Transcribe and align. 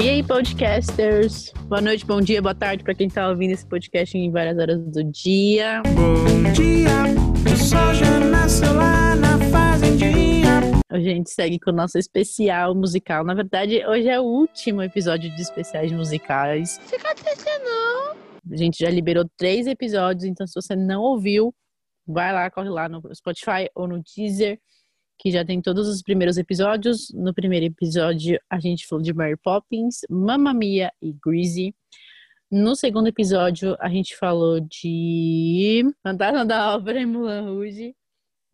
E 0.00 0.08
aí, 0.08 0.22
podcasters? 0.22 1.52
Boa 1.64 1.80
noite, 1.80 2.06
bom 2.06 2.20
dia, 2.20 2.40
boa 2.40 2.54
tarde 2.54 2.84
para 2.84 2.94
quem 2.94 3.08
tá 3.08 3.28
ouvindo 3.28 3.50
esse 3.50 3.66
podcast 3.66 4.16
em 4.16 4.30
várias 4.30 4.56
horas 4.56 4.78
do 4.78 5.02
dia. 5.02 5.82
Bom 5.86 6.52
dia, 6.52 6.88
o 7.44 7.56
sol 7.56 7.92
já 7.94 8.20
nasceu 8.20 8.72
lá 8.74 9.16
na 9.16 9.36
fazendinha. 9.50 10.60
A 10.88 11.00
gente 11.00 11.30
segue 11.32 11.58
com 11.58 11.72
o 11.72 11.74
nosso 11.74 11.98
especial 11.98 12.76
musical. 12.76 13.24
Na 13.24 13.34
verdade, 13.34 13.84
hoje 13.88 14.08
é 14.08 14.20
o 14.20 14.22
último 14.22 14.82
episódio 14.82 15.34
de 15.34 15.42
especiais 15.42 15.90
musicais. 15.90 16.78
Fica 16.84 17.12
triste, 17.16 17.50
não. 17.64 18.16
A 18.52 18.56
gente 18.56 18.78
já 18.78 18.90
liberou 18.90 19.28
três 19.36 19.66
episódios, 19.66 20.22
então 20.22 20.46
se 20.46 20.54
você 20.54 20.76
não 20.76 21.02
ouviu, 21.02 21.52
vai 22.06 22.32
lá, 22.32 22.48
corre 22.52 22.68
lá 22.68 22.88
no 22.88 23.02
Spotify 23.12 23.68
ou 23.74 23.88
no 23.88 24.00
Deezer 24.00 24.60
que 25.18 25.30
já 25.30 25.44
tem 25.44 25.60
todos 25.60 25.88
os 25.88 26.00
primeiros 26.00 26.38
episódios. 26.38 27.10
No 27.12 27.34
primeiro 27.34 27.66
episódio, 27.66 28.40
a 28.48 28.60
gente 28.60 28.86
falou 28.86 29.02
de 29.02 29.12
Mary 29.12 29.36
Poppins, 29.36 30.00
Mamma 30.08 30.54
Mia 30.54 30.92
e 31.02 31.12
Greasy. 31.12 31.74
No 32.50 32.74
segundo 32.74 33.08
episódio, 33.08 33.76
a 33.80 33.88
gente 33.88 34.16
falou 34.16 34.60
de 34.60 35.84
Fantasma 36.02 36.46
da 36.46 36.76
Ópera 36.76 37.00
e 37.00 37.04
Mulan 37.04 37.42
Rouge. 37.42 37.94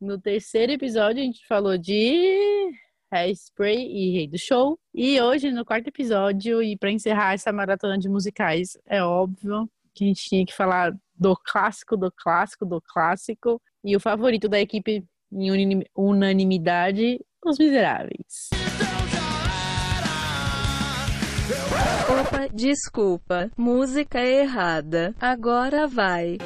No 0.00 0.18
terceiro 0.18 0.72
episódio, 0.72 1.22
a 1.22 1.24
gente 1.24 1.46
falou 1.46 1.78
de 1.78 2.72
Hairspray 3.12 3.86
e 3.86 4.12
Rei 4.12 4.26
do 4.26 4.38
Show. 4.38 4.78
E 4.92 5.20
hoje, 5.20 5.52
no 5.52 5.64
quarto 5.64 5.88
episódio, 5.88 6.62
e 6.62 6.76
para 6.76 6.90
encerrar 6.90 7.34
essa 7.34 7.52
maratona 7.52 7.96
de 7.96 8.08
musicais, 8.08 8.76
é 8.86 9.02
óbvio 9.02 9.70
que 9.94 10.04
a 10.04 10.06
gente 10.08 10.28
tinha 10.28 10.44
que 10.44 10.52
falar 10.52 10.92
do 11.14 11.36
clássico, 11.36 11.96
do 11.96 12.10
clássico, 12.10 12.66
do 12.66 12.80
clássico. 12.80 13.62
E 13.84 13.94
o 13.94 14.00
favorito 14.00 14.48
da 14.48 14.60
equipe 14.60 15.04
em 15.34 15.82
unanimidade, 15.96 17.18
Os 17.44 17.58
Miseráveis. 17.58 18.50
Opa, 22.08 22.48
desculpa. 22.52 23.50
Música 23.56 24.20
errada. 24.20 25.14
Agora 25.20 25.86
vai. 25.86 26.38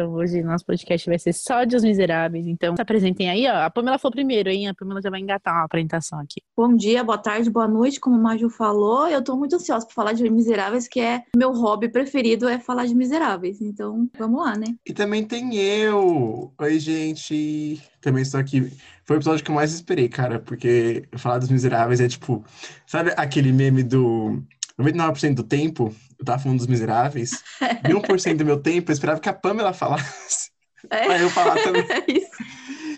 Então 0.00 0.14
hoje 0.14 0.42
nosso 0.42 0.64
podcast 0.64 1.06
vai 1.06 1.18
ser 1.18 1.34
só 1.34 1.64
de 1.64 1.76
Os 1.76 1.84
Miseráveis. 1.84 2.46
Então 2.46 2.74
se 2.74 2.80
apresentem 2.80 3.28
aí, 3.28 3.46
ó. 3.46 3.66
A 3.66 3.70
Pamela 3.70 3.98
foi 3.98 4.10
primeiro, 4.10 4.48
hein? 4.48 4.66
A 4.66 4.74
Pamela 4.74 5.02
já 5.02 5.10
vai 5.10 5.20
engatar 5.20 5.52
uma 5.52 5.64
apresentação 5.64 6.18
aqui. 6.18 6.40
Bom 6.56 6.74
dia, 6.74 7.04
boa 7.04 7.18
tarde, 7.18 7.50
boa 7.50 7.68
noite, 7.68 8.00
como 8.00 8.16
o 8.16 8.22
Maju 8.22 8.48
falou. 8.48 9.06
Eu 9.08 9.22
tô 9.22 9.36
muito 9.36 9.56
ansiosa 9.56 9.86
por 9.86 9.92
falar 9.92 10.14
de 10.14 10.28
Miseráveis, 10.30 10.88
que 10.88 11.00
é 11.00 11.24
meu 11.36 11.52
hobby 11.52 11.90
preferido 11.90 12.48
é 12.48 12.58
falar 12.58 12.86
de 12.86 12.94
Miseráveis. 12.94 13.60
Então, 13.60 14.08
vamos 14.18 14.40
lá, 14.40 14.56
né? 14.56 14.74
E 14.86 14.94
também 14.94 15.22
tem 15.22 15.54
eu. 15.54 16.50
Oi, 16.58 16.78
gente. 16.78 17.78
Também 18.00 18.22
estou 18.22 18.40
aqui. 18.40 18.72
Foi 19.04 19.16
o 19.16 19.18
episódio 19.18 19.44
que 19.44 19.50
eu 19.50 19.54
mais 19.54 19.70
esperei, 19.74 20.08
cara, 20.08 20.38
porque 20.38 21.04
falar 21.18 21.36
dos 21.36 21.50
Miseráveis 21.50 22.00
é 22.00 22.08
tipo, 22.08 22.42
sabe 22.86 23.12
aquele 23.18 23.52
meme 23.52 23.82
do 23.82 24.42
99% 24.78 25.34
do 25.34 25.42
tempo, 25.42 25.94
eu 26.20 26.24
tava 26.24 26.42
falando 26.42 26.58
dos 26.58 26.66
miseráveis, 26.66 27.42
e 27.88 27.92
1% 27.92 28.36
do 28.36 28.44
meu 28.44 28.58
tempo 28.58 28.90
eu 28.90 28.92
esperava 28.92 29.20
que 29.20 29.28
a 29.28 29.32
Pamela 29.32 29.72
falasse. 29.72 30.50
É. 30.88 31.04
Pra 31.04 31.18
eu 31.18 31.28
falar 31.28 31.56
também. 31.62 31.82
É 31.82 32.10
isso. 32.10 32.30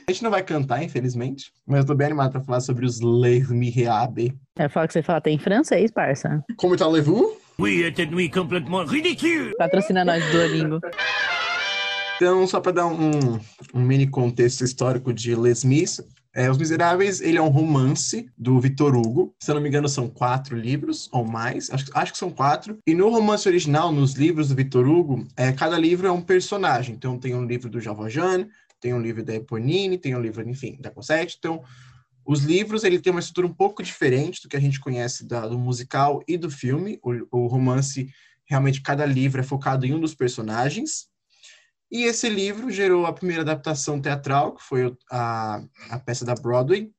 A 0.06 0.12
gente 0.12 0.22
não 0.22 0.30
vai 0.30 0.40
cantar, 0.44 0.84
infelizmente, 0.84 1.52
mas 1.66 1.80
eu 1.80 1.86
tô 1.86 1.96
bem 1.96 2.06
animado 2.06 2.30
pra 2.30 2.40
falar 2.40 2.60
sobre 2.60 2.86
os 2.86 3.00
Les 3.00 3.50
Misérables. 3.50 4.32
É, 4.56 4.68
fala 4.68 4.86
que 4.86 4.92
você 4.92 5.02
fala 5.02 5.20
tem 5.20 5.36
francês, 5.36 5.90
parça. 5.90 6.44
Como 6.56 6.76
tá, 6.76 6.86
Levu? 6.86 7.36
Oui, 7.58 7.82
était 7.82 8.06
nuit 8.06 8.32
complètement 8.32 8.86
ridicule. 8.86 9.52
Patrocina 9.58 10.04
nós, 10.04 10.24
Duolingo. 10.30 10.78
Então, 12.16 12.46
só 12.46 12.60
para 12.60 12.70
dar 12.70 12.86
um, 12.86 13.40
um, 13.74 13.80
mini 13.80 14.06
contexto 14.06 14.62
histórico 14.62 15.12
de 15.12 15.34
Les 15.34 15.64
Mis, 15.64 16.00
é, 16.34 16.50
Os 16.50 16.56
Miseráveis, 16.56 17.20
ele 17.20 17.36
é 17.36 17.42
um 17.42 17.48
romance 17.48 18.30
do 18.38 18.58
Victor 18.58 18.96
Hugo. 18.96 19.34
Se 19.40 19.50
eu 19.50 19.54
não 19.54 19.62
me 19.62 19.68
engano, 19.68 19.88
são 19.88 20.08
quatro 20.08 20.56
livros 20.56 21.08
ou 21.12 21.24
mais. 21.24 21.70
Acho, 21.70 21.86
acho 21.94 22.12
que 22.12 22.18
são 22.18 22.30
quatro. 22.30 22.78
E 22.86 22.94
no 22.94 23.10
romance 23.10 23.46
original, 23.46 23.92
nos 23.92 24.14
livros 24.14 24.48
do 24.48 24.54
Victor 24.54 24.88
Hugo, 24.88 25.26
é, 25.36 25.52
cada 25.52 25.78
livro 25.78 26.06
é 26.06 26.12
um 26.12 26.22
personagem. 26.22 26.94
Então, 26.94 27.18
tem 27.18 27.34
um 27.34 27.44
livro 27.44 27.68
do 27.68 27.80
Jean 27.80 27.94
Valjean, 27.94 28.48
tem 28.80 28.94
um 28.94 29.00
livro 29.00 29.22
da 29.22 29.34
Eponine, 29.34 29.98
tem 29.98 30.16
um 30.16 30.20
livro, 30.20 30.48
enfim, 30.48 30.78
da 30.80 30.90
Cosette. 30.90 31.36
Então, 31.38 31.62
os 32.24 32.42
livros, 32.42 32.82
ele 32.82 32.98
tem 32.98 33.10
uma 33.10 33.20
estrutura 33.20 33.46
um 33.46 33.54
pouco 33.54 33.82
diferente 33.82 34.42
do 34.42 34.48
que 34.48 34.56
a 34.56 34.60
gente 34.60 34.80
conhece 34.80 35.26
da, 35.26 35.46
do 35.46 35.58
musical 35.58 36.22
e 36.26 36.38
do 36.38 36.50
filme. 36.50 36.98
O, 37.02 37.42
o 37.42 37.46
romance, 37.46 38.08
realmente, 38.46 38.80
cada 38.80 39.04
livro 39.04 39.40
é 39.40 39.44
focado 39.44 39.84
em 39.84 39.92
um 39.92 40.00
dos 40.00 40.14
personagens. 40.14 41.11
E 41.92 42.04
esse 42.04 42.26
livro 42.26 42.70
gerou 42.70 43.04
a 43.04 43.12
primeira 43.12 43.42
adaptação 43.42 44.00
teatral, 44.00 44.54
que 44.54 44.62
foi 44.62 44.96
a, 45.10 45.62
a 45.90 45.98
peça 45.98 46.24
da 46.24 46.34
Broadway. 46.34 46.90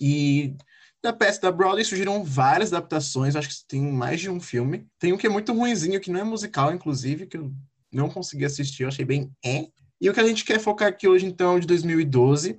E 0.00 0.56
da 1.02 1.12
peça 1.12 1.42
da 1.42 1.52
Broadway 1.52 1.84
surgiram 1.84 2.24
várias 2.24 2.72
adaptações, 2.72 3.36
acho 3.36 3.50
que 3.50 3.66
tem 3.68 3.82
mais 3.82 4.18
de 4.18 4.30
um 4.30 4.40
filme. 4.40 4.86
Tem 4.98 5.12
um 5.12 5.18
que 5.18 5.26
é 5.26 5.30
muito 5.30 5.52
ruinzinho, 5.52 6.00
que 6.00 6.10
não 6.10 6.20
é 6.20 6.24
musical, 6.24 6.72
inclusive, 6.72 7.26
que 7.26 7.36
eu 7.36 7.52
não 7.92 8.08
consegui 8.08 8.46
assistir, 8.46 8.84
eu 8.84 8.88
achei 8.88 9.04
bem 9.04 9.30
é. 9.44 9.68
E 10.00 10.08
o 10.08 10.14
que 10.14 10.20
a 10.20 10.26
gente 10.26 10.42
quer 10.42 10.58
focar 10.58 10.88
aqui 10.88 11.06
hoje, 11.06 11.26
então, 11.26 11.58
é 11.58 11.60
de 11.60 11.66
2012, 11.66 12.58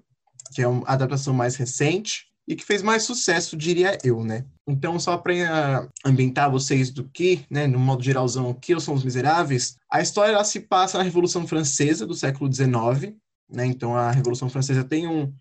que 0.54 0.62
é 0.62 0.66
a 0.66 0.94
adaptação 0.94 1.34
mais 1.34 1.56
recente, 1.56 2.31
e 2.48 2.56
que 2.56 2.66
fez 2.66 2.82
mais 2.82 3.04
sucesso, 3.04 3.56
diria 3.56 3.98
eu, 4.04 4.24
né? 4.24 4.46
Então, 4.68 5.00
só 5.00 5.18
para 5.18 5.88
ambientar 6.06 6.52
vocês 6.52 6.90
do 6.90 7.08
que, 7.08 7.46
né, 7.50 7.68
no 7.68 7.80
modo 7.80 8.04
geralzão, 8.04 8.50
o 8.50 8.56
que 8.56 8.78
são 8.80 8.94
os 8.94 9.04
miseráveis, 9.04 9.78
a 9.90 10.02
história 10.02 10.34
ela 10.34 10.44
se 10.44 10.62
passa 10.62 10.98
na 10.98 11.04
Revolução 11.04 11.48
Francesa 11.48 12.06
do 12.06 12.14
século 12.14 12.52
XIX, 12.52 13.16
né? 13.50 13.66
Então, 13.66 13.96
a 13.96 14.12
Revolução 14.12 14.50
Francesa 14.50 14.84
tem 14.84 15.08
um, 15.08 15.34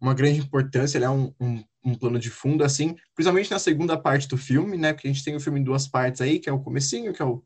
uma 0.00 0.14
grande 0.14 0.40
importância, 0.40 0.98
ela 0.98 1.06
é 1.06 1.10
um, 1.10 1.32
um, 1.40 1.64
um, 1.84 1.94
plano 1.94 2.18
de 2.18 2.30
fundo, 2.30 2.64
assim, 2.64 2.96
principalmente 3.14 3.50
na 3.50 3.58
segunda 3.58 3.96
parte 3.98 4.26
do 4.26 4.36
filme, 4.36 4.76
né? 4.76 4.92
Porque 4.92 5.08
a 5.08 5.12
gente 5.12 5.24
tem 5.24 5.36
o 5.36 5.40
filme 5.40 5.60
em 5.60 5.64
duas 5.64 5.86
partes 5.86 6.20
aí, 6.20 6.38
que 6.38 6.48
é 6.48 6.52
o 6.52 6.60
comecinho, 6.60 7.12
que 7.12 7.22
é 7.22 7.24
o, 7.24 7.42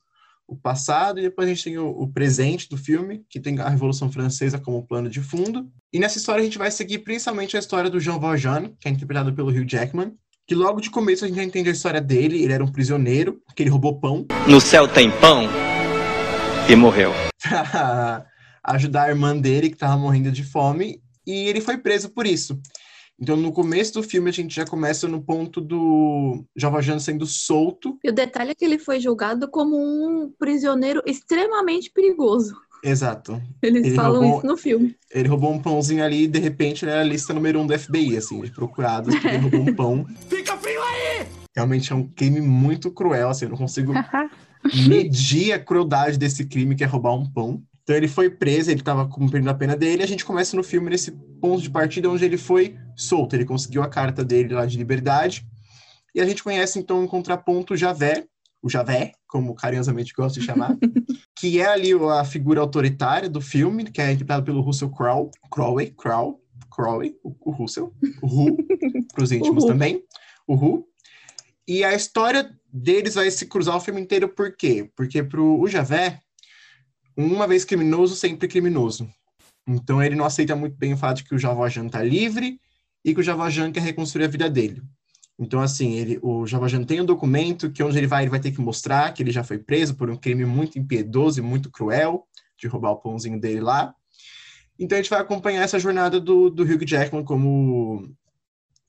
o 0.47 0.56
passado, 0.56 1.19
e 1.19 1.22
depois 1.22 1.49
a 1.49 1.55
gente 1.55 1.65
tem 1.65 1.78
o, 1.78 1.88
o, 1.88 2.12
presente 2.12 2.69
do 2.69 2.77
filme, 2.77 3.25
que 3.28 3.41
tem 3.41 3.59
a 3.60 3.69
Revolução 3.69 4.10
Francesa 4.10 4.59
como 4.59 4.87
plano 4.87 5.09
de 5.09 5.21
fundo. 5.21 5.69
E 5.93 5.99
nessa 5.99 6.19
história 6.19 6.43
a 6.43 6.44
gente 6.44 6.59
vai 6.59 6.71
seguir 6.71 6.99
principalmente 6.99 7.56
a 7.56 7.60
história 7.60 7.88
do 7.88 8.00
Jean 8.00 8.19
Valjean, 8.19 8.72
que 8.78 8.88
é 8.88 8.91
interpretado 8.91 9.33
pelo 9.33 9.50
Hugh 9.50 9.69
Jackman, 9.69 10.12
que 10.47 10.54
logo 10.54 10.81
de 10.81 10.91
começo 10.91 11.25
a 11.25 11.28
gente 11.28 11.37
já 11.37 11.44
entende 11.44 11.71
a 11.71 11.72
história 11.72 12.00
dele, 12.00 12.43
ele 12.43 12.53
era 12.53 12.62
um 12.62 12.71
prisioneiro, 12.71 13.41
que 13.56 13.62
ele 13.62 13.71
roubou 13.71 13.99
pão. 13.99 14.27
No 14.47 14.60
céu 14.60 14.87
tem 14.87 15.10
pão 15.10 15.49
e 16.69 16.77
morreu. 16.77 17.12
Pra 17.41 18.27
ajudar 18.77 19.04
a 19.04 19.09
irmã 19.09 19.37
dele, 19.37 19.69
que 19.69 19.77
estava 19.77 19.97
morrendo 19.97 20.31
de 20.31 20.43
fome, 20.43 21.00
e 21.27 21.49
ele 21.49 21.60
foi 21.60 21.78
preso 21.78 22.10
por 22.10 22.27
isso. 22.27 22.60
Então, 23.20 23.36
no 23.36 23.52
começo 23.52 23.94
do 23.94 24.02
filme, 24.02 24.28
a 24.28 24.32
gente 24.32 24.54
já 24.54 24.66
começa 24.66 25.06
no 25.06 25.22
ponto 25.22 25.60
do 25.60 26.44
Javajan 26.56 26.98
sendo 26.98 27.26
solto. 27.26 27.98
E 28.02 28.10
o 28.10 28.12
detalhe 28.12 28.50
é 28.50 28.54
que 28.54 28.64
ele 28.64 28.78
foi 28.78 28.98
julgado 28.98 29.48
como 29.48 29.76
um 29.76 30.32
prisioneiro 30.38 31.00
extremamente 31.06 31.91
perigoso. 31.91 32.54
Exato. 32.82 33.41
Eles 33.62 33.86
ele 33.86 33.94
falam 33.94 34.20
roubou, 34.20 34.38
isso 34.38 34.47
no 34.47 34.56
filme. 34.56 34.97
Ele 35.10 35.28
roubou 35.28 35.53
um 35.53 35.58
pãozinho 35.58 36.04
ali 36.04 36.24
e, 36.24 36.28
de 36.28 36.38
repente, 36.38 36.84
ele 36.84 36.92
era 36.92 37.00
a 37.00 37.04
lista 37.04 37.32
número 37.32 37.58
um 37.60 37.66
do 37.66 37.78
FBI, 37.78 38.16
assim, 38.16 38.42
de 38.42 38.50
procurados, 38.50 39.14
porque 39.14 39.28
ele 39.28 39.38
roubou 39.38 39.60
um 39.62 39.72
pão. 39.74 40.06
Fica 40.28 40.56
frio 40.58 40.82
aí! 40.82 41.26
Realmente 41.56 41.92
é 41.92 41.97
um 41.97 42.06
crime 42.06 42.41
muito 42.41 42.91
cruel, 42.91 43.30
assim, 43.30 43.47
eu 43.47 43.50
não 43.50 43.56
consigo 43.56 43.94
medir 44.86 45.53
a 45.53 45.58
crueldade 45.58 46.19
desse 46.19 46.44
crime 46.44 46.74
que 46.74 46.84
é 46.84 46.86
roubar 46.86 47.14
um 47.14 47.24
pão. 47.24 47.62
Então 47.84 47.95
ele 47.95 48.09
foi 48.09 48.31
preso, 48.31 48.71
ele 48.71 48.81
estava 48.81 49.06
cumprindo 49.06 49.49
a 49.50 49.55
pena 49.55 49.77
dele, 49.77 50.03
a 50.03 50.06
gente 50.06 50.25
começa 50.25 50.56
no 50.56 50.65
filme 50.65 50.89
nesse 50.89 51.12
ponto 51.12 51.62
de 51.62 51.71
partida 51.71 52.11
onde 52.11 52.25
ele 52.25 52.39
foi 52.39 52.77
solto, 52.97 53.37
ele 53.37 53.45
conseguiu 53.45 53.83
a 53.83 53.89
carta 53.89 54.25
dele 54.25 54.55
lá 54.55 54.65
de 54.65 54.78
liberdade, 54.78 55.47
e 56.15 56.21
a 56.21 56.25
gente 56.25 56.43
conhece 56.43 56.78
então 56.78 57.05
em 57.05 57.06
contraponto 57.06 57.75
o 57.75 57.77
Javé, 57.77 58.25
o 58.62 58.71
Javé, 58.71 59.12
como 59.28 59.55
carinhosamente 59.55 60.15
gosto 60.15 60.41
de 60.41 60.47
chamar, 60.47 60.75
que 61.39 61.60
é 61.60 61.66
ali 61.66 61.91
a 61.92 62.25
figura 62.25 62.63
autoritária 62.63 63.28
do 63.28 63.41
filme, 63.41 63.84
que 63.84 64.01
é 64.01 64.10
interpretado 64.10 64.47
pelo 64.47 64.63
Russell 64.63 64.91
Crowe, 64.91 65.30
Crowe, 65.51 65.91
Crowe, 65.91 66.37
Crowe, 66.75 67.15
o, 67.22 67.37
o 67.39 67.51
Russell, 67.51 67.92
o 68.22 68.27
Ru, 68.27 68.57
para 69.13 69.22
os 69.22 69.30
íntimos 69.30 69.66
também, 69.66 70.03
o 70.47 70.54
Ru. 70.54 70.87
E 71.69 71.84
a 71.84 71.95
história 71.95 72.51
deles 72.72 73.15
vai 73.15 73.30
se 73.30 73.45
cruzar 73.47 73.77
o 73.77 73.80
filme 73.80 74.01
inteiro, 74.01 74.28
por 74.28 74.57
quê? 74.57 74.91
Porque 74.97 75.22
pro 75.22 75.60
o 75.60 75.69
Javé, 75.69 76.21
uma 77.16 77.47
vez 77.47 77.65
criminoso, 77.65 78.16
sempre 78.16 78.49
criminoso. 78.49 79.09
Então 79.66 80.03
ele 80.03 80.15
não 80.15 80.25
aceita 80.25 80.55
muito 80.55 80.77
bem 80.77 80.93
o 80.93 80.97
fato 80.97 81.19
de 81.19 81.25
que 81.25 81.34
o 81.34 81.39
Javajan 81.39 81.87
está 81.87 82.03
livre 82.03 82.61
e 83.05 83.15
que 83.15 83.21
o 83.21 83.22
Javajan 83.22 83.72
quer 83.72 83.83
reconstruir 83.83 84.25
a 84.25 84.28
vida 84.28 84.49
dele. 84.49 84.83
Então, 85.39 85.61
assim, 85.61 85.95
ele, 85.95 86.19
o 86.22 86.47
Javajan 86.47 86.84
tem 86.84 87.01
um 87.01 87.05
documento 87.05 87.71
que 87.71 87.83
onde 87.83 87.99
ele 87.99 88.07
vai, 88.07 88.22
ele 88.22 88.31
vai 88.31 88.39
ter 88.39 88.53
que 88.53 88.61
mostrar 88.61 89.13
que 89.13 89.22
ele 89.22 89.33
já 89.33 89.43
foi 89.43 89.59
preso 89.59 89.97
por 89.97 90.09
um 90.09 90.16
crime 90.16 90.45
muito 90.45 90.78
impiedoso 90.78 91.41
e 91.41 91.43
muito 91.43 91.71
cruel, 91.71 92.27
de 92.57 92.69
roubar 92.69 92.93
o 92.93 92.97
pãozinho 92.97 93.41
dele 93.41 93.61
lá. 93.61 93.95
Então 94.78 94.97
a 94.97 95.01
gente 95.01 95.11
vai 95.11 95.21
acompanhar 95.21 95.63
essa 95.63 95.78
jornada 95.78 96.21
do, 96.21 96.51
do 96.51 96.63
Hugh 96.63 96.84
Jackman 96.87 97.25
como 97.25 98.09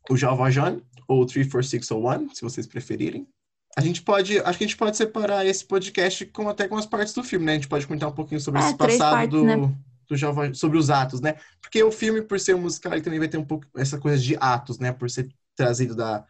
o 0.10 0.16
Javajan, 0.16 0.81
ou 1.07 1.25
34601, 1.25 2.36
se 2.36 2.42
vocês 2.42 2.68
preferirem. 2.68 3.27
A 3.75 3.81
gente 3.81 4.01
pode, 4.01 4.39
acho 4.39 4.57
que 4.57 4.63
a 4.63 4.68
gente 4.68 4.77
pode 4.77 4.95
separar 4.95 5.45
esse 5.45 5.66
podcast 5.66 6.25
com 6.27 6.48
até 6.48 6.68
com 6.68 6.77
as 6.77 6.86
partes 6.86 7.13
do 7.13 7.24
filme, 7.24 7.45
né? 7.45 7.54
A 7.54 7.56
gente 7.56 7.68
pode 7.68 7.86
comentar 7.86 8.10
um 8.10 8.13
pouquinho 8.13 8.39
sobre 8.39 8.62
é, 8.62 8.66
esse 8.66 8.77
passado 8.77 9.12
partes, 9.12 9.30
do. 9.30 9.44
Né? 9.44 9.75
do 10.07 10.16
Jovem, 10.16 10.54
sobre 10.54 10.77
os 10.77 10.89
atos, 10.89 11.19
né? 11.19 11.36
Porque 11.60 11.83
o 11.83 11.92
filme, 11.92 12.22
por 12.22 12.39
ser 12.39 12.56
um 12.56 12.62
musical, 12.62 12.94
ele 12.94 13.01
também 13.01 13.19
vai 13.19 13.27
ter 13.27 13.38
um 13.38 13.45
pouco 13.45 13.66
essa 13.75 13.98
coisa 13.98 14.22
de 14.22 14.38
atos, 14.39 14.80
né? 14.80 14.92
Por 14.92 15.10
ser 15.10 15.27
trazido 15.56 15.95
da, 15.95 16.24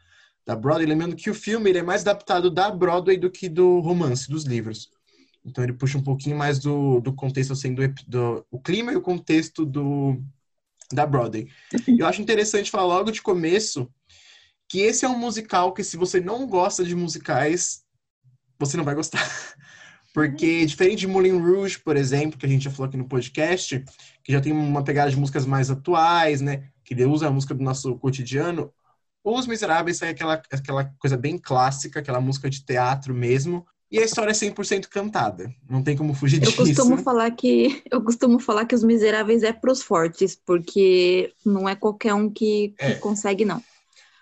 da 0.45 0.55
Broadway. 0.55 0.87
Lembrando 0.87 1.15
que 1.15 1.29
o 1.29 1.35
filme 1.35 1.69
ele 1.69 1.79
é 1.79 1.83
mais 1.83 2.01
adaptado 2.01 2.49
da 2.49 2.71
Broadway 2.71 3.17
do 3.17 3.29
que 3.29 3.49
do 3.49 3.79
romance, 3.79 4.29
dos 4.29 4.45
livros. 4.45 4.89
Então 5.45 5.63
ele 5.63 5.73
puxa 5.73 5.97
um 5.97 6.03
pouquinho 6.03 6.37
mais 6.37 6.57
do, 6.59 6.99
do 7.01 7.13
contexto, 7.13 7.53
assim, 7.53 7.73
do, 7.73 7.81
do 8.07 8.45
o 8.49 8.59
clima 8.59 8.91
e 8.91 8.95
o 8.95 9.01
contexto 9.01 9.65
do, 9.65 10.19
da 10.91 11.05
Broadway. 11.05 11.47
Eu 11.99 12.07
acho 12.07 12.21
interessante 12.21 12.71
falar 12.71 12.85
logo 12.85 13.11
de 13.11 13.21
começo 13.21 13.91
que 14.67 14.79
esse 14.81 15.05
é 15.05 15.09
um 15.09 15.17
musical 15.17 15.73
que 15.73 15.83
se 15.83 15.97
você 15.97 16.19
não 16.19 16.47
gosta 16.47 16.83
de 16.83 16.95
musicais, 16.95 17.81
você 18.59 18.77
não 18.77 18.83
vai 18.83 18.95
gostar. 18.95 19.19
Porque, 20.13 20.65
diferente 20.65 20.99
de 20.99 21.07
Moulin 21.07 21.37
Rouge, 21.37 21.77
por 21.79 21.97
exemplo, 21.97 22.39
que 22.39 22.45
a 22.45 22.49
gente 22.49 22.63
já 22.63 22.71
falou 22.71 22.87
aqui 22.87 22.95
no 22.95 23.07
podcast, 23.07 23.83
que 24.23 24.31
já 24.31 24.39
tem 24.39 24.53
uma 24.53 24.81
pegada 24.83 25.11
de 25.11 25.17
músicas 25.17 25.45
mais 25.45 25.69
atuais, 25.69 26.39
né? 26.39 26.63
Que 26.85 26.95
usa 27.05 27.27
a 27.27 27.31
música 27.31 27.53
do 27.53 27.61
nosso 27.63 27.95
cotidiano, 27.97 28.71
Os 29.23 29.45
Miseráveis 29.45 30.01
é 30.01 30.09
aquela, 30.09 30.41
aquela 30.51 30.85
coisa 30.99 31.17
bem 31.17 31.37
clássica, 31.37 31.99
aquela 31.99 32.21
música 32.21 32.49
de 32.49 32.63
teatro 32.63 33.13
mesmo. 33.13 33.65
E 33.91 33.99
a 33.99 34.03
história 34.05 34.31
é 34.31 34.33
100% 34.33 34.87
cantada. 34.87 35.53
Não 35.69 35.83
tem 35.83 35.97
como 35.97 36.13
fugir 36.13 36.37
Eu 36.41 36.49
disso. 36.49 36.57
costumo 36.57 36.97
falar 36.97 37.31
que 37.31 37.81
eu 37.91 38.01
costumo 38.01 38.39
falar 38.39 38.65
que 38.65 38.75
os 38.75 38.83
miseráveis 38.83 39.43
é 39.43 39.51
pros 39.51 39.81
fortes, 39.81 40.35
porque 40.45 41.33
não 41.45 41.67
é 41.67 41.75
qualquer 41.75 42.13
um 42.13 42.29
que, 42.29 42.69
que 42.77 42.85
É. 42.85 42.95
consegue, 42.95 43.43
não. 43.45 43.61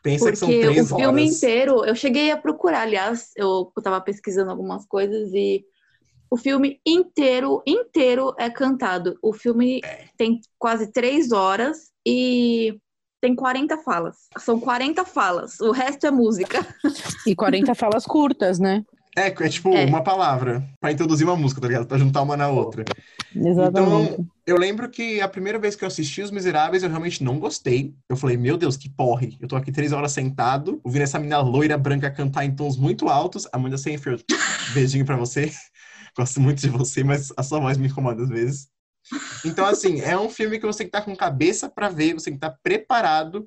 Pensa 0.03 0.29
que 0.29 0.35
são 0.35 0.50
Porque 0.50 0.61
três 0.67 0.91
o 0.91 0.95
filme 0.97 1.21
horas. 1.23 1.35
inteiro, 1.38 1.85
eu 1.85 1.95
cheguei 1.95 2.29
a 2.29 2.38
procurar, 2.38 2.81
aliás, 2.81 3.31
eu 3.38 3.71
tava 3.81 4.01
pesquisando 4.01 4.51
algumas 4.51 4.85
coisas 4.85 5.31
e 5.33 5.65
o 6.29 6.35
filme 6.35 6.79
inteiro, 6.85 7.63
inteiro 7.65 8.35
é 8.38 8.50
cantado. 8.50 9.17
O 9.23 9.31
filme 9.31 9.79
É. 9.83 10.05
tem 10.17 10.41
quase 10.59 10.91
três 10.91 11.31
horas 11.31 11.91
e 12.05 12.77
tem 13.21 13.33
40 13.33 13.77
falas. 13.77 14.17
São 14.39 14.59
40 14.59 15.05
falas, 15.05 15.57
o 15.61 15.71
resto 15.71 16.05
é 16.05 16.11
música. 16.11 16.59
E 17.25 17.33
40 17.33 17.73
falas 17.73 18.05
curtas, 18.05 18.59
né? 18.59 18.83
É, 19.15 19.27
é 19.27 19.50
tipo 19.50 19.74
É. 19.75 19.86
uma 19.86 20.04
palavra 20.04 20.63
pra 20.80 20.92
introduzir 20.92 21.25
uma 21.25 21.36
música, 21.36 21.62
tá 21.62 21.68
ligado? 21.68 21.86
Pra 21.86 21.98
juntar 21.98 22.21
uma 22.21 22.36
na 22.36 22.50
outra. 22.50 22.83
Exatamente. 23.36 24.13
Então, 24.13 24.27
eu 24.45 24.57
lembro 24.57 24.89
que 24.89 25.21
a 25.21 25.27
primeira 25.27 25.60
vez 25.60 25.75
que 25.75 25.83
eu 25.83 25.88
assisti 25.88 26.21
Os 26.21 26.31
Miseráveis, 26.31 26.83
eu 26.83 26.89
realmente 26.89 27.24
não 27.24 27.39
gostei. 27.39 27.94
Eu 28.10 28.15
falei, 28.18 28.38
meu 28.38 28.57
Deus, 28.57 28.75
que 28.75 28.89
porre. 28.89 29.38
Eu 29.39 29.48
tô 29.48 29.56
aqui 29.56 29.71
três 29.71 29.92
horas 29.92 30.12
sentado, 30.12 30.81
ouvindo 30.83 31.04
essa 31.04 31.19
menina 31.19 31.39
loira 31.42 31.77
branca 31.77 32.10
cantar 32.10 32.44
em 32.45 32.56
tons 32.56 32.75
muito 32.77 33.07
altos. 33.07 33.48
Amanda 33.54 33.77
Seyfried, 33.77 34.24
beijinho 34.74 35.06
pra 35.06 35.15
você. 35.15 35.51
Gosto 36.18 36.39
muito 36.39 36.60
de 36.62 36.69
você, 36.69 37.04
mas 37.04 37.31
a 37.36 37.44
sua 37.44 37.60
voz 37.60 37.77
me 37.77 37.88
incomoda 37.88 38.24
às 38.24 38.30
vezes. 38.30 38.68
Então, 39.45 39.65
assim, 39.65 40.00
é 40.01 40.18
um 40.18 40.30
filme 40.30 40.60
que 40.60 40.65
você 40.65 40.80
tem 40.80 40.88
que 40.89 40.95
estar 40.98 41.01
com 41.06 41.15
cabeça 41.15 41.69
pra 41.69 41.89
ver, 41.89 42.13
você 42.13 42.25
tem 42.31 42.39
que 42.39 42.45
estar 42.45 42.57
preparado. 42.63 43.45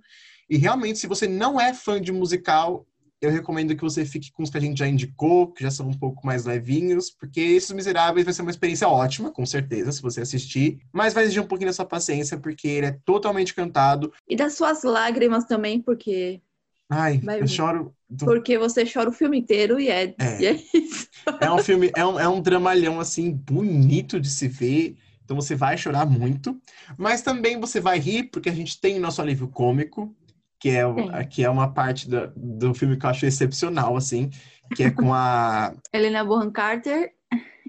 E 0.48 0.56
realmente, 0.56 0.98
se 0.98 1.06
você 1.06 1.26
não 1.26 1.60
é 1.60 1.72
fã 1.74 2.00
de 2.00 2.12
musical, 2.12 2.86
eu 3.26 3.32
recomendo 3.32 3.74
que 3.76 3.82
você 3.82 4.04
fique 4.04 4.32
com 4.32 4.42
os 4.42 4.50
que 4.50 4.56
a 4.58 4.60
gente 4.60 4.78
já 4.78 4.86
indicou, 4.88 5.52
que 5.52 5.62
já 5.62 5.70
são 5.70 5.88
um 5.88 5.94
pouco 5.94 6.26
mais 6.26 6.44
levinhos, 6.44 7.10
porque 7.10 7.40
esses 7.40 7.70
Miseráveis 7.72 8.24
vai 8.24 8.34
ser 8.34 8.42
uma 8.42 8.50
experiência 8.50 8.88
ótima, 8.88 9.30
com 9.30 9.44
certeza, 9.44 9.92
se 9.92 10.02
você 10.02 10.20
assistir, 10.22 10.80
mas 10.92 11.12
vai 11.14 11.24
exigir 11.24 11.42
um 11.42 11.46
pouquinho 11.46 11.70
da 11.70 11.74
sua 11.74 11.84
paciência, 11.84 12.38
porque 12.38 12.68
ele 12.68 12.86
é 12.86 12.92
totalmente 13.04 13.54
cantado. 13.54 14.12
E 14.28 14.36
das 14.36 14.54
suas 14.54 14.82
lágrimas 14.82 15.44
também, 15.44 15.80
porque 15.80 16.40
Ai, 16.88 17.18
Vai 17.18 17.40
eu 17.40 17.48
choro. 17.48 17.92
do- 18.08 18.26
porque 18.26 18.56
você 18.58 18.84
chora 18.86 19.10
o 19.10 19.12
filme 19.12 19.38
inteiro 19.38 19.80
e 19.80 19.88
é, 19.88 20.14
É. 20.18 20.40
e 20.40 20.46
é 20.46 20.52
isso. 20.74 21.08
É 21.40 21.50
um 21.50 21.58
filme, 21.58 21.90
é 21.94 22.06
um, 22.06 22.18
é 22.20 22.28
um 22.28 22.40
dramalhão, 22.40 23.00
assim, 23.00 23.30
bonito 23.32 24.20
de 24.20 24.28
se 24.30 24.48
ver. 24.48 24.96
Então 25.24 25.34
você 25.36 25.54
vai 25.56 25.76
chorar 25.76 26.06
muito. 26.06 26.58
Mas 26.96 27.20
também 27.22 27.58
você 27.58 27.80
vai 27.80 27.98
rir, 27.98 28.24
porque 28.30 28.48
a 28.48 28.54
gente 28.54 28.80
tem 28.80 28.96
o 28.96 29.00
nosso 29.00 29.20
alívio 29.20 29.48
cômico, 29.48 30.14
que 30.58 30.70
é, 30.70 30.84
que 31.24 31.44
é 31.44 31.50
uma 31.50 31.72
parte 31.72 32.08
do, 32.08 32.32
do 32.36 32.74
filme 32.74 32.96
que 32.96 33.04
eu 33.04 33.10
acho 33.10 33.26
excepcional, 33.26 33.96
assim, 33.96 34.30
que 34.74 34.84
é 34.84 34.90
com 34.90 35.12
a. 35.12 35.74
Helena 35.92 36.24
Bonham 36.24 36.50
Carter 36.50 37.12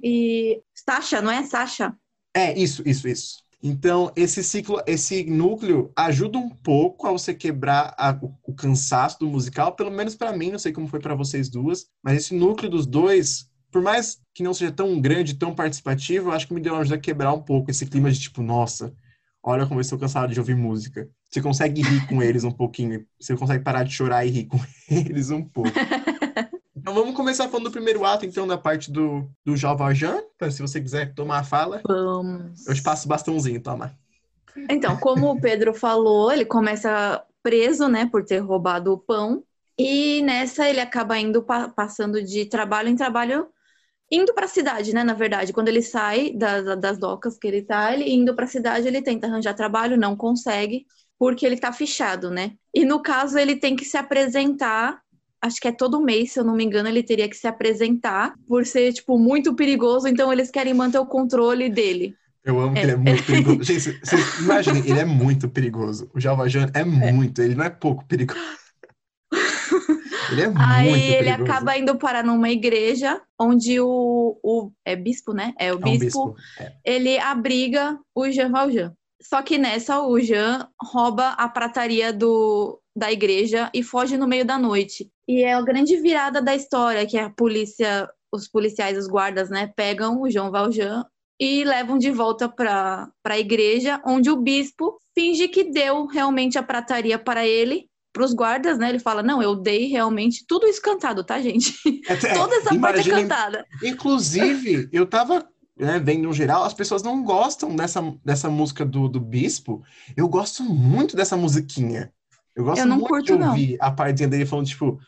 e 0.04 0.62
Sasha, 0.74 1.22
não 1.22 1.32
é 1.32 1.44
Sasha? 1.44 1.96
É, 2.36 2.58
isso, 2.58 2.84
isso, 2.86 3.08
isso. 3.08 3.48
Então, 3.62 4.12
esse 4.16 4.44
ciclo, 4.44 4.82
esse 4.86 5.24
núcleo 5.24 5.92
ajuda 5.96 6.38
um 6.38 6.50
pouco 6.50 7.08
a 7.08 7.12
você 7.12 7.34
quebrar 7.34 7.96
a- 7.98 8.18
o, 8.44 8.54
cansaço 8.54 9.20
do 9.20 9.28
musical, 9.28 9.76
pelo 9.76 9.90
menos 9.92 10.16
pra 10.16 10.32
mim, 10.32 10.52
não 10.52 10.60
sei 10.60 10.72
como 10.72 10.88
foi 10.88 11.00
pra 11.00 11.16
vocês 11.16 11.50
duas, 11.50 11.88
mas 12.04 12.18
esse 12.18 12.36
núcleo 12.36 12.70
dos 12.70 12.86
dois, 12.86 13.50
por 13.72 13.82
mais 13.82 14.22
que 14.34 14.44
não 14.44 14.54
seja 14.54 14.72
tão 14.72 15.02
grande, 15.02 15.34
tão 15.34 15.56
participativo, 15.56 16.30
eu 16.30 16.34
acho 16.34 16.48
que 16.48 16.54
me 16.54 16.62
deu 16.62 16.74
uma 16.74 16.82
ajuda 16.82 16.96
a 16.96 17.00
quebrar 17.00 17.34
um 17.34 17.42
pouco 17.42 17.72
esse 17.72 17.86
clima 17.88 18.12
de 18.12 18.20
tipo, 18.20 18.44
nossa, 18.44 18.94
olha 19.48 19.66
como 19.66 19.80
eu 19.80 19.82
estou 19.82 19.98
cansado 19.98 20.34
de 20.34 20.40
ouvir 20.40 20.56
música. 20.56 21.10
Você 21.30 21.42
consegue 21.42 21.82
rir 21.82 22.08
com 22.08 22.22
eles 22.22 22.44
um 22.44 22.52
pouquinho, 22.52 23.06
você 23.20 23.36
consegue 23.36 23.64
parar 23.64 23.84
de 23.84 23.94
chorar 23.94 24.26
e 24.26 24.30
rir 24.30 24.46
com 24.46 24.60
eles 24.92 25.30
um 25.32 25.44
pouco. 25.44 25.72
Então 26.80 26.94
vamos 26.96 27.16
começar 27.16 27.50
falando 27.50 27.66
do 27.66 27.72
primeiro 27.72 28.06
ato, 28.06 28.26
então, 28.26 28.48
da 28.48 28.58
parte 28.58 28.90
do, 28.90 29.30
do 29.44 29.58
Jean 29.58 29.76
Valjean. 29.76 30.22
Então, 30.36 30.50
se 30.50 30.62
você 30.62 30.80
quiser 30.80 31.14
tomar 31.14 31.40
a 31.40 31.44
fala, 31.44 31.82
Vamos. 31.86 32.66
eu 32.66 32.74
te 32.74 32.82
passo 32.82 33.06
o 33.08 33.10
bastãozinho, 33.10 33.60
toma. 33.62 33.94
Então, 34.70 34.96
como 34.96 35.30
o 35.32 35.42
Pedro 35.42 35.74
falou, 35.74 36.32
ele 36.32 36.46
começa 36.46 37.22
preso, 37.44 37.90
né, 37.90 38.06
por 38.06 38.24
ter 38.24 38.38
roubado 38.38 38.94
o 38.94 38.98
pão. 38.98 39.44
E 39.78 40.22
nessa 40.22 40.70
ele 40.70 40.80
acaba 40.80 41.20
indo 41.20 41.44
pa- 41.44 41.68
passando 41.68 42.24
de 42.24 42.46
trabalho 42.46 42.88
em 42.88 42.96
trabalho, 42.96 43.48
indo 44.12 44.34
para 44.34 44.46
a 44.46 44.50
cidade, 44.50 44.94
né, 44.94 45.04
na 45.04 45.14
verdade. 45.14 45.52
Quando 45.54 45.68
ele 45.68 45.82
sai 45.82 46.32
da- 46.34 46.76
das 46.76 46.98
docas 46.98 47.38
que 47.38 47.48
ele 47.48 47.62
tá, 47.62 47.94
ele 47.94 48.10
indo 48.10 48.36
para 48.36 48.46
a 48.46 48.48
cidade, 48.48 48.88
ele 48.88 49.02
tenta 49.02 49.28
arranjar 49.28 49.54
trabalho, 49.54 49.98
não 49.98 50.16
consegue, 50.16 50.86
porque 51.20 51.46
ele 51.46 51.58
tá 51.58 51.72
fichado, 51.74 52.30
né? 52.32 52.54
E 52.74 52.86
no 52.86 53.02
caso 53.02 53.38
ele 53.38 53.56
tem 53.56 53.76
que 53.76 53.86
se 53.86 53.98
apresentar 53.98 55.02
Acho 55.40 55.62
que 55.62 55.68
é 55.68 55.72
todo 55.72 56.02
mês, 56.02 56.32
se 56.32 56.40
eu 56.40 56.44
não 56.44 56.56
me 56.56 56.64
engano, 56.64 56.90
ele 56.90 57.04
teria 57.04 57.30
que 57.30 57.38
se 57.38 57.48
apresentar 57.48 58.34
por 58.48 58.66
ser, 58.66 58.92
tipo, 58.92 59.20
muito 59.20 59.54
perigoso, 59.56 60.08
então 60.08 60.34
eles 60.34 60.50
querem 60.50 60.74
manter 60.74 60.98
o 60.98 61.06
controle 61.06 61.70
dele. 61.70 62.16
Eu 62.44 62.60
amo 62.60 62.74
que 62.74 62.80
ele 62.80 62.92
é 62.94 62.96
muito 62.96 63.24
perigoso. 63.24 63.62
Gente, 63.64 64.00
vocês- 64.04 64.40
imaginem, 64.40 64.82
ele 64.88 65.00
é 65.00 65.06
muito 65.06 65.48
perigoso. 65.48 66.10
O 66.12 66.20
Jean 66.20 66.36
Valjean 66.36 66.72
é 66.74 66.84
muito, 66.84 67.40
ele 67.40 67.54
não 67.54 67.64
é 67.66 67.70
pouco 67.70 68.04
perigoso. 68.08 68.40
Ele 70.32 70.42
é 70.42 70.54
Aí 70.56 70.90
muito 70.90 71.04
ele 71.04 71.24
perigoso. 71.32 71.44
acaba 71.52 71.78
indo 71.78 71.98
parar 71.98 72.24
numa 72.24 72.50
igreja 72.50 73.22
onde 73.40 73.80
o, 73.80 74.40
o 74.44 74.72
é 74.86 74.96
bispo, 74.96 75.34
né? 75.34 75.54
É 75.60 75.74
o 75.74 75.76
É 75.76 75.78
um 75.78 75.98
bispo, 75.98 76.34
bispo. 76.34 76.36
É. 76.60 76.74
ele 76.86 77.18
abriga 77.18 77.98
o 78.16 78.30
Jean 78.30 78.52
Valjean. 78.52 78.94
Só 79.22 79.42
que 79.42 79.58
nessa 79.58 80.02
o 80.02 80.20
Jean 80.20 80.68
rouba 80.82 81.30
a 81.30 81.50
prataria 81.50 82.14
do, 82.14 82.80
da 82.96 83.12
igreja 83.12 83.70
e 83.74 83.84
foge 83.84 84.18
no 84.18 84.28
meio 84.28 84.46
da 84.46 84.58
noite. 84.58 85.10
E 85.28 85.44
é 85.44 85.54
a 85.54 85.62
grande 85.62 85.98
virada 85.98 86.42
da 86.42 86.56
história, 86.56 87.06
que 87.06 87.18
a 87.18 87.30
polícia, 87.30 88.10
os 88.32 88.48
policiais, 88.48 88.98
os 88.98 89.08
guardas, 89.08 89.50
né, 89.50 89.72
pegam 89.76 90.22
o 90.22 90.30
Jean 90.30 90.50
Valjean 90.50 91.06
e 91.40 91.64
levam 91.64 91.98
de 91.98 92.10
volta 92.12 92.48
para 92.50 93.12
a 93.26 93.40
igreja, 93.40 94.02
onde 94.06 94.30
o 94.30 94.38
bispo 94.38 94.98
finge 95.14 95.48
que 95.48 95.64
deu 95.66 96.06
realmente 96.06 96.58
a 96.58 96.64
prataria 96.64 97.20
para 97.20 97.46
ele, 97.46 97.88
para 98.18 98.26
os 98.26 98.34
guardas, 98.34 98.80
né? 98.80 98.90
Ele 98.90 99.00
fala: 99.00 99.22
Não, 99.22 99.42
eu 99.42 99.56
dei 99.56 99.88
realmente 99.88 100.44
tudo 100.48 100.66
isso 100.66 100.82
cantado, 100.82 101.24
tá, 101.24 101.40
gente? 101.40 101.76
É, 102.10 102.14
é, 102.14 102.18
Toda 102.34 102.56
essa 102.56 102.80
parte 102.80 103.12
é 103.12 103.22
cantada. 103.22 103.66
Inclusive, 103.84 104.90
eu 104.92 105.06
tava 105.06 105.48
né, 105.78 106.00
vendo 106.00 106.24
no 106.24 106.34
geral, 106.34 106.64
as 106.64 106.74
pessoas 106.74 107.04
não 107.04 107.24
gostam 107.24 107.76
dessa, 107.76 108.02
dessa 108.26 108.50
música 108.50 108.84
do, 108.84 109.08
do 109.08 109.20
Bispo. 109.20 109.84
Eu 110.16 110.28
gosto 110.28 110.64
muito 110.64 111.16
dessa 111.16 111.38
musiquinha. 111.38 112.12
Eu 112.56 112.64
gosto 112.64 112.82
Eu 112.82 112.88
não 112.88 112.96
muito 112.96 113.10
curto, 113.10 113.26
de 113.26 113.38
não. 113.38 113.50
ouvir 113.50 113.78
a 113.80 113.92
partezinha 113.92 114.28
dele 114.28 114.46
falando, 114.48 114.66
tipo, 114.66 115.00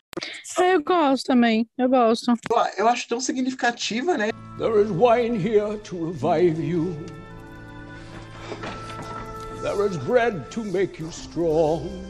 Eu 0.56 0.84
gosto 0.84 1.26
também, 1.26 1.68
eu 1.76 1.88
gosto. 1.88 2.30
eu, 2.30 2.56
eu 2.78 2.88
acho 2.88 3.08
tão 3.08 3.18
significativa, 3.18 4.16
né? 4.16 4.30
There 4.56 4.80
is 4.80 4.90
wine 4.90 5.36
here 5.36 5.76
to 5.78 6.12
revive 6.12 6.62
you. 6.62 6.96
There 9.62 9.84
is 9.84 9.96
bread 9.96 10.48
to 10.50 10.62
make 10.62 11.02
you 11.02 11.08
strong. 11.10 12.09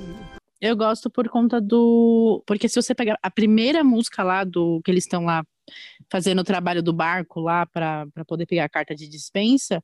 Eu 0.60 0.76
gosto 0.76 1.10
por 1.10 1.28
conta 1.28 1.60
do. 1.60 2.42
Porque 2.46 2.68
se 2.68 2.80
você 2.80 2.94
pegar 2.94 3.18
a 3.22 3.30
primeira 3.30 3.82
música 3.82 4.22
lá 4.22 4.44
do 4.44 4.80
que 4.84 4.90
eles 4.90 5.04
estão 5.04 5.24
lá 5.24 5.42
fazendo 6.10 6.40
o 6.40 6.44
trabalho 6.44 6.82
do 6.82 6.92
barco 6.92 7.40
lá 7.40 7.66
para 7.66 8.06
poder 8.26 8.46
pegar 8.46 8.64
a 8.64 8.68
carta 8.68 8.94
de 8.94 9.08
dispensa, 9.08 9.82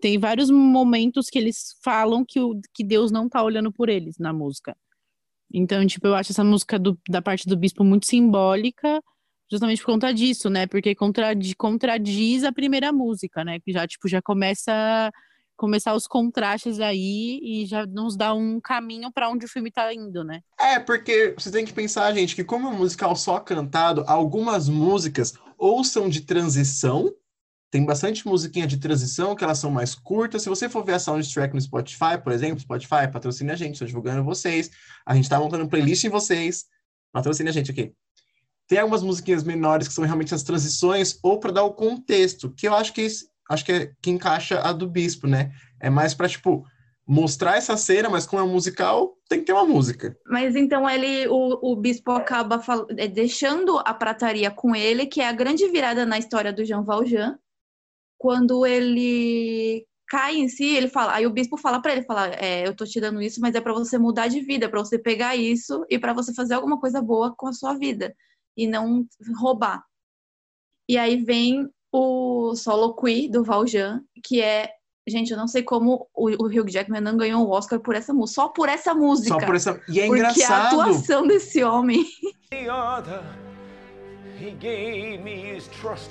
tem 0.00 0.18
vários 0.18 0.50
momentos 0.50 1.28
que 1.28 1.38
eles 1.38 1.76
falam 1.84 2.24
que, 2.24 2.40
o, 2.40 2.60
que 2.74 2.84
Deus 2.84 3.10
não 3.12 3.28
tá 3.28 3.42
olhando 3.42 3.72
por 3.72 3.88
eles 3.88 4.18
na 4.18 4.32
música. 4.32 4.76
Então, 5.52 5.86
tipo, 5.86 6.06
eu 6.06 6.14
acho 6.14 6.32
essa 6.32 6.44
música 6.44 6.78
do- 6.78 6.98
da 7.08 7.22
parte 7.22 7.48
do 7.48 7.56
bispo 7.56 7.84
muito 7.84 8.06
simbólica, 8.06 9.02
justamente 9.50 9.80
por 9.82 9.92
conta 9.92 10.12
disso, 10.12 10.50
né? 10.50 10.66
Porque 10.66 10.94
contradi- 10.94 11.54
contradiz 11.56 12.44
a 12.44 12.52
primeira 12.52 12.92
música, 12.92 13.44
né? 13.44 13.60
Que 13.60 13.72
já, 13.72 13.86
tipo, 13.86 14.08
já 14.08 14.20
começa 14.22 15.10
começar 15.58 15.94
os 15.94 16.06
contrastes 16.06 16.80
aí 16.80 17.38
e 17.42 17.66
já 17.66 17.84
nos 17.84 18.16
dá 18.16 18.32
um 18.32 18.58
caminho 18.60 19.12
para 19.12 19.28
onde 19.28 19.44
o 19.44 19.48
filme 19.48 19.70
tá 19.70 19.92
indo, 19.92 20.24
né? 20.24 20.40
É, 20.58 20.78
porque 20.78 21.34
você 21.36 21.50
tem 21.50 21.66
que 21.66 21.72
pensar, 21.74 22.14
gente, 22.14 22.34
que 22.34 22.44
como 22.44 22.68
é 22.68 22.70
um 22.70 22.78
musical 22.78 23.14
só 23.14 23.38
cantado, 23.40 24.04
algumas 24.06 24.68
músicas 24.68 25.34
ou 25.58 25.84
são 25.84 26.08
de 26.08 26.22
transição, 26.22 27.12
Tem 27.70 27.84
bastante 27.84 28.26
musiquinha 28.26 28.66
de 28.66 28.78
transição, 28.78 29.36
que 29.36 29.44
elas 29.44 29.58
são 29.58 29.70
mais 29.70 29.94
curtas. 29.94 30.42
Se 30.42 30.48
você 30.48 30.68
for 30.70 30.82
ver 30.84 30.94
a 30.94 30.98
soundtrack 30.98 31.52
no 31.52 31.60
Spotify, 31.60 32.16
por 32.22 32.32
exemplo, 32.32 32.60
Spotify 32.60 33.06
patrocina 33.12 33.52
a 33.52 33.56
gente, 33.56 33.74
estou 33.74 33.86
divulgando 33.86 34.24
vocês. 34.24 34.70
A 35.04 35.14
gente 35.14 35.24
está 35.24 35.38
montando 35.38 35.68
playlist 35.68 36.04
em 36.04 36.08
vocês. 36.08 36.64
Patrocina 37.12 37.50
a 37.50 37.52
gente 37.52 37.70
aqui. 37.70 37.92
Tem 38.66 38.78
algumas 38.78 39.02
musiquinhas 39.02 39.44
menores 39.44 39.86
que 39.86 39.94
são 39.94 40.04
realmente 40.04 40.34
as 40.34 40.42
transições, 40.42 41.18
ou 41.22 41.38
para 41.38 41.52
dar 41.52 41.64
o 41.64 41.74
contexto, 41.74 42.50
que 42.50 42.66
eu 42.68 42.74
acho 42.74 42.92
que, 42.92 43.06
acho 43.48 43.64
que, 43.64 43.72
é, 43.72 43.92
que 44.02 44.10
encaixa 44.10 44.60
a 44.60 44.72
do 44.72 44.88
Bispo, 44.88 45.26
né? 45.26 45.52
É 45.80 45.88
mais 45.88 46.14
para, 46.14 46.28
tipo, 46.28 46.64
mostrar 47.08 47.56
essa 47.56 47.74
cena, 47.74 48.10
mas 48.10 48.26
como 48.26 48.42
é 48.42 48.44
um 48.44 48.52
musical, 48.52 49.16
tem 49.26 49.40
que 49.40 49.46
ter 49.46 49.54
uma 49.54 49.64
música. 49.64 50.14
Mas 50.26 50.54
então 50.54 50.88
ele, 50.88 51.26
o, 51.28 51.72
o 51.72 51.76
bispo 51.76 52.12
acaba 52.12 52.62
é, 52.98 53.08
deixando 53.08 53.78
a 53.78 53.94
prataria 53.94 54.50
com 54.50 54.76
ele, 54.76 55.06
que 55.06 55.22
é 55.22 55.26
a 55.26 55.32
grande 55.32 55.66
virada 55.68 56.04
na 56.04 56.18
história 56.18 56.52
do 56.52 56.64
Jean 56.66 56.82
Valjean. 56.82 57.38
Quando 58.18 58.66
ele 58.66 59.86
cai 60.06 60.36
em 60.36 60.48
si, 60.48 60.64
ele 60.64 60.88
fala, 60.88 61.14
aí 61.14 61.26
o 61.26 61.30
bispo 61.32 61.56
fala 61.56 61.80
pra 61.80 61.92
ele, 61.92 62.02
fala, 62.02 62.28
é, 62.34 62.66
eu 62.66 62.76
tô 62.76 62.84
te 62.84 63.00
dando 63.00 63.22
isso, 63.22 63.40
mas 63.40 63.54
é 63.54 63.60
pra 63.60 63.72
você 63.72 63.96
mudar 63.96 64.28
de 64.28 64.40
vida, 64.40 64.68
pra 64.68 64.80
você 64.80 64.98
pegar 64.98 65.34
isso 65.34 65.86
e 65.88 65.98
pra 65.98 66.12
você 66.12 66.34
fazer 66.34 66.54
alguma 66.54 66.78
coisa 66.78 67.00
boa 67.00 67.34
com 67.34 67.46
a 67.46 67.52
sua 67.54 67.72
vida 67.74 68.14
e 68.54 68.66
não 68.66 69.06
roubar. 69.38 69.82
E 70.86 70.98
aí 70.98 71.16
vem 71.24 71.68
o 71.92 72.54
Soliloquy 72.54 73.28
do 73.28 73.44
Valjean, 73.44 74.02
que 74.24 74.40
é 74.40 74.70
Gente, 75.08 75.30
eu 75.30 75.38
não 75.38 75.48
sei 75.48 75.62
como 75.62 76.06
o, 76.14 76.28
o 76.28 76.46
Hugh 76.46 76.68
Jackman 76.68 77.00
não 77.00 77.16
ganhou 77.16 77.46
o 77.46 77.50
Oscar 77.50 77.80
por 77.80 77.94
essa 77.94 78.12
música. 78.12 78.42
Só 78.42 78.48
por 78.48 78.68
essa 78.68 78.92
música. 78.92 79.40
Só 79.40 79.46
por 79.46 79.56
essa. 79.56 79.80
E 79.88 80.00
é 80.00 80.06
Porque 80.06 80.22
a 80.22 80.30
engraçado. 80.30 80.80
atuação 80.80 81.26
desse 81.26 81.64
homem. 81.64 82.04
The 82.50 82.70
other, 82.70 83.22
he 84.38 84.50
gave 84.50 85.22
me 85.22 85.56
his 85.56 85.66
trust. 85.68 86.10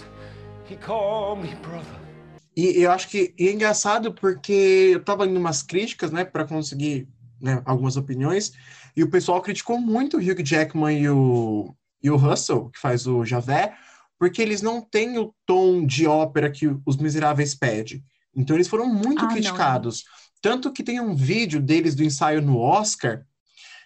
He 0.67 0.75
called 0.77 1.43
me 1.43 1.55
brother. 1.57 2.07
E 2.55 2.81
eu 2.81 2.91
acho 2.91 3.07
que 3.07 3.35
e 3.37 3.49
é 3.49 3.53
engraçado 3.53 4.11
porque 4.11 4.91
eu 4.93 5.03
tava 5.03 5.27
indo 5.27 5.39
umas 5.39 5.61
críticas, 5.61 6.11
né, 6.11 6.25
para 6.25 6.43
conseguir 6.43 7.07
né, 7.39 7.61
algumas 7.65 7.97
opiniões, 7.97 8.51
e 8.95 9.03
o 9.03 9.09
pessoal 9.11 9.39
criticou 9.43 9.79
muito 9.79 10.17
o 10.17 10.19
Hugh 10.19 10.43
Jackman 10.43 10.99
e 10.99 11.07
o, 11.07 11.71
e 12.01 12.09
o 12.09 12.15
Russell, 12.15 12.71
que 12.73 12.79
faz 12.79 13.05
o 13.05 13.23
Javé, 13.23 13.75
porque 14.19 14.41
eles 14.41 14.61
não 14.61 14.81
têm 14.81 15.17
o 15.17 15.33
tom 15.45 15.85
de 15.85 16.07
ópera 16.07 16.51
que 16.51 16.67
Os 16.85 16.97
Miseráveis 16.97 17.55
pede. 17.55 18.03
Então 18.35 18.55
eles 18.55 18.67
foram 18.67 18.87
muito 18.87 19.21
Ah, 19.21 19.27
não, 19.27 19.33
criticados. 19.33 20.03
Tanto 20.41 20.71
que 20.71 20.83
tem 20.83 20.99
um 20.99 21.15
vídeo 21.15 21.61
deles 21.61 21.95
do 21.95 22.03
ensaio 22.03 22.41
no 22.41 22.59
Oscar 22.59 23.25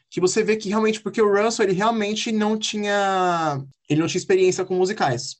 que 0.09 0.19
você 0.19 0.43
vê 0.43 0.57
que 0.57 0.67
realmente, 0.67 0.99
porque 0.99 1.21
o 1.21 1.33
Russell, 1.33 1.65
ele 1.65 1.73
realmente 1.73 2.33
não 2.33 2.57
tinha, 2.57 3.63
ele 3.89 4.01
não 4.01 4.07
tinha 4.07 4.19
experiência 4.19 4.65
com 4.65 4.75
musicais. 4.75 5.37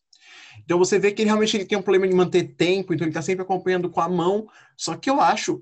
Então 0.64 0.80
você 0.80 0.98
vê 0.98 1.12
que 1.12 1.22
ele 1.22 1.30
realmente 1.30 1.58
ele 1.58 1.66
tem 1.66 1.78
um 1.78 1.82
problema 1.82 2.08
de 2.08 2.16
manter 2.16 2.56
tempo, 2.56 2.94
então 2.94 3.06
ele 3.06 3.14
tá 3.14 3.22
sempre 3.22 3.44
acompanhando 3.44 3.90
com 3.90 4.00
a 4.00 4.08
mão. 4.08 4.48
Só 4.78 4.96
que 4.96 5.10
eu 5.10 5.20
acho 5.20 5.62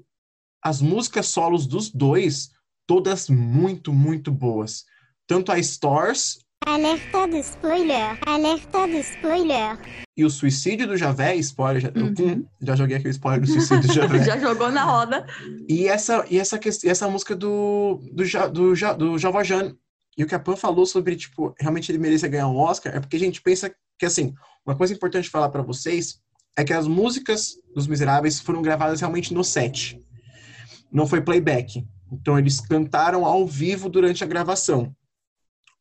as 0.61 0.79
músicas 0.79 1.27
solos 1.27 1.65
dos 1.65 1.89
dois 1.89 2.51
todas 2.85 3.29
muito, 3.29 3.91
muito 3.91 4.31
boas. 4.31 4.85
Tanto 5.25 5.51
a 5.51 5.57
Stars 5.57 6.39
Alerta 6.69 7.27
de 7.27 7.39
spoiler, 7.39 8.17
alerta 8.27 8.85
de 8.87 8.99
spoiler. 8.99 9.77
e 10.15 10.23
o 10.23 10.29
Suicídio 10.29 10.85
do 10.85 10.95
Javé, 10.97 11.35
spoiler, 11.37 11.81
já, 11.81 11.89
Uhum. 11.95 12.13
Hum, 12.19 12.45
já 12.61 12.75
joguei 12.75 12.97
aqui 12.97 13.07
o 13.07 13.09
spoiler 13.09 13.41
do 13.41 13.47
Suicídio 13.47 13.87
do 13.87 13.93
Javé. 13.93 14.21
Já 14.23 14.37
jogou 14.37 14.69
na 14.71 14.83
roda. 14.83 15.25
E 15.67 15.87
essa, 15.87 16.23
e 16.29 16.37
essa, 16.37 16.59
e 16.83 16.89
essa 16.89 17.09
música 17.09 17.35
do, 17.35 17.99
do, 18.13 18.23
Ja- 18.23 18.45
do, 18.47 18.75
Ja- 18.75 18.93
do 18.93 19.17
Javajan. 19.17 19.73
E 20.15 20.23
o 20.23 20.27
que 20.27 20.35
a 20.35 20.39
Pan 20.39 20.55
falou 20.55 20.85
sobre, 20.85 21.15
tipo, 21.15 21.55
realmente 21.59 21.91
ele 21.91 21.97
merecia 21.97 22.29
ganhar 22.29 22.47
um 22.47 22.57
Oscar, 22.57 22.95
é 22.95 22.99
porque 22.99 23.15
a 23.15 23.19
gente 23.19 23.41
pensa 23.41 23.73
que, 23.97 24.05
assim, 24.05 24.33
uma 24.65 24.75
coisa 24.75 24.93
importante 24.93 25.27
falar 25.29 25.49
pra 25.49 25.63
vocês 25.63 26.19
é 26.55 26.63
que 26.63 26.73
as 26.73 26.85
músicas 26.85 27.53
dos 27.73 27.87
Miseráveis 27.87 28.39
foram 28.39 28.61
gravadas 28.61 28.99
realmente 28.99 29.33
no 29.33 29.43
set. 29.43 29.97
Não 30.91 31.07
foi 31.07 31.21
playback. 31.21 31.83
Então, 32.11 32.37
eles 32.37 32.59
cantaram 32.59 33.25
ao 33.25 33.47
vivo 33.47 33.89
durante 33.89 34.23
a 34.23 34.27
gravação. 34.27 34.93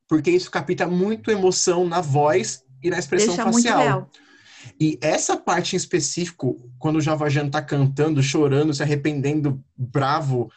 Porque 0.08 0.30
isso 0.30 0.50
capta 0.50 0.86
muito 0.86 1.30
emoção 1.30 1.86
na 1.86 2.00
voz 2.00 2.64
e 2.82 2.90
na 2.90 2.98
expressão 2.98 3.34
Deixa 3.34 3.44
facial. 3.44 4.10
E 4.80 4.98
essa 5.00 5.36
parte 5.36 5.74
em 5.74 5.76
específico, 5.76 6.56
quando 6.78 6.96
o 6.96 7.00
Javajan 7.00 7.48
tá 7.48 7.62
cantando, 7.62 8.22
chorando, 8.22 8.74
se 8.74 8.82
arrependendo, 8.82 9.62
bravo, 9.76 10.50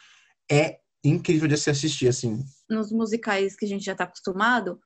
é 0.50 0.78
incrível 1.04 1.48
de 1.48 1.56
se 1.56 1.70
assistir, 1.70 2.08
assim. 2.08 2.44
Nos 2.68 2.92
musicais 2.92 3.56
que 3.56 3.64
a 3.64 3.68
gente 3.68 3.84
já 3.84 3.94
tá 3.94 4.04
acostumado, 4.04 4.80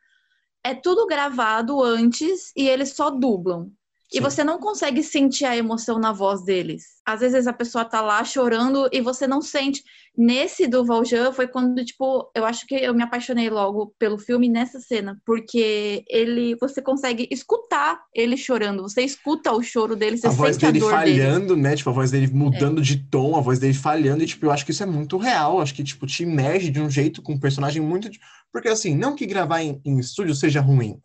é 0.65 0.75
tudo 0.75 1.07
gravado 1.07 1.83
antes 1.83 2.53
e 2.57 2.69
eles 2.69 2.91
só 2.91 3.11
dublam. 3.11 3.71
E 4.13 4.21
você 4.21 4.45
não 4.45 4.59
consegue 4.59 5.03
sentir 5.03 5.45
a 5.45 5.57
emoção 5.57 5.99
na 5.99 6.13
voz 6.13 6.45
deles. 6.45 6.85
Às 7.05 7.21
vezes 7.21 7.47
a 7.49 7.53
pessoa 7.53 7.85
tá 7.85 8.01
lá 8.01 8.23
chorando 8.23 8.89
e 8.93 9.01
você 9.01 9.27
não 9.27 9.43
sente. 9.43 9.83
Nesse 10.17 10.69
do 10.69 10.85
Valjean 10.85 11.33
foi 11.33 11.49
quando, 11.49 11.85
tipo, 11.85 12.31
eu 12.35 12.45
acho 12.45 12.67
que 12.67 12.77
eu 12.77 12.95
me 12.95 13.03
apaixonei 13.03 13.51
logo 13.51 13.93
pelo 13.99 14.17
filme 14.17 14.49
nessa 14.49 14.79
cena, 14.81 15.21
porque 15.27 16.05
ele, 16.09 16.57
você 16.61 16.81
consegue 16.81 17.29
escutar 17.31 18.01
ele 18.15 18.37
chorando, 18.37 18.83
você 18.83 19.03
escuta 19.03 19.53
o 19.53 19.63
choro 19.63 19.97
dele, 19.97 20.17
você 20.17 20.29
a 20.29 20.31
voz 20.31 20.55
sente 20.55 20.67
a 20.67 20.71
dele 20.71 20.81
dor 20.81 20.99
dele. 20.99 21.21
falhando, 21.21 21.57
né? 21.57 21.77
Tipo, 21.77 21.91
a 21.91 21.93
voz 21.93 22.11
dele 22.11 22.27
É. 22.27 22.35
mudando 22.35 22.81
de 22.81 22.97
tom, 23.09 23.37
a 23.37 23.41
voz 23.41 23.59
dele 23.59 23.75
falhando, 23.75 24.23
e, 24.23 24.27
tipo, 24.27 24.47
eu 24.47 24.53
acho 24.53 24.65
que 24.65 24.71
isso 24.71 24.83
é 24.83 24.87
muito 24.87 25.19
real. 25.19 25.61
Acho 25.61 25.75
que, 25.75 25.85
tipo, 25.85 26.07
te 26.07 26.23
emerge 26.23 26.71
de 26.71 26.81
um 26.81 26.89
jeito 26.89 27.21
com 27.23 27.33
um 27.33 27.41
personagem 27.41 27.83
muito. 27.83 28.09
Porque, 28.53 28.69
assim, 28.69 28.95
não 28.95 29.15
que 29.17 29.27
gravar 29.27 29.63
em, 29.63 29.81
em 29.85 29.99
estúdio 29.99 30.35
seja 30.35 30.61
ruim. 30.61 30.99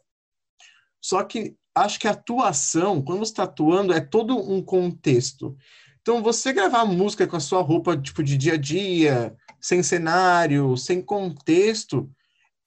Só 1.01 1.23
que 1.23 1.55
acho 1.75 1.99
que 1.99 2.07
a 2.07 2.11
atuação, 2.11 3.01
quando 3.01 3.19
você 3.19 3.31
está 3.31 3.43
atuando, 3.43 3.93
é 3.93 3.99
todo 3.99 4.37
um 4.37 4.61
contexto. 4.61 5.55
Então, 6.01 6.21
você 6.23 6.51
gravar 6.51 6.85
música 6.85 7.27
com 7.27 7.35
a 7.35 7.39
sua 7.39 7.61
roupa, 7.61 7.95
tipo, 7.95 8.23
de 8.23 8.37
dia 8.37 8.53
a 8.53 8.57
dia, 8.57 9.35
sem 9.59 9.83
cenário, 9.83 10.75
sem 10.75 11.01
contexto, 11.01 12.09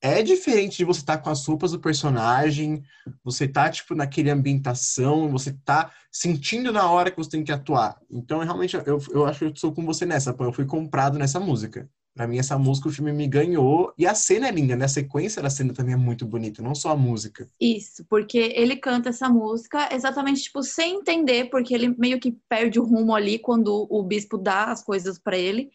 é 0.01 0.23
diferente 0.23 0.77
de 0.77 0.85
você 0.85 1.01
estar 1.01 1.19
com 1.19 1.31
as 1.31 1.45
roupas 1.47 1.73
do 1.73 1.81
personagem, 1.81 2.83
você 3.25 3.49
tá, 3.49 3.71
tipo, 3.71 3.95
naquele 3.95 4.31
ambientação, 4.31 5.31
você 5.31 5.53
tá 5.65 5.91
sentindo 6.13 6.71
na 6.71 6.89
hora 6.91 7.11
que 7.11 7.17
você 7.17 7.31
tem 7.31 7.43
que 7.43 7.51
atuar. 7.51 7.99
Então, 8.11 8.41
realmente, 8.41 8.77
eu, 8.77 9.03
eu 9.11 9.27
acho 9.27 9.39
que 9.39 9.45
eu 9.47 9.57
sou 9.57 9.73
com 9.73 9.85
você 9.85 10.05
nessa, 10.05 10.33
pô, 10.33 10.45
eu 10.45 10.53
fui 10.53 10.67
comprado 10.67 11.19
nessa 11.19 11.41
música. 11.41 11.89
Pra 12.15 12.29
mim, 12.29 12.39
essa 12.39 12.57
música, 12.57 12.89
o 12.89 12.93
filme 12.93 13.13
me 13.13 13.27
ganhou. 13.27 13.93
E 13.99 14.07
a 14.07 14.15
cena 14.15 14.47
é 14.47 14.51
linda, 14.53 14.77
né? 14.77 14.85
A 14.85 14.89
sequência 14.89 15.43
da 15.43 15.51
cena 15.51 15.75
também 15.75 15.95
é 15.95 15.97
muito 15.97 16.25
bonita, 16.25 16.63
não 16.63 16.75
só 16.75 16.91
a 16.91 16.97
música. 16.97 17.51
Isso, 17.61 18.05
porque 18.09 18.53
ele 18.55 18.77
canta 18.77 19.09
essa 19.09 19.29
música 19.29 19.89
exatamente, 19.93 20.43
tipo, 20.43 20.63
sem 20.63 20.99
entender, 20.99 21.51
porque 21.51 21.75
ele 21.75 21.89
meio 21.99 22.21
que 22.21 22.39
perde 22.49 22.79
o 22.79 22.85
rumo 22.85 23.15
ali 23.15 23.39
quando 23.39 23.89
o 23.91 24.01
bispo 24.05 24.39
dá 24.39 24.67
as 24.67 24.83
coisas 24.83 25.19
para 25.19 25.37
ele. 25.37 25.71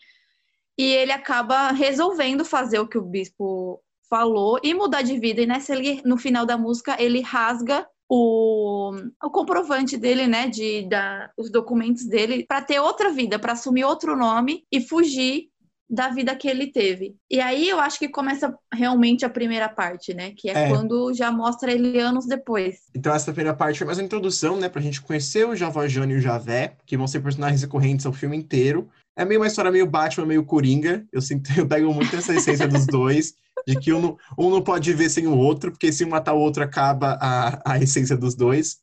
E 0.77 0.83
ele 0.83 1.11
acaba 1.11 1.71
resolvendo 1.71 2.45
fazer 2.45 2.79
o 2.79 2.87
que 2.87 2.97
o 2.97 3.03
bispo 3.03 3.81
falou 4.09 4.61
e 4.63 4.73
mudar 4.73 5.01
de 5.01 5.19
vida. 5.19 5.41
E 5.41 5.45
nessa, 5.45 5.75
ele, 5.75 6.01
no 6.05 6.17
final 6.17 6.45
da 6.45 6.57
música, 6.57 6.95
ele 6.97 7.19
rasga 7.19 7.85
o, 8.07 8.91
o 9.21 9.29
comprovante 9.29 9.97
dele, 9.97 10.25
né, 10.25 10.47
de 10.47 10.87
da, 10.87 11.29
os 11.37 11.51
documentos 11.51 12.05
dele, 12.05 12.45
para 12.45 12.61
ter 12.61 12.79
outra 12.79 13.11
vida, 13.11 13.37
para 13.37 13.53
assumir 13.53 13.83
outro 13.83 14.15
nome 14.15 14.65
e 14.71 14.79
fugir 14.81 15.49
da 15.89 16.09
vida 16.09 16.35
que 16.35 16.47
ele 16.47 16.67
teve. 16.67 17.15
E 17.29 17.41
aí 17.41 17.67
eu 17.67 17.79
acho 17.79 17.97
que 17.97 18.07
começa 18.07 18.53
realmente 18.71 19.25
a 19.25 19.29
primeira 19.29 19.67
parte, 19.67 20.13
né? 20.13 20.33
Que 20.37 20.49
é, 20.49 20.65
É. 20.65 20.69
quando 20.69 21.11
já 21.15 21.31
mostra 21.31 21.71
ele 21.71 21.99
anos 21.99 22.27
depois. 22.27 22.81
Então, 22.95 23.13
essa 23.13 23.33
primeira 23.33 23.57
parte 23.57 23.79
foi 23.79 23.87
mais 23.87 23.97
uma 23.97 24.03
introdução, 24.05 24.55
né? 24.57 24.69
Pra 24.69 24.81
gente 24.81 25.01
conhecer 25.01 25.47
o 25.47 25.55
Javajano 25.55 26.11
e 26.11 26.17
o 26.17 26.21
Javé, 26.21 26.75
que 26.85 26.95
vão 26.95 27.07
ser 27.07 27.21
personagens 27.21 27.61
recorrentes 27.61 28.05
ao 28.05 28.13
filme 28.13 28.37
inteiro. 28.37 28.87
É 29.15 29.25
meio 29.25 29.39
uma 29.41 29.47
história 29.47 29.71
meio 29.71 29.87
Batman, 29.87 30.27
meio 30.27 30.45
Coringa. 30.45 31.05
Eu 31.11 31.21
sinto, 31.21 31.49
eu 31.57 31.67
pego 31.67 31.91
muito 31.91 32.15
essa 32.15 32.35
essência 32.35 32.67
dos 32.67 32.85
dois, 32.85 33.33
de 33.67 33.79
que 33.79 33.91
um 33.91 33.99
não, 33.99 34.17
um 34.37 34.49
não 34.51 34.61
pode 34.61 34.91
viver 34.91 35.09
sem 35.09 35.25
o 35.25 35.35
outro, 35.35 35.71
porque 35.71 35.91
se 35.91 36.05
um 36.05 36.09
matar 36.09 36.33
o 36.33 36.39
outro 36.39 36.63
acaba 36.63 37.17
a, 37.19 37.73
a 37.73 37.79
essência 37.79 38.15
dos 38.15 38.35
dois. 38.35 38.77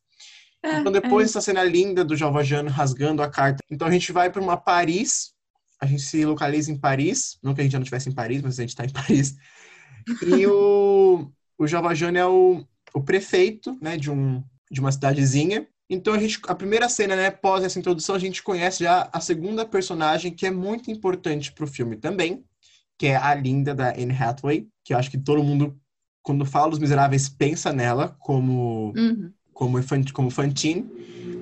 É, 0.62 0.80
Então, 0.80 0.90
depois 0.90 1.28
dessa 1.28 1.40
cena 1.40 1.62
linda 1.62 2.04
do 2.04 2.16
Javajano 2.16 2.68
rasgando 2.68 3.22
a 3.22 3.30
carta, 3.30 3.62
então 3.70 3.86
a 3.86 3.90
gente 3.90 4.10
vai 4.10 4.28
para 4.28 4.42
uma 4.42 4.56
Paris, 4.56 5.35
a 5.86 5.88
gente 5.88 6.02
se 6.02 6.24
localiza 6.24 6.70
em 6.70 6.78
Paris, 6.78 7.38
não 7.42 7.54
que 7.54 7.60
a 7.60 7.64
gente 7.64 7.72
já 7.72 7.78
não 7.78 7.84
estivesse 7.84 8.08
em 8.08 8.14
Paris, 8.14 8.42
mas 8.42 8.58
a 8.58 8.62
gente 8.62 8.70
está 8.70 8.84
em 8.84 8.90
Paris. 8.92 9.36
E 10.26 10.46
o, 10.46 11.30
o 11.58 11.66
Javajano 11.66 12.18
é 12.18 12.26
o, 12.26 12.64
o 12.94 13.02
prefeito, 13.02 13.76
né, 13.80 13.96
de, 13.96 14.10
um, 14.10 14.42
de 14.70 14.80
uma 14.80 14.92
cidadezinha. 14.92 15.66
Então, 15.88 16.14
a, 16.14 16.18
gente, 16.18 16.40
a 16.48 16.54
primeira 16.54 16.88
cena, 16.88 17.14
né, 17.16 17.26
após 17.28 17.64
essa 17.64 17.78
introdução, 17.78 18.14
a 18.14 18.18
gente 18.18 18.42
conhece 18.42 18.84
já 18.84 19.08
a 19.12 19.20
segunda 19.20 19.64
personagem 19.64 20.32
que 20.32 20.46
é 20.46 20.50
muito 20.50 20.90
importante 20.90 21.52
para 21.52 21.64
o 21.64 21.68
filme 21.68 21.96
também, 21.96 22.44
que 22.98 23.06
é 23.06 23.16
a 23.16 23.34
linda 23.34 23.74
da 23.74 23.90
Anne 23.90 24.16
Hathaway, 24.16 24.68
que 24.84 24.92
eu 24.92 24.98
acho 24.98 25.10
que 25.10 25.18
todo 25.18 25.42
mundo, 25.42 25.78
quando 26.22 26.44
fala 26.44 26.72
Os 26.72 26.78
Miseráveis, 26.78 27.28
pensa 27.28 27.72
nela 27.72 28.16
como 28.18 28.92
Uhum. 28.96 29.32
como, 29.52 29.78
como 30.12 30.30
Fantine. 30.30 30.90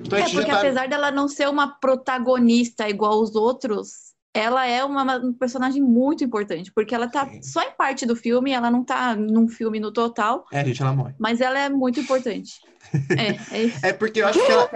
Então 0.05 0.19
É 0.19 0.29
porque 0.29 0.51
tá... 0.51 0.59
apesar 0.59 0.87
dela 0.87 1.11
não 1.11 1.27
ser 1.27 1.49
uma 1.49 1.79
protagonista 1.79 2.87
igual 2.87 3.19
os 3.21 3.35
outros, 3.35 4.04
ela 4.35 4.67
é 4.67 4.83
uma, 4.83 5.15
um 5.17 5.33
personagem 5.33 5.81
muito 5.81 6.23
importante, 6.23 6.71
porque 6.71 6.93
ela 6.93 7.07
tá 7.07 7.25
Sim. 7.27 7.41
só 7.41 7.61
em 7.63 7.71
parte 7.71 8.05
do 8.05 8.15
filme, 8.15 8.51
ela 8.51 8.69
não 8.69 8.83
tá 8.83 9.15
num 9.15 9.47
filme 9.47 9.79
no 9.79 9.91
total, 9.91 10.45
É, 10.51 10.63
gente, 10.65 10.81
ela 10.81 10.93
morre. 10.93 11.13
mas 11.17 11.39
ela 11.41 11.57
é 11.57 11.69
muito 11.69 11.99
importante. 11.99 12.59
é, 13.17 13.55
é 13.57 13.63
isso. 13.63 13.85
É 13.85 13.93
porque 13.93 14.21
eu 14.21 14.27
acho 14.27 14.45
que 14.45 14.51
ela... 14.51 14.69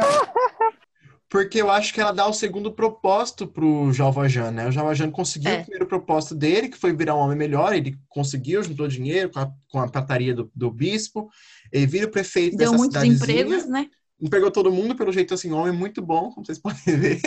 Porque 1.31 1.61
eu 1.61 1.69
acho 1.69 1.93
que 1.93 2.01
ela 2.01 2.11
dá 2.11 2.25
o 2.25 2.33
segundo 2.33 2.71
propósito 2.71 3.45
pro 3.45 3.93
Jean 3.93 4.09
Valjean, 4.09 4.49
né? 4.49 4.67
O 4.67 4.71
Jean 4.71 4.81
Valjean 4.83 5.11
conseguiu 5.11 5.51
É. 5.51 5.57
o 5.59 5.61
primeiro 5.61 5.85
propósito 5.85 6.33
dele, 6.33 6.69
que 6.69 6.77
foi 6.77 6.91
virar 6.91 7.13
um 7.13 7.19
homem 7.19 7.37
melhor. 7.37 7.71
Ele 7.71 7.95
conseguiu, 8.07 8.63
juntou 8.63 8.87
dinheiro 8.87 9.29
com 9.29 9.39
a, 9.39 9.51
com 9.71 9.79
a 9.79 9.87
prataria 9.87 10.33
do, 10.33 10.49
do 10.55 10.71
bispo. 10.71 11.29
Ele 11.71 11.85
vira 11.85 12.07
o 12.07 12.09
prefeito 12.09 12.57
Deu 12.57 12.71
dessa 12.71 12.77
muitos 12.77 12.99
cidadezinha. 12.99 13.41
empregos, 13.41 13.69
né? 13.69 13.87
Empregou 14.19 14.49
todo 14.49 14.71
mundo, 14.71 14.95
pelo 14.95 15.11
jeito, 15.11 15.35
assim, 15.35 15.51
um 15.51 15.57
homem 15.57 15.71
muito 15.71 16.01
bom, 16.01 16.31
como 16.31 16.43
vocês 16.43 16.57
podem 16.63 16.97
ver. 16.97 17.21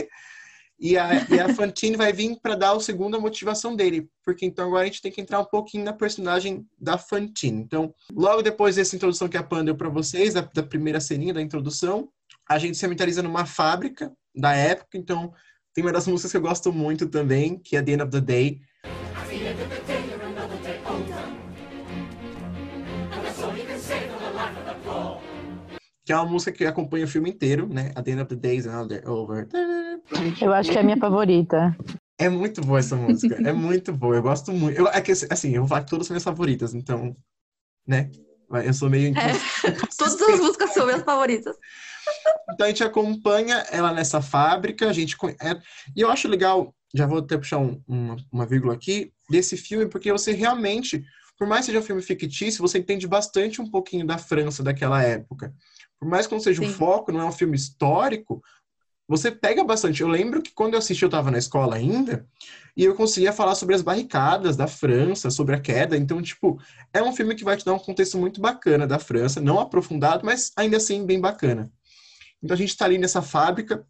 E 0.85 0.99
a, 0.99 1.25
e 1.31 1.39
a 1.39 1.55
Fantine 1.55 1.97
vai 1.97 2.13
vir 2.13 2.37
para 2.43 2.57
dar 2.57 2.73
o 2.73 2.81
segundo 2.81 3.17
a 3.17 3.21
motivação 3.21 3.77
dele, 3.77 4.11
porque 4.25 4.45
então 4.45 4.67
agora 4.67 4.83
a 4.83 4.87
gente 4.87 5.01
tem 5.01 5.13
que 5.13 5.21
entrar 5.21 5.39
um 5.39 5.45
pouquinho 5.45 5.85
na 5.85 5.93
personagem 5.93 6.67
da 6.77 6.99
Fantine. 6.99 7.63
Então, 7.63 7.95
logo 8.13 8.43
depois 8.43 8.75
dessa 8.75 8.97
introdução 8.97 9.29
que 9.29 9.37
a 9.37 9.45
Pan 9.45 9.65
deu 9.65 9.77
para 9.77 9.89
vocês, 9.89 10.35
da, 10.35 10.41
da 10.41 10.61
primeira 10.61 10.99
ceninha 10.99 11.33
da 11.33 11.41
introdução, 11.41 12.09
a 12.49 12.59
gente 12.59 12.77
se 12.77 12.85
ambientaliza 12.85 13.23
numa 13.23 13.47
fábrica 13.47 14.13
da 14.35 14.57
época, 14.57 14.99
então 14.99 15.33
tem 15.73 15.85
uma 15.85 15.93
das 15.93 16.09
músicas 16.09 16.33
que 16.33 16.37
eu 16.37 16.43
gosto 16.43 16.73
muito 16.73 17.09
também, 17.09 17.61
que 17.61 17.77
é 17.77 17.83
The 17.83 17.93
End 17.93 18.03
of 18.03 18.11
the 18.11 18.21
Day. 18.21 18.61
Que 26.13 26.15
é 26.15 26.19
uma 26.21 26.27
música 26.31 26.53
que 26.53 26.67
acompanha 26.67 27.07
o 27.07 27.09
filme 27.09 27.31
inteiro, 27.31 27.67
né? 27.67 27.91
At 27.95 28.05
the 28.05 28.11
end 28.11 28.21
of 28.21 28.29
the 28.29 28.37
day 28.37 28.59
is 28.59 28.67
another 28.67 29.03
over. 29.09 29.49
Eu 30.43 30.53
acho 30.53 30.71
que 30.71 30.77
é 30.77 30.81
a 30.83 30.85
minha 30.85 30.99
favorita. 30.99 31.75
É 32.19 32.29
muito 32.29 32.61
boa 32.61 32.81
essa 32.81 32.95
música. 32.97 33.35
É 33.49 33.51
muito 33.51 33.95
boa. 33.95 34.17
Eu 34.17 34.23
gosto 34.23 34.53
muito. 34.53 34.79
Eu, 34.79 34.89
é 34.89 35.01
que, 35.01 35.11
assim, 35.11 35.55
eu 35.55 35.63
vou 35.63 35.69
falar 35.71 35.85
que 35.85 35.89
todas 35.91 36.07
são 36.07 36.13
minhas 36.13 36.23
favoritas, 36.23 36.75
então, 36.75 37.17
né? 37.89 38.11
Eu 38.63 38.75
sou 38.75 38.91
meio. 38.91 39.15
É. 39.17 39.33
Todas 39.97 40.21
as 40.21 40.39
músicas 40.39 40.75
são 40.75 40.85
minhas 40.85 41.03
favoritas. 41.03 41.57
Então 42.53 42.67
a 42.67 42.69
gente 42.69 42.85
acompanha 42.85 43.65
ela 43.71 43.91
nessa 43.95 44.21
fábrica, 44.21 44.91
a 44.91 44.93
gente 44.93 45.17
conhe- 45.17 45.37
é- 45.41 45.59
e 45.97 46.03
eu 46.03 46.11
acho 46.11 46.29
legal, 46.29 46.75
já 46.95 47.07
vou 47.07 47.21
até 47.21 47.39
puxar 47.39 47.57
um- 47.57 47.81
uma, 47.89 48.17
uma 48.31 48.45
vírgula 48.45 48.75
aqui 48.75 49.11
desse 49.31 49.57
filme, 49.57 49.87
porque 49.89 50.13
você 50.13 50.33
realmente, 50.33 51.03
por 51.39 51.47
mais 51.49 51.61
que 51.65 51.67
seja 51.73 51.79
um 51.79 51.87
filme 51.87 52.03
fictício, 52.03 52.61
você 52.61 52.77
entende 52.79 53.07
bastante 53.09 53.63
um 53.63 53.71
pouquinho 53.71 54.07
da 54.07 54.19
França 54.19 54.63
daquela 54.63 55.03
época. 55.03 55.55
Por 56.03 56.09
mais 56.09 56.27
que 56.27 56.33
não 56.35 56.41
seja 56.41 56.61
o 56.61 56.67
Sim. 56.67 56.73
foco, 56.73 57.13
não 57.13 57.21
é 57.21 57.25
um 57.27 57.31
filme 57.31 57.55
histórico, 57.55 58.43
você 59.07 59.31
pega 59.31 59.63
bastante. 59.63 60.03
Eu 60.03 60.09
lembro 60.09 60.43
que 60.43 60.51
quando 60.53 60.75
eu 60.75 60.81
assisti, 60.81 61.05
eu 61.05 61.07
estava 61.07 61.31
na 61.31 61.39
escola 61.39 61.77
ainda, 61.77 62.27
e 62.77 62.83
eu 62.85 62.97
conseguia 62.97 63.33
falar 63.33 63.55
sobre 63.55 63.77
as 63.77 63.83
barricadas 63.83 64.57
da 64.57 64.67
França, 64.67 65.31
sobre 65.31 65.55
a 65.55 65.61
queda. 65.61 65.97
Então, 65.97 66.21
tipo, 66.21 66.61
é 66.93 67.01
um 67.01 67.13
filme 67.13 67.37
que 67.37 67.45
vai 67.45 67.57
te 67.57 67.65
dar 67.65 67.75
um 67.75 67.79
contexto 67.79 68.19
muito 68.19 68.41
bacana 68.41 68.85
da 68.85 68.99
França, 68.99 69.41
não 69.41 69.61
aprofundado, 69.61 70.27
mas 70.27 70.51
ainda 70.57 70.77
assim 70.77 71.07
bem 71.07 71.21
bacana. 71.21 71.71
Então 72.43 72.57
a 72.57 72.59
gente 72.59 72.77
tá 72.77 72.85
ali 72.85 72.99
nessa 72.99 73.23
fábrica. 73.23 73.87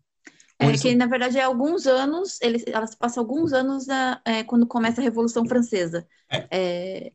É 0.59 0.71
que, 0.77 0.95
na 0.95 1.07
verdade, 1.07 1.39
é 1.39 1.45
alguns 1.45 1.87
anos, 1.87 2.39
eles, 2.43 2.63
elas 2.67 2.95
passam 2.95 3.23
alguns 3.23 3.55
anos 3.55 3.87
na- 3.87 4.21
é, 4.23 4.45
quando 4.45 4.67
começa 4.67 5.01
a 5.01 5.05
Revolução 5.05 5.47
Francesa. 5.47 6.07
É, 6.51 7.11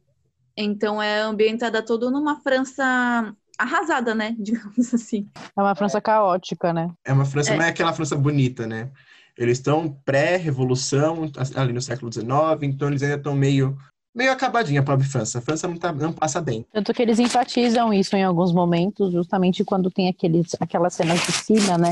então, 0.58 1.00
é 1.00 1.22
ambientada 1.22 1.86
todo 1.86 2.10
numa 2.10 2.42
França 2.42 3.32
arrasada, 3.58 4.14
né? 4.14 4.36
Digamos 4.40 4.94
assim. 4.94 5.28
É 5.56 5.62
uma 5.62 5.76
França 5.76 6.00
caótica, 6.00 6.74
né? 6.74 6.90
É 7.06 7.12
uma 7.14 7.26
França, 7.26 7.54
É. 7.54 7.58
não 7.58 7.64
é 7.64 7.70
aquela 7.70 7.94
França 7.94 8.16
bonita, 8.16 8.68
né? 8.68 8.90
Eles 9.38 9.60
estão 9.60 9.90
pré-revolução, 10.04 11.32
ali 11.56 11.72
no 11.72 11.82
século 11.82 12.12
XIX, 12.12 12.28
então 12.64 12.88
eles 12.88 13.04
ainda 13.04 13.18
estão 13.18 13.36
meio, 13.36 13.78
meio 14.16 14.32
acabadinha, 14.32 14.80
a 14.82 14.84
pobre 14.84 15.08
França. 15.08 15.38
A 15.38 15.42
França 15.42 15.68
não, 15.68 15.78
tá, 15.78 15.92
não 15.94 16.12
passa 16.12 16.42
bem. 16.42 16.66
Tanto 16.74 16.92
que 16.94 17.02
eles 17.02 17.20
enfatizam 17.20 17.94
isso 17.94 18.16
em 18.16 18.24
alguns 18.24 18.52
momentos, 18.52 19.12
justamente 19.12 19.64
quando 19.64 19.92
tem 19.92 20.10
aqueles, 20.10 20.56
aquelas 20.60 20.96
cenas 20.96 21.20
de 21.24 21.32
cima, 21.32 21.78
né? 21.78 21.92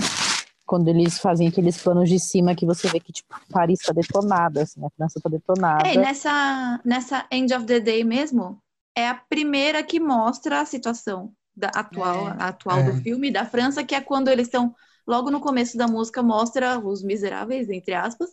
Quando 0.65 0.87
eles 0.87 1.19
fazem 1.19 1.47
aqueles 1.47 1.77
planos 1.77 2.09
de 2.09 2.19
cima 2.19 2.55
que 2.55 2.65
você 2.65 2.87
vê 2.87 2.99
que, 2.99 3.13
tipo, 3.13 3.35
Paris 3.51 3.79
tá 3.85 3.93
detonada, 3.93 4.63
assim, 4.63 4.83
a 4.83 4.89
França 4.97 5.19
tá 5.21 5.29
detonada. 5.29 5.87
É, 5.87 5.93
e 5.93 5.97
nessa, 5.99 6.81
nessa 6.83 7.27
End 7.31 7.53
of 7.53 7.67
the 7.67 7.79
Day 7.79 8.03
mesmo, 8.03 8.57
é 8.97 9.07
a 9.07 9.13
primeira 9.13 9.83
que 9.83 9.99
mostra 9.99 10.61
a 10.61 10.65
situação 10.65 11.31
da 11.55 11.67
atual, 11.69 12.29
É. 12.29 12.35
atual 12.39 12.79
É. 12.79 12.91
do 12.91 13.01
filme 13.01 13.31
da 13.31 13.45
França, 13.45 13.83
que 13.83 13.95
é 13.95 14.01
quando 14.01 14.27
eles 14.29 14.47
estão, 14.47 14.73
logo 15.07 15.29
no 15.31 15.39
começo 15.39 15.77
da 15.77 15.87
música, 15.87 16.21
mostra 16.23 16.79
os 16.79 17.03
miseráveis, 17.03 17.69
entre 17.69 17.93
aspas, 17.93 18.29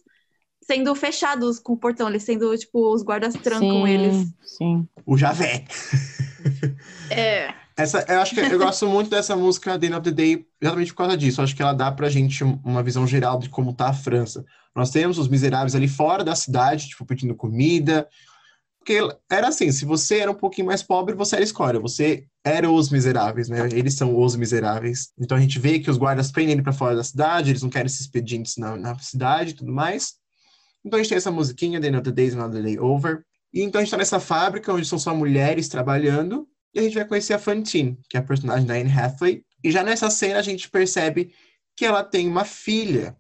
sendo 0.63 0.95
fechados 0.95 1.59
com 1.59 1.73
o 1.73 1.77
portão, 1.77 2.09
eles 2.09 2.23
sendo, 2.23 2.57
tipo, 2.57 2.93
os 2.95 3.03
guardas 3.03 3.35
trancam 3.35 3.85
sim, 3.85 3.89
eles. 3.89 4.27
Sim. 4.45 4.89
O 5.07 5.17
Javé. 5.17 5.65
É. 7.11 7.53
Essa, 7.77 8.05
eu 8.09 8.21
acho 8.21 8.35
que 8.35 8.41
eu 8.41 8.59
gosto 8.59 8.87
muito 8.87 9.09
dessa 9.09 9.35
música 9.35 9.79
The 9.79 9.87
End 9.87 9.95
of 9.97 10.03
the 10.05 10.11
Day, 10.11 10.47
exatamente 10.61 10.93
por 10.93 10.99
causa 10.99 11.17
disso. 11.17 11.41
Eu 11.41 11.45
acho 11.45 11.57
que 11.57 11.63
ela 11.63 11.73
dá 11.73 11.91
pra 11.91 12.09
gente 12.09 12.43
um- 12.45 12.61
uma 12.65 12.83
visão 12.83 13.07
geral 13.07 13.39
de 13.39 13.49
como 13.49 13.73
tá 13.73 13.89
a 13.89 13.93
França. 13.95 14.45
Nós 14.75 14.91
temos 14.91 15.19
os 15.19 15.29
miseráveis 15.29 15.75
ali 15.75 15.89
fora 15.89 16.23
da 16.25 16.35
cidade, 16.35 16.89
tipo, 16.89 17.05
pedindo 17.07 17.35
comida. 17.35 18.09
Porque 18.83 18.99
era 19.31 19.47
assim, 19.47 19.71
se 19.71 19.85
você 19.85 20.19
era 20.19 20.31
um 20.31 20.35
pouquinho 20.35 20.67
mais 20.67 20.83
pobre, 20.83 21.15
você 21.15 21.37
era 21.37 21.45
escória. 21.45 21.79
Você 21.79 22.27
era 22.45 22.69
os 22.69 22.91
miseráveis, 22.91 23.49
né? 23.49 23.69
Eles 23.73 23.95
são 23.95 24.19
os 24.19 24.35
miseráveis. 24.35 25.13
Então 25.17 25.39
a 25.39 25.41
gente 25.41 25.61
vê 25.61 25.79
que 25.79 25.89
os 25.89 25.97
guardas 25.97 26.33
prendem 26.33 26.55
ele 26.55 26.63
pra 26.63 26.73
fora 26.73 26.97
da 26.97 27.05
cidade, 27.05 27.51
eles 27.51 27.63
não 27.63 27.71
querem 27.71 27.87
esses 27.87 28.01
expedientes 28.01 28.57
na, 28.57 28.77
na 28.77 28.99
cidade 28.99 29.51
e 29.53 29.55
tudo 29.55 29.73
mais. 29.73 30.15
Então 30.85 30.99
a 30.99 31.03
gente 31.03 31.11
tem 31.11 31.17
essa 31.17 31.31
musiquinha, 31.31 31.81
The 31.81 32.01
the 32.01 32.11
Day 32.11 32.27
is 32.27 32.35
Another 32.35 32.61
Day 32.61 32.77
Over. 32.77 33.23
E 33.55 33.63
então 33.63 33.81
a 33.81 33.85
gente 33.85 33.93
tá 33.93 33.97
nessa 33.97 34.19
fábrica 34.19 34.73
onde 34.73 34.85
são 34.85 34.99
só 34.99 35.15
mulheres 35.15 35.69
trabalhando. 35.69 36.49
E 36.75 36.81
a 36.81 36.83
gente 36.83 36.95
vai 36.95 37.05
conhecer 37.05 37.35
a 37.35 37.39
Fantine, 37.39 37.97
que 38.11 38.17
é 38.17 38.21
a 38.21 38.25
personagem 38.25 38.67
da 38.67 38.75
Anne 38.75 38.91
Hathaway. 38.91 39.45
E 39.63 39.71
já 39.71 39.85
nessa 39.85 40.11
cena 40.11 40.41
a 40.41 40.43
gente 40.43 40.69
percebe 40.69 41.33
que 41.77 41.85
ela 41.85 42.03
tem 42.03 42.27
uma 42.27 42.45
filha. 42.45 43.17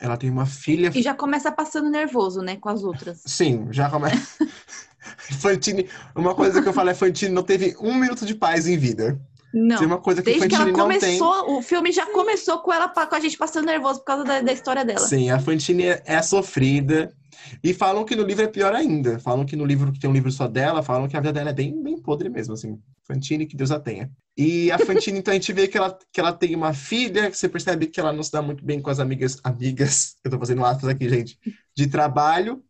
Ela 0.00 0.16
tem 0.16 0.30
uma 0.30 0.46
filha. 0.46 0.90
E 0.94 1.02
já 1.02 1.14
começa 1.14 1.50
passando 1.52 1.88
nervoso, 1.88 2.40
né, 2.40 2.56
com 2.56 2.68
as 2.68 2.82
outras. 2.82 3.22
Sim, 3.24 3.68
já 3.70 3.88
começa. 3.88 4.44
Fantine, 5.40 5.88
uma 6.14 6.34
coisa 6.34 6.60
que 6.62 6.68
eu 6.68 6.72
falo 6.72 6.90
é 6.90 6.94
Fantine 6.94 7.32
não 7.32 7.42
teve 7.42 7.76
um 7.80 7.94
minuto 7.94 8.26
de 8.26 8.34
paz 8.34 8.66
em 8.66 8.76
vida. 8.76 9.20
Não. 9.52 9.78
Tem 9.78 9.86
uma 9.86 9.98
coisa 9.98 10.20
que 10.20 10.30
Desde 10.30 10.48
que 10.48 10.54
ela 10.54 10.64
Fantine 10.64 10.78
não 10.78 10.88
tem. 10.88 11.18
começou, 11.18 11.56
o 11.56 11.62
filme 11.62 11.92
já 11.92 12.06
começou 12.06 12.58
com 12.58 12.72
ela 12.72 12.88
com 12.88 13.14
a 13.14 13.20
gente 13.20 13.38
passando 13.38 13.66
nervoso 13.66 14.00
por 14.00 14.06
causa 14.06 14.24
da, 14.24 14.40
da 14.40 14.52
história 14.52 14.84
dela. 14.84 14.98
Sim, 14.98 15.30
a 15.30 15.38
Fantine 15.38 15.84
é, 15.84 16.02
é 16.04 16.22
sofrida. 16.22 17.14
E 17.62 17.74
falam 17.74 18.04
que 18.04 18.16
no 18.16 18.22
livro 18.22 18.44
é 18.44 18.48
pior 18.48 18.74
ainda. 18.74 19.18
Falam 19.18 19.44
que 19.44 19.56
no 19.56 19.64
livro, 19.64 19.92
que 19.92 19.98
tem 19.98 20.08
um 20.08 20.12
livro 20.12 20.30
só 20.30 20.46
dela, 20.48 20.82
falam 20.82 21.08
que 21.08 21.16
a 21.16 21.20
vida 21.20 21.32
dela 21.32 21.50
é 21.50 21.52
bem, 21.52 21.82
bem 21.82 22.00
podre 22.00 22.28
mesmo, 22.28 22.54
assim. 22.54 22.78
Fantine, 23.06 23.46
que 23.46 23.56
Deus 23.56 23.70
a 23.70 23.78
tenha. 23.80 24.10
E 24.36 24.70
a 24.70 24.78
Fantine, 24.78 25.18
então, 25.18 25.32
a 25.32 25.34
gente 25.34 25.52
vê 25.52 25.68
que 25.68 25.76
ela, 25.76 25.96
que 26.12 26.20
ela 26.20 26.32
tem 26.32 26.54
uma 26.56 26.72
filha, 26.72 27.30
que 27.30 27.36
você 27.36 27.48
percebe 27.48 27.86
que 27.86 28.00
ela 28.00 28.12
não 28.12 28.22
se 28.22 28.32
dá 28.32 28.40
muito 28.42 28.64
bem 28.64 28.80
com 28.80 28.90
as 28.90 28.98
amigas, 28.98 29.38
amigas, 29.44 30.16
eu 30.24 30.30
tô 30.30 30.38
fazendo 30.38 30.64
aspas 30.64 30.88
aqui, 30.88 31.08
gente, 31.08 31.38
de 31.76 31.86
trabalho. 31.86 32.62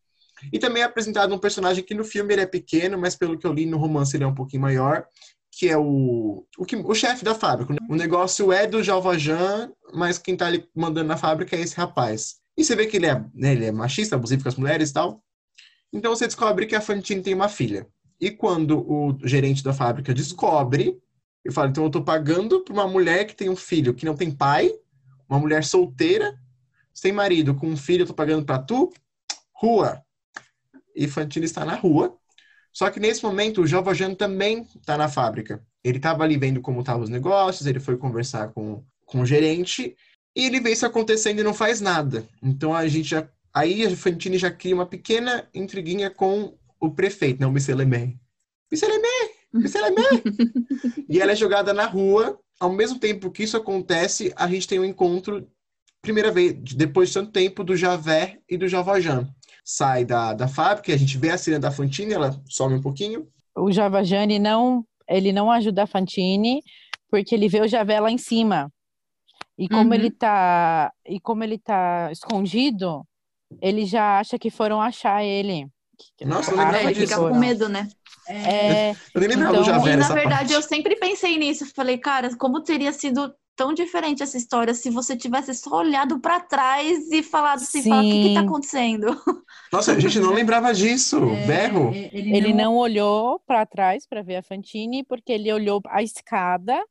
E 0.53 0.59
também 0.59 0.83
é 0.83 0.87
apresentado 0.87 1.35
um 1.35 1.39
personagem 1.39 1.83
que 1.85 1.95
no 1.95 2.05
filme 2.05 2.35
ele 2.35 2.43
é 2.43 2.47
pequeno, 2.47 2.99
mas 2.99 3.15
pelo 3.17 3.39
que 3.39 3.47
eu 3.47 3.53
li 3.53 3.65
no 3.67 3.79
romance 3.79 4.17
ele 4.17 4.25
é 4.25 4.27
um 4.27 4.35
pouquinho 4.35 4.63
maior, 4.63 5.07
que 5.51 5.69
é 5.69 5.79
o, 5.79 6.45
o, 6.59 6.65
que- 6.67 6.77
o 6.77 6.95
chefe 6.95 7.25
da 7.25 7.35
fábrica. 7.35 7.75
O 7.89 7.95
negócio 7.95 8.53
é 8.53 8.67
do 8.67 8.83
Jean 8.83 9.01
Valjean, 9.01 9.71
mas 9.95 10.19
quem 10.19 10.37
tá 10.37 10.47
ali 10.47 10.69
mandando 10.75 11.09
na 11.09 11.17
fábrica 11.17 11.57
é 11.57 11.61
esse 11.61 11.77
rapaz. 11.77 12.37
E 12.57 12.65
você 12.65 12.77
vê 12.77 12.87
que 12.87 12.97
ele 12.97 13.07
é, 13.07 13.25
né, 13.35 13.53
ele 13.53 13.65
é 13.67 13.73
machista, 13.73 14.17
abusivo 14.17 14.43
com 14.43 14.49
as 14.49 14.57
mulheres 14.57 14.91
e 14.91 14.93
tal. 14.93 15.23
Então 15.93 16.15
você 16.15 16.27
descobre 16.27 16.67
que 16.67 16.75
a 16.75 16.81
Fantine 16.81 17.23
tem 17.23 17.35
uma 17.35 17.49
filha. 17.49 17.87
E 18.21 18.31
quando 18.31 18.79
o 18.79 19.19
gerente 19.25 19.63
da 19.63 19.73
fábrica 19.73 20.15
descobre, 20.15 20.99
eu 21.45 21.53
falo, 21.53 21.71
então 21.71 21.85
eu 21.85 21.91
tô 21.91 22.03
pagando 22.03 22.65
pra 22.65 22.73
uma 22.73 22.89
mulher 22.89 23.27
que 23.27 23.35
tem 23.35 23.49
um 23.49 23.57
filho 23.57 23.95
que 23.95 24.07
não 24.07 24.17
tem 24.17 24.31
pai, 24.31 24.71
uma 25.29 25.39
mulher 25.39 25.65
solteira, 25.65 26.39
sem 26.93 27.13
marido, 27.13 27.55
com 27.55 27.69
um 27.69 27.77
filho, 27.77 28.03
eu 28.03 28.07
tô 28.07 28.15
pagando 28.15 28.45
pra 28.45 28.59
tu? 28.59 28.93
Rua. 29.53 30.03
E 30.95 31.09
Fantine 31.09 31.45
está 31.45 31.65
na 31.65 31.75
rua. 31.75 32.17
Só 32.73 32.91
que 32.91 32.99
nesse 32.99 33.23
momento 33.23 33.63
o 33.63 33.67
Jean 33.67 34.15
também 34.15 34.67
está 34.77 34.97
na 34.97 35.09
fábrica. 35.09 35.65
Ele 35.83 35.99
estava 35.99 36.25
ali 36.25 36.37
vendo 36.37 36.61
como 36.61 36.81
estavam 36.81 37.03
os 37.03 37.11
negócios, 37.11 37.67
ele 37.67 37.79
foi 37.79 37.97
conversar 37.97 38.49
com, 38.49 38.85
com 39.05 39.21
o 39.21 39.27
gerente 39.27 39.97
e 40.35 40.47
ele 40.47 40.61
vê 40.61 40.73
isso 40.73 40.87
acontecendo 40.87 41.41
e 41.41 41.45
não 41.45 41.55
faz 41.55 41.81
nada. 41.81 42.27
Então 42.43 42.75
a 42.75 42.87
gente 42.89 43.09
já. 43.09 43.29
Aí 43.53 43.87
a 43.87 43.97
Fantine 43.97 44.37
já 44.37 44.51
cria 44.51 44.75
uma 44.75 44.87
pequena 44.87 45.49
intriguinha 45.55 46.11
com 46.11 46.55
o 46.81 46.91
prefeito, 46.91 47.41
não, 47.41 47.53
Maire! 47.53 48.19
Monsieur 48.71 49.85
Le 49.85 49.95
Maire! 49.95 50.25
e 51.09 51.21
ela 51.21 51.33
é 51.33 51.37
jogada 51.37 51.73
na 51.73 51.87
rua. 51.87 52.39
Ao 52.59 52.73
mesmo 52.73 52.99
tempo 52.99 53.31
que 53.31 53.45
isso 53.45 53.57
acontece, 53.57 54.33
a 54.37 54.49
gente 54.49 54.67
tem 54.67 54.81
um 54.81 54.85
encontro, 54.85 55.49
primeira 56.03 56.33
vez, 56.33 56.55
depois 56.75 57.09
de 57.09 57.15
tanto 57.15 57.31
tempo, 57.31 57.63
do 57.63 57.77
Javert 57.77 58.39
e 58.49 58.57
do 58.57 58.67
Jean 58.67 58.83
Valjean. 58.83 59.29
Sai 59.65 60.05
da, 60.05 60.35
da 60.35 60.49
fábrica, 60.49 60.93
a 60.93 60.97
gente 60.97 61.17
vê 61.17 61.31
a 61.31 61.39
cena 61.39 61.59
da 61.59 61.71
Fantine, 61.71 62.13
ela 62.13 62.41
some 62.49 62.75
um 62.75 62.83
pouquinho. 62.83 63.29
O 63.57 63.71
Javajani 63.71 64.39
não, 64.39 64.85
ele 65.09 65.33
não 65.33 65.51
ajuda 65.51 65.85
a 65.85 65.87
Fantine 65.87 66.61
porque 67.09 67.35
ele 67.35 67.49
vê 67.49 67.61
o 67.61 67.69
Javé 67.69 68.01
lá 68.01 68.11
em 68.11 68.19
cima. 68.19 68.73
E 69.57 69.69
como 69.69 69.89
Uhum. 69.91 69.95
ele 69.95 70.11
tá, 70.11 70.93
e 71.07 71.21
como 71.21 71.45
ele 71.45 71.59
tá 71.59 72.11
escondido, 72.11 73.07
ele 73.61 73.85
já 73.87 74.19
acha 74.19 74.39
que 74.39 74.51
foram 74.51 74.81
achar 74.81 75.23
ele. 75.25 75.69
Nossa, 76.25 76.51
eu 76.51 76.57
lembrava 76.57 76.79
É, 76.79 76.91
ele 76.91 77.07
fica 77.07 77.17
com 77.19 77.39
medo, 77.39 77.69
né? 77.69 77.89
É, 78.27 78.91
Eu 79.15 79.21
nem 79.21 79.29
lembrava 79.29 79.53
Então, 79.53 79.65
Javert 79.65 79.95
E 79.95 79.97
na 79.97 80.09
verdade 80.09 80.39
parte. 80.41 80.53
eu 80.55 80.63
sempre 80.63 80.97
pensei 80.97 81.39
nisso. 81.39 81.67
Falei, 81.75 81.99
cara, 81.99 82.35
como 82.37 82.61
teria 82.63 82.93
sido 82.93 83.33
tão 83.55 83.73
diferente 83.73 84.21
essa 84.21 84.37
história 84.37 84.75
se 84.75 84.91
você 84.91 85.17
tivesse 85.17 85.55
só 85.55 85.77
olhado 85.79 86.19
pra 86.19 86.41
trás 86.41 87.09
e 87.13 87.23
falado 87.23 87.59
assim, 87.59 87.83
fala, 87.89 88.03
o 88.03 88.11
que 88.11 88.29
que 88.29 88.35
tá 88.35 88.41
acontecendo? 88.41 89.07
Nossa, 89.73 89.93
a 89.93 90.01
gente 90.01 90.19
não 90.19 90.33
lembrava 90.35 90.75
disso. 90.75 91.19
É, 91.19 91.47
Berro. 91.47 91.93
Ele 92.13 92.53
não 92.53 92.75
olhou 92.77 93.39
pra 93.47 93.65
trás 93.65 94.05
pra 94.05 94.23
ver 94.23 94.37
a 94.37 94.43
Fantine, 94.43 95.05
porque 95.05 95.31
ele 95.33 95.53
olhou 95.53 95.81
a 95.87 96.03
escada 96.03 96.83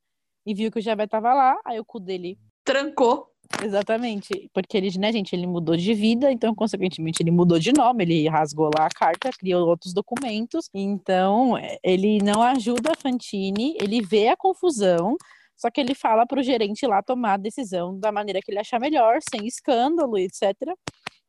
e 0.46 0.54
viu 0.54 0.72
que 0.72 0.80
o 0.80 0.82
Javé 0.82 1.08
tava 1.08 1.34
lá, 1.34 1.58
aí 1.66 1.78
o 1.80 1.84
cu 1.86 2.00
dele 2.00 2.38
Trancou. 2.64 3.30
Exatamente, 3.62 4.50
porque 4.52 4.76
ele, 4.76 4.98
né, 4.98 5.12
gente, 5.12 5.36
ele 5.36 5.46
mudou 5.46 5.78
de 5.78 5.94
vida, 5.94 6.32
então, 6.32 6.56
consequentemente, 6.56 7.22
ele 7.22 7.30
mudou 7.30 7.60
de 7.60 7.72
nome, 7.72 8.04
ele 8.04 8.28
rasgou 8.28 8.72
lá 8.76 8.88
a 8.88 8.90
carta, 8.90 9.30
criou 9.32 9.68
outros 9.68 9.94
documentos, 9.94 10.70
então, 10.74 11.56
é, 11.56 11.78
ele 11.84 12.18
não 12.24 12.42
ajuda 12.42 12.94
a 12.94 12.96
Fantine, 12.96 13.78
ele 13.80 14.02
vê 14.02 14.30
a 14.30 14.36
confusão, 14.36 15.16
só 15.56 15.70
que 15.70 15.80
ele 15.80 15.94
fala 15.94 16.26
pro 16.26 16.42
gerente 16.42 16.86
lá 16.88 17.04
tomar 17.04 17.34
a 17.34 17.38
decisão 17.38 17.98
da 18.00 18.12
maneira 18.12 18.40
que 18.42 18.52
ele 18.52 18.60
achar 18.60 18.80
melhor, 18.80 19.20
sem 19.30 19.46
escândalo, 19.46 20.18
etc. 20.18 20.56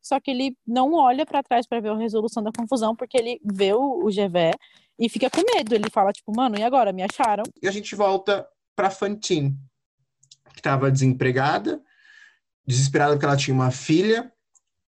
Só 0.02 0.18
que 0.18 0.30
ele 0.30 0.56
não 0.66 0.94
olha 0.94 1.24
pra 1.24 1.42
trás 1.42 1.66
pra 1.66 1.80
ver 1.80 1.90
a 1.90 1.96
resolução 1.96 2.42
da 2.42 2.50
confusão, 2.50 2.96
porque 2.96 3.16
ele 3.16 3.40
vê 3.44 3.72
o, 3.74 4.04
o 4.04 4.10
Gevé 4.10 4.52
e 4.98 5.08
fica 5.08 5.30
com 5.30 5.40
medo. 5.54 5.74
Ele 5.74 5.88
fala, 5.90 6.12
tipo, 6.12 6.34
mano, 6.34 6.58
e 6.58 6.62
agora? 6.62 6.92
Me 6.92 7.02
acharam? 7.02 7.44
E 7.62 7.68
a 7.68 7.70
gente 7.70 7.94
volta 7.94 8.46
pra 8.74 8.90
Fantine, 8.90 9.56
que 10.52 10.60
estava 10.60 10.90
desempregada, 10.90 11.80
desesperada 12.66 13.12
porque 13.12 13.26
ela 13.26 13.36
tinha 13.36 13.54
uma 13.54 13.70
filha, 13.70 14.30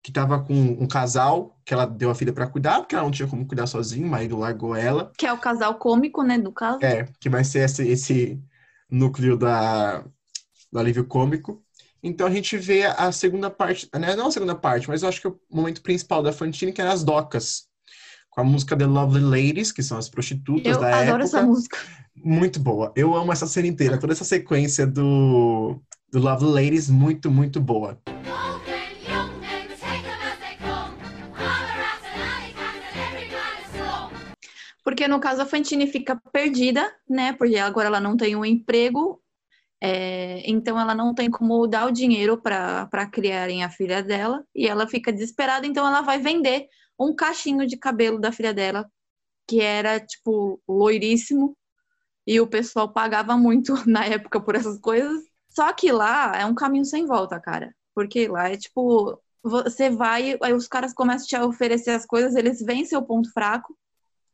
que 0.02 0.10
estava 0.10 0.38
com 0.38 0.54
um 0.54 0.86
casal, 0.86 1.58
que 1.64 1.72
ela 1.72 1.86
deu 1.86 2.10
a 2.10 2.14
filha 2.14 2.32
para 2.32 2.46
cuidar, 2.46 2.80
porque 2.80 2.94
ela 2.94 3.04
não 3.04 3.10
tinha 3.10 3.26
como 3.26 3.46
cuidar 3.46 3.66
sozinha, 3.66 4.06
o 4.06 4.10
marido 4.10 4.36
largou 4.36 4.76
ela. 4.76 5.10
Que 5.16 5.26
é 5.26 5.32
o 5.32 5.38
casal 5.38 5.76
cômico, 5.76 6.22
né, 6.22 6.38
do 6.38 6.52
caso. 6.52 6.84
É, 6.84 7.08
que 7.18 7.30
vai 7.30 7.42
ser 7.42 7.60
esse, 7.60 7.88
esse 7.88 8.42
núcleo 8.90 9.36
da, 9.36 10.04
do 10.70 10.78
alívio 10.78 11.06
cômico. 11.06 11.64
Então 12.02 12.26
a 12.26 12.30
gente 12.30 12.58
vê 12.58 12.84
a 12.84 13.10
segunda 13.10 13.48
parte, 13.48 13.88
né? 13.98 14.14
Não 14.14 14.26
a 14.26 14.30
segunda 14.30 14.54
parte, 14.54 14.90
mas 14.90 15.02
eu 15.02 15.08
acho 15.08 15.22
que 15.22 15.28
o 15.28 15.40
momento 15.50 15.80
principal 15.80 16.22
da 16.22 16.34
Fantine, 16.34 16.70
que 16.70 16.82
era 16.82 16.92
as 16.92 17.02
docas. 17.02 17.66
Com 18.34 18.40
a 18.40 18.44
música 18.44 18.76
The 18.76 18.86
Lovely 18.86 19.24
Ladies, 19.24 19.70
que 19.70 19.80
são 19.80 19.96
as 19.96 20.08
prostitutas 20.08 20.66
Eu 20.66 20.80
da 20.80 20.88
adoro 20.88 21.02
época. 21.02 21.22
essa 21.22 21.42
música. 21.42 21.78
Muito 22.16 22.58
boa. 22.58 22.92
Eu 22.96 23.14
amo 23.14 23.32
essa 23.32 23.46
cena 23.46 23.68
inteira, 23.68 23.96
toda 23.96 24.12
essa 24.12 24.24
sequência 24.24 24.84
do, 24.84 25.80
do 26.10 26.18
Lovely 26.18 26.50
Ladies, 26.50 26.90
muito, 26.90 27.30
muito 27.30 27.60
boa. 27.60 27.96
Porque 34.82 35.06
no 35.06 35.20
caso 35.20 35.42
a 35.42 35.46
Fantine 35.46 35.86
fica 35.86 36.20
perdida, 36.32 36.92
né? 37.08 37.32
Porque 37.34 37.56
agora 37.56 37.86
ela 37.86 38.00
não 38.00 38.16
tem 38.16 38.34
um 38.34 38.44
emprego, 38.44 39.22
é, 39.80 40.42
então 40.44 40.78
ela 40.78 40.94
não 40.94 41.14
tem 41.14 41.30
como 41.30 41.68
dar 41.68 41.86
o 41.86 41.92
dinheiro 41.92 42.36
para 42.36 43.06
criarem 43.12 43.62
a 43.62 43.70
filha 43.70 44.02
dela, 44.02 44.44
e 44.52 44.66
ela 44.66 44.88
fica 44.88 45.12
desesperada, 45.12 45.66
então 45.68 45.86
ela 45.86 46.00
vai 46.00 46.18
vender 46.18 46.66
um 46.98 47.14
cachinho 47.14 47.66
de 47.66 47.76
cabelo 47.76 48.18
da 48.18 48.32
filha 48.32 48.52
dela, 48.54 48.90
que 49.46 49.60
era 49.60 50.00
tipo 50.00 50.60
loiríssimo, 50.68 51.56
e 52.26 52.40
o 52.40 52.46
pessoal 52.46 52.92
pagava 52.92 53.36
muito 53.36 53.74
na 53.88 54.04
época 54.06 54.40
por 54.40 54.54
essas 54.54 54.78
coisas. 54.78 55.22
Só 55.48 55.72
que 55.72 55.92
lá 55.92 56.32
é 56.36 56.46
um 56.46 56.54
caminho 56.54 56.84
sem 56.84 57.06
volta, 57.06 57.38
cara. 57.40 57.74
Porque 57.94 58.26
lá 58.28 58.48
é 58.50 58.56
tipo, 58.56 59.20
você 59.42 59.90
vai, 59.90 60.36
aí 60.42 60.52
os 60.52 60.66
caras 60.66 60.92
começam 60.92 61.24
a 61.24 61.28
te 61.28 61.48
oferecer 61.48 61.90
as 61.90 62.06
coisas, 62.06 62.34
eles 62.34 62.60
veem 62.60 62.84
seu 62.84 63.02
ponto 63.02 63.30
fraco 63.32 63.76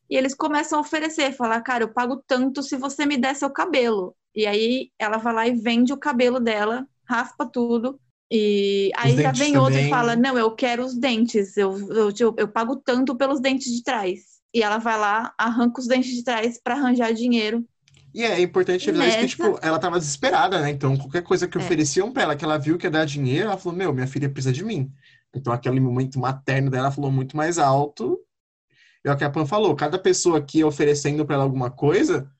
e 0.08 0.16
eles 0.16 0.34
começam 0.34 0.78
a 0.78 0.82
oferecer, 0.82 1.32
falar, 1.32 1.60
cara, 1.62 1.84
eu 1.84 1.92
pago 1.92 2.22
tanto 2.26 2.62
se 2.62 2.76
você 2.76 3.06
me 3.06 3.16
der 3.16 3.36
seu 3.36 3.50
cabelo. 3.50 4.16
E 4.34 4.46
aí 4.46 4.90
ela 4.98 5.18
vai 5.18 5.34
lá 5.34 5.46
e 5.46 5.54
vende 5.54 5.92
o 5.92 5.98
cabelo 5.98 6.40
dela, 6.40 6.86
raspa 7.04 7.46
tudo. 7.46 8.00
E 8.30 8.92
aí 8.96 9.16
já 9.16 9.22
dentes 9.32 9.40
vem 9.40 9.56
outro 9.58 9.72
também. 9.72 9.86
e 9.86 9.90
fala, 9.90 10.14
não, 10.14 10.38
eu 10.38 10.54
quero 10.54 10.84
os 10.84 10.94
dentes, 10.96 11.56
eu, 11.56 11.76
eu, 11.92 12.12
eu, 12.18 12.34
eu 12.38 12.48
pago 12.48 12.76
tanto 12.76 13.16
pelos 13.16 13.40
dentes 13.40 13.72
de 13.72 13.82
trás. 13.82 14.20
E 14.54 14.62
ela 14.62 14.78
vai 14.78 14.98
lá, 14.98 15.32
arranca 15.38 15.80
os 15.80 15.86
dentes 15.86 16.10
de 16.10 16.22
trás 16.24 16.60
para 16.62 16.74
arranjar 16.74 17.12
dinheiro. 17.12 17.64
E 18.12 18.24
é 18.24 18.40
importante 18.40 18.88
avisar 18.90 19.08
isso 19.08 19.18
que, 19.18 19.26
tipo, 19.26 19.58
ela 19.62 19.78
tava 19.78 19.98
desesperada, 19.98 20.60
né? 20.60 20.70
Então, 20.70 20.96
qualquer 20.96 21.22
coisa 21.22 21.46
que 21.46 21.56
É. 21.56 21.60
ofereciam 21.60 22.12
pra 22.12 22.22
ela, 22.24 22.36
que 22.36 22.44
ela 22.44 22.58
viu 22.58 22.76
que 22.76 22.86
ia 22.86 22.90
dar 22.90 23.04
dinheiro, 23.04 23.46
ela 23.48 23.56
falou, 23.56 23.76
meu, 23.78 23.92
minha 23.92 24.06
filha 24.06 24.28
precisa 24.28 24.52
de 24.52 24.64
mim. 24.64 24.90
Então, 25.34 25.52
aquele 25.52 25.78
momento 25.78 26.18
materno 26.18 26.70
dela 26.70 26.90
falou 26.90 27.10
muito 27.12 27.36
mais 27.36 27.58
alto. 27.58 28.18
E 29.04 29.08
é 29.08 29.12
o 29.12 29.16
que 29.16 29.24
a 29.24 29.30
Pan 29.30 29.46
falou, 29.46 29.74
cada 29.76 29.98
pessoa 29.98 30.40
que 30.42 30.58
ia 30.58 30.66
oferecendo 30.66 31.24
pra 31.24 31.36
ela 31.36 31.44
alguma 31.44 31.70
coisa, 31.70 32.30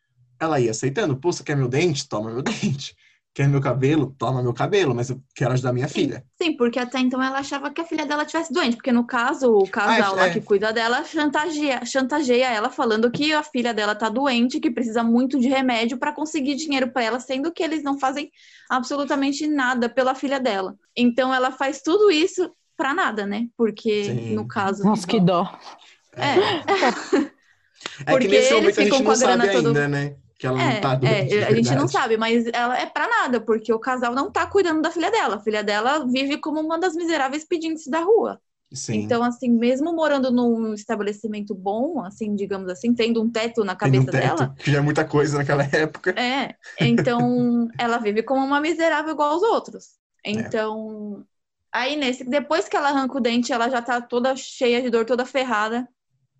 ela 0.40 0.60
ia 0.60 0.72
aceitando. 0.72 1.16
Pô, 1.16 1.32
você 1.32 1.42
quer 1.44 1.56
meu 1.56 1.68
dente? 1.68 2.08
Toma 2.08 2.30
meu 2.32 2.42
dente. 2.42 2.94
Quer 3.32 3.48
meu 3.48 3.60
cabelo? 3.60 4.12
Toma 4.18 4.42
meu 4.42 4.52
cabelo, 4.52 4.92
mas 4.92 5.08
eu 5.08 5.22
quero 5.36 5.52
ajudar 5.52 5.72
minha 5.72 5.86
filha. 5.86 6.24
Sim, 6.40 6.56
porque 6.56 6.80
até 6.80 6.98
então 6.98 7.22
ela 7.22 7.38
achava 7.38 7.70
que 7.70 7.80
a 7.80 7.84
filha 7.84 8.04
dela 8.04 8.24
tivesse 8.24 8.52
doente, 8.52 8.74
porque 8.76 8.90
no 8.90 9.06
caso, 9.06 9.52
o 9.52 9.68
casal 9.68 10.14
Ah, 10.14 10.16
lá 10.16 10.26
é. 10.26 10.30
que 10.30 10.40
cuida 10.40 10.72
dela 10.72 11.04
chantageia, 11.04 11.84
chantageia 11.86 12.46
ela 12.48 12.70
falando 12.70 13.08
que 13.10 13.32
a 13.32 13.42
filha 13.44 13.72
dela 13.72 13.94
tá 13.94 14.08
doente, 14.08 14.58
que 14.58 14.68
precisa 14.70 15.04
muito 15.04 15.38
de 15.38 15.48
remédio 15.48 15.96
para 15.96 16.12
conseguir 16.12 16.56
dinheiro 16.56 16.90
para 16.90 17.04
ela, 17.04 17.20
sendo 17.20 17.52
que 17.52 17.62
eles 17.62 17.84
não 17.84 18.00
fazem 18.00 18.32
absolutamente 18.68 19.46
nada 19.46 19.88
pela 19.88 20.14
filha 20.16 20.40
dela. 20.40 20.74
Então 20.96 21.32
ela 21.32 21.52
faz 21.52 21.80
tudo 21.82 22.10
isso 22.10 22.50
pra 22.76 22.92
nada, 22.92 23.26
né? 23.26 23.46
Porque 23.56 24.06
Sim. 24.06 24.34
no 24.34 24.48
caso, 24.48 24.82
Nossa, 24.82 25.06
que 25.06 25.20
dó. 25.20 25.56
é, 26.16 26.34
É 28.06 28.10
Porque 28.10 28.26
que 28.26 28.34
nesse 28.34 28.54
eles 28.54 28.74
ficam 28.76 28.84
gente 28.84 28.96
com 28.98 29.02
não 29.04 29.12
a 29.12 29.16
grana 29.18 29.48
todo- 29.52 29.66
ainda, 29.68 29.86
né? 29.88 30.16
Que 30.40 30.46
ela 30.46 30.56
não 30.56 30.80
tá 30.80 30.92
é, 30.92 30.96
doente. 30.96 31.34
é, 31.34 31.44
a 31.44 31.54
gente 31.54 31.74
não 31.74 31.86
sabe, 31.86 32.16
mas 32.16 32.46
ela 32.46 32.78
é 32.78 32.86
pra 32.86 33.06
nada, 33.06 33.42
porque 33.42 33.70
o 33.70 33.78
casal 33.78 34.14
não 34.14 34.32
tá 34.32 34.46
cuidando 34.46 34.80
da 34.80 34.90
filha 34.90 35.10
dela. 35.10 35.36
A 35.36 35.40
filha 35.40 35.62
dela 35.62 36.06
vive 36.06 36.38
como 36.38 36.58
uma 36.58 36.78
das 36.78 36.94
miseráveis 36.94 37.44
pedintes 37.44 37.86
da 37.86 38.00
rua. 38.00 38.40
Sim. 38.72 39.02
Então, 39.02 39.22
assim, 39.22 39.50
mesmo 39.50 39.92
morando 39.92 40.30
num 40.30 40.72
estabelecimento 40.72 41.54
bom, 41.54 42.02
assim, 42.02 42.34
digamos 42.34 42.70
assim, 42.70 42.94
tendo 42.94 43.20
um 43.22 43.30
teto 43.30 43.64
na 43.64 43.76
Tem 43.76 44.00
um 44.00 44.06
cabeça 44.06 44.10
teto, 44.10 44.36
dela, 44.38 44.54
que 44.58 44.70
já 44.70 44.78
é 44.78 44.80
muita 44.80 45.04
coisa 45.04 45.36
naquela 45.36 45.64
época. 45.76 46.18
é, 46.18 46.54
então 46.80 47.68
ela 47.78 47.98
vive 47.98 48.22
como 48.22 48.42
uma 48.42 48.60
miserável 48.60 49.12
igual 49.12 49.32
aos 49.32 49.42
outros. 49.42 49.98
É. 50.24 50.30
Então, 50.30 51.22
aí 51.70 51.96
nesse, 51.96 52.24
depois 52.24 52.66
que 52.66 52.76
ela 52.76 52.88
arranca 52.88 53.18
o 53.18 53.20
dente, 53.20 53.52
ela 53.52 53.68
já 53.68 53.82
tá 53.82 54.00
toda 54.00 54.34
cheia 54.36 54.80
de 54.80 54.88
dor, 54.88 55.04
toda 55.04 55.26
ferrada. 55.26 55.86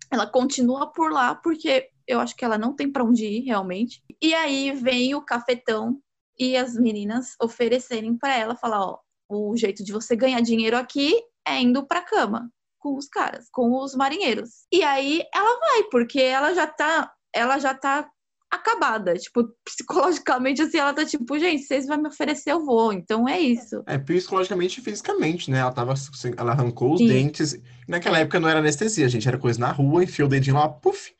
Ela 0.09 0.25
continua 0.25 0.91
por 0.91 1.11
lá 1.11 1.35
porque 1.35 1.90
eu 2.11 2.19
acho 2.19 2.35
que 2.35 2.43
ela 2.45 2.57
não 2.57 2.75
tem 2.75 2.91
pra 2.91 3.03
onde 3.03 3.25
ir 3.25 3.41
realmente. 3.41 4.01
E 4.21 4.33
aí 4.33 4.71
vem 4.71 5.15
o 5.15 5.21
cafetão 5.21 5.99
e 6.39 6.55
as 6.57 6.75
meninas 6.75 7.35
oferecerem 7.41 8.17
pra 8.17 8.35
ela, 8.37 8.55
falar, 8.55 8.83
ó, 8.83 8.99
o 9.29 9.55
jeito 9.55 9.83
de 9.83 9.91
você 9.91 10.15
ganhar 10.15 10.41
dinheiro 10.41 10.75
aqui 10.77 11.13
é 11.47 11.59
indo 11.59 11.85
pra 11.87 12.01
cama 12.01 12.49
com 12.79 12.97
os 12.97 13.07
caras, 13.07 13.45
com 13.51 13.77
os 13.79 13.95
marinheiros. 13.95 14.49
E 14.71 14.83
aí 14.83 15.21
ela 15.33 15.59
vai, 15.59 15.83
porque 15.91 16.19
ela 16.19 16.53
já 16.53 16.65
tá, 16.67 17.11
ela 17.33 17.59
já 17.59 17.73
tá 17.75 18.09
acabada, 18.49 19.13
tipo, 19.13 19.47
psicologicamente 19.63 20.61
assim, 20.61 20.77
ela 20.79 20.93
tá 20.93 21.05
tipo, 21.05 21.37
gente, 21.39 21.63
vocês 21.63 21.85
vão 21.85 22.01
me 22.01 22.07
oferecer, 22.09 22.51
eu 22.51 22.65
vou. 22.65 22.91
Então 22.91 23.27
é 23.29 23.39
isso. 23.39 23.83
É, 23.85 23.97
psicologicamente 23.97 24.79
e 24.79 24.83
fisicamente, 24.83 25.49
né? 25.49 25.59
Ela 25.59 25.71
tava, 25.71 25.95
sem- 25.95 26.33
ela 26.35 26.51
arrancou 26.51 26.93
os 26.93 26.99
Sim. 26.99 27.07
dentes. 27.07 27.55
Naquela 27.87 28.19
época 28.19 28.39
não 28.39 28.49
era 28.49 28.59
anestesia, 28.59 29.07
gente, 29.07 29.27
era 29.27 29.37
coisa 29.37 29.59
na 29.59 29.71
rua, 29.71 30.03
enfiou 30.03 30.27
o 30.27 30.29
dedinho 30.31 30.55
lá, 30.57 30.67
puf. 30.67 31.13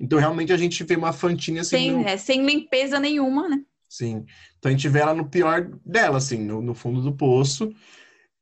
Então 0.00 0.18
realmente 0.18 0.52
a 0.52 0.56
gente 0.56 0.82
vê 0.84 0.96
uma 0.96 1.12
fantinha 1.12 1.62
assim. 1.62 1.76
Sem, 1.76 1.92
no- 1.92 2.08
é, 2.08 2.16
sem 2.16 2.44
limpeza 2.44 3.00
nenhuma, 3.00 3.48
né? 3.48 3.62
Sim. 3.88 4.24
Então 4.58 4.68
a 4.70 4.72
gente 4.72 4.88
vê 4.88 5.00
ela 5.00 5.14
no 5.14 5.28
pior 5.28 5.70
dela, 5.84 6.18
assim, 6.18 6.38
no, 6.38 6.60
no 6.60 6.74
fundo 6.74 7.00
do 7.00 7.12
poço. 7.12 7.72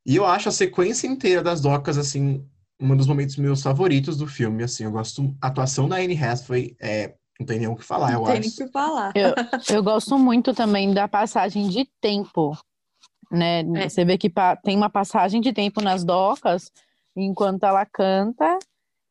E 0.04 0.16
eu 0.16 0.26
acho 0.26 0.48
a 0.48 0.52
sequência 0.52 1.06
inteira 1.06 1.42
das 1.42 1.60
docas, 1.60 1.98
assim, 1.98 2.44
um 2.80 2.96
dos 2.96 3.06
momentos 3.06 3.36
meus 3.36 3.62
favoritos 3.62 4.16
do 4.16 4.26
filme, 4.26 4.62
assim. 4.62 4.84
Eu 4.84 4.90
gosto. 4.92 5.34
A 5.40 5.48
atuação 5.48 5.88
da 5.88 5.96
Anne 5.96 6.16
Hathaway 6.22 6.76
é. 6.80 7.14
Não 7.38 7.46
tem 7.46 7.58
nem 7.58 7.68
o 7.68 7.76
que 7.76 7.84
falar, 7.84 8.12
eu 8.12 8.18
Não 8.20 8.24
tem 8.24 8.40
nem 8.40 8.48
acho. 8.48 8.62
o 8.62 8.66
que 8.66 8.72
falar. 8.72 9.12
Eu, 9.14 9.34
eu 9.76 9.82
gosto 9.82 10.18
muito 10.18 10.54
também 10.54 10.94
da 10.94 11.06
passagem 11.06 11.68
de 11.68 11.86
tempo, 12.00 12.56
né? 13.30 13.60
É. 13.60 13.88
Você 13.88 14.04
vê 14.04 14.16
que 14.16 14.32
tem 14.64 14.76
uma 14.76 14.88
passagem 14.90 15.40
de 15.40 15.52
tempo 15.52 15.82
nas 15.82 16.02
docas 16.04 16.70
enquanto 17.14 17.64
ela 17.64 17.84
canta 17.84 18.58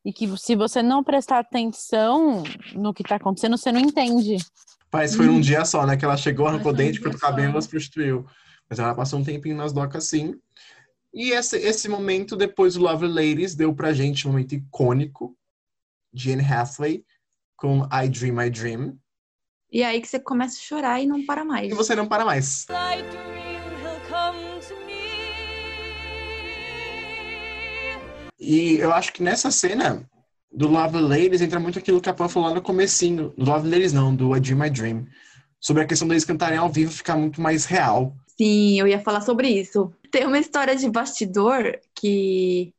e 0.06 0.12
que 0.12 0.38
se 0.38 0.54
você 0.54 0.84
não 0.84 1.02
prestar 1.02 1.40
atenção 1.40 2.44
no 2.76 2.94
que 2.94 3.02
tá 3.02 3.16
acontecendo, 3.16 3.58
você 3.58 3.72
não 3.72 3.80
entende. 3.80 4.36
Que 4.36 5.08
foi 5.08 5.26
num 5.26 5.40
dia 5.40 5.64
só, 5.64 5.84
né? 5.84 5.96
Que 5.96 6.04
ela 6.04 6.16
chegou, 6.16 6.46
Mas 6.46 6.54
arrancou 6.54 6.70
o 6.70 6.74
dente, 6.76 7.00
cortou 7.00 7.18
o 7.18 7.20
cabelo, 7.20 7.50
ela 7.50 7.60
se 7.60 7.68
prostituiu. 7.68 8.24
Mas 8.70 8.78
ela 8.78 8.94
passou 8.94 9.18
um 9.18 9.24
tempinho 9.24 9.56
nas 9.56 9.72
docas, 9.72 10.04
sim. 10.04 10.36
E 11.12 11.32
esse, 11.32 11.56
esse 11.56 11.88
momento, 11.88 12.36
depois 12.36 12.74
do 12.74 12.82
Lovely 12.82 13.12
Ladies, 13.12 13.56
deu 13.56 13.74
pra 13.74 13.92
gente 13.92 14.28
um 14.28 14.30
momento 14.30 14.54
icônico 14.54 15.36
de 16.12 16.32
Anne 16.32 16.44
Hathaway 16.44 17.04
com 17.56 17.82
I 17.92 18.08
Dream, 18.08 18.40
I 18.40 18.48
Dream. 18.48 18.96
E 19.72 19.82
aí 19.82 20.00
que 20.00 20.06
você 20.06 20.20
começa 20.20 20.56
a 20.56 20.62
chorar 20.62 21.02
e 21.02 21.06
não 21.06 21.26
para 21.26 21.44
mais. 21.44 21.72
E 21.72 21.74
você 21.74 21.96
não 21.96 22.06
para 22.06 22.24
mais. 22.24 22.64
I 22.70 23.02
dream 23.02 23.55
E 28.46 28.78
eu 28.78 28.92
acho 28.92 29.12
que 29.12 29.24
nessa 29.24 29.50
cena 29.50 30.08
do 30.52 30.68
Lovely 30.68 31.02
Ladies 31.02 31.42
entra 31.42 31.58
muito 31.58 31.80
aquilo 31.80 32.00
que 32.00 32.08
a 32.08 32.14
Pan 32.14 32.28
falou 32.28 32.48
lá 32.48 32.54
no 32.54 32.62
comecinho. 32.62 33.34
Do 33.36 33.50
Lovely 33.50 33.72
Ladies 33.72 33.92
não, 33.92 34.14
do 34.14 34.36
I 34.36 34.40
Dream, 34.40 34.64
I 34.64 34.70
Dream. 34.70 35.06
sobre 35.60 35.82
a 35.82 35.86
questão 35.86 36.06
deles 36.06 36.24
cantarem 36.24 36.56
ao 36.56 36.70
vivo 36.70 36.92
ficar 36.92 37.16
muito 37.16 37.40
mais 37.40 37.64
real. 37.64 38.14
Sim, 38.38 38.78
eu 38.78 38.86
ia 38.86 39.00
falar 39.00 39.20
sobre 39.22 39.48
isso. 39.48 39.92
Tem 40.12 40.24
uma 40.24 40.38
história 40.38 40.76
de 40.76 40.88
bastidor 40.88 41.76
que 41.92 42.72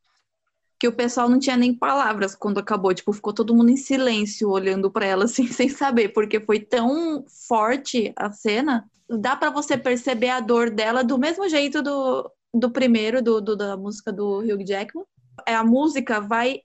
que 0.80 0.86
o 0.86 0.92
pessoal 0.92 1.28
não 1.28 1.40
tinha 1.40 1.56
nem 1.56 1.74
palavras 1.74 2.36
quando 2.36 2.58
acabou, 2.58 2.94
tipo, 2.94 3.12
ficou 3.12 3.32
todo 3.32 3.52
mundo 3.52 3.68
em 3.68 3.76
silêncio 3.76 4.48
olhando 4.48 4.88
para 4.88 5.04
ela 5.04 5.24
assim, 5.26 5.48
sem 5.48 5.68
saber, 5.68 6.10
porque 6.10 6.40
foi 6.40 6.60
tão 6.60 7.24
forte 7.48 8.12
a 8.16 8.30
cena. 8.30 8.88
Dá 9.10 9.34
para 9.34 9.50
você 9.50 9.76
perceber 9.76 10.28
a 10.28 10.40
dor 10.40 10.70
dela 10.70 11.02
do 11.02 11.18
mesmo 11.18 11.48
jeito 11.48 11.82
do, 11.82 12.30
do 12.54 12.70
primeiro, 12.70 13.20
do, 13.20 13.40
do 13.40 13.56
da 13.56 13.76
música 13.76 14.12
do 14.12 14.38
Hugh 14.38 14.64
Jackman. 14.64 15.04
É, 15.46 15.54
a 15.54 15.64
música 15.64 16.20
vai 16.20 16.60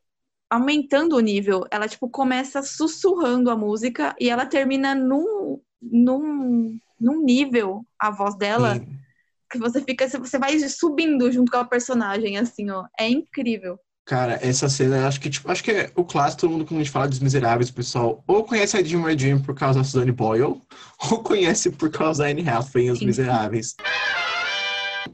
aumentando 0.49 1.15
o 1.15 1.19
nível. 1.19 1.65
Ela, 1.71 1.87
tipo, 1.87 2.09
começa 2.09 2.61
sussurrando 2.61 3.49
a 3.49 3.57
música 3.57 4.15
e 4.19 4.29
ela 4.29 4.45
termina 4.45 4.93
num, 4.93 5.59
num, 5.81 6.77
num 6.99 7.23
nível, 7.23 7.85
a 7.99 8.11
voz 8.11 8.35
dela, 8.35 8.77
E- 8.77 9.03
que 9.51 9.59
você 9.59 9.81
fica, 9.81 10.07
você 10.07 10.39
vai 10.39 10.57
subindo 10.67 11.31
junto 11.31 11.51
com 11.51 11.57
a 11.59 11.65
personagem, 11.65 12.37
assim, 12.37 12.69
ó. 12.71 12.85
É 12.99 13.07
incrível. 13.07 13.79
Cara, 14.05 14.37
essa 14.41 14.67
cena, 14.67 15.07
acho 15.07 15.19
que, 15.21 15.29
tipo, 15.29 15.49
acho 15.49 15.63
que 15.63 15.71
é 15.71 15.91
o 15.95 16.03
clássico, 16.03 16.41
todo 16.41 16.51
mundo, 16.51 16.65
quando 16.65 16.81
a 16.81 16.83
gente 16.83 16.91
fala 16.91 17.07
dos 17.07 17.19
Miseráveis, 17.19 17.69
o 17.69 17.73
pessoal 17.73 18.21
ou 18.27 18.43
conhece 18.43 18.77
a 18.77 18.81
My 18.81 19.15
Dream 19.15 19.41
por 19.41 19.55
causa 19.55 19.79
da 19.79 19.85
Suzanne 19.85 20.11
Boyle, 20.11 20.61
ou 21.09 21.23
conhece 21.23 21.71
por 21.71 21.89
causa 21.89 22.23
da 22.23 22.29
Anne 22.29 22.47
Hathaway 22.47 22.87
em 22.87 22.91
Os 22.91 22.99
Sim. 22.99 23.05
Miseráveis. 23.05 23.75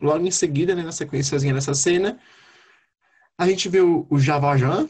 Logo 0.02 0.26
em 0.26 0.32
seguida, 0.32 0.74
né, 0.74 0.82
na 0.82 0.92
sequenciazinha 0.92 1.54
dessa 1.54 1.74
cena, 1.74 2.18
a 3.40 3.48
gente 3.48 3.70
vê 3.70 3.80
o, 3.82 4.06
Javajan 4.20 4.88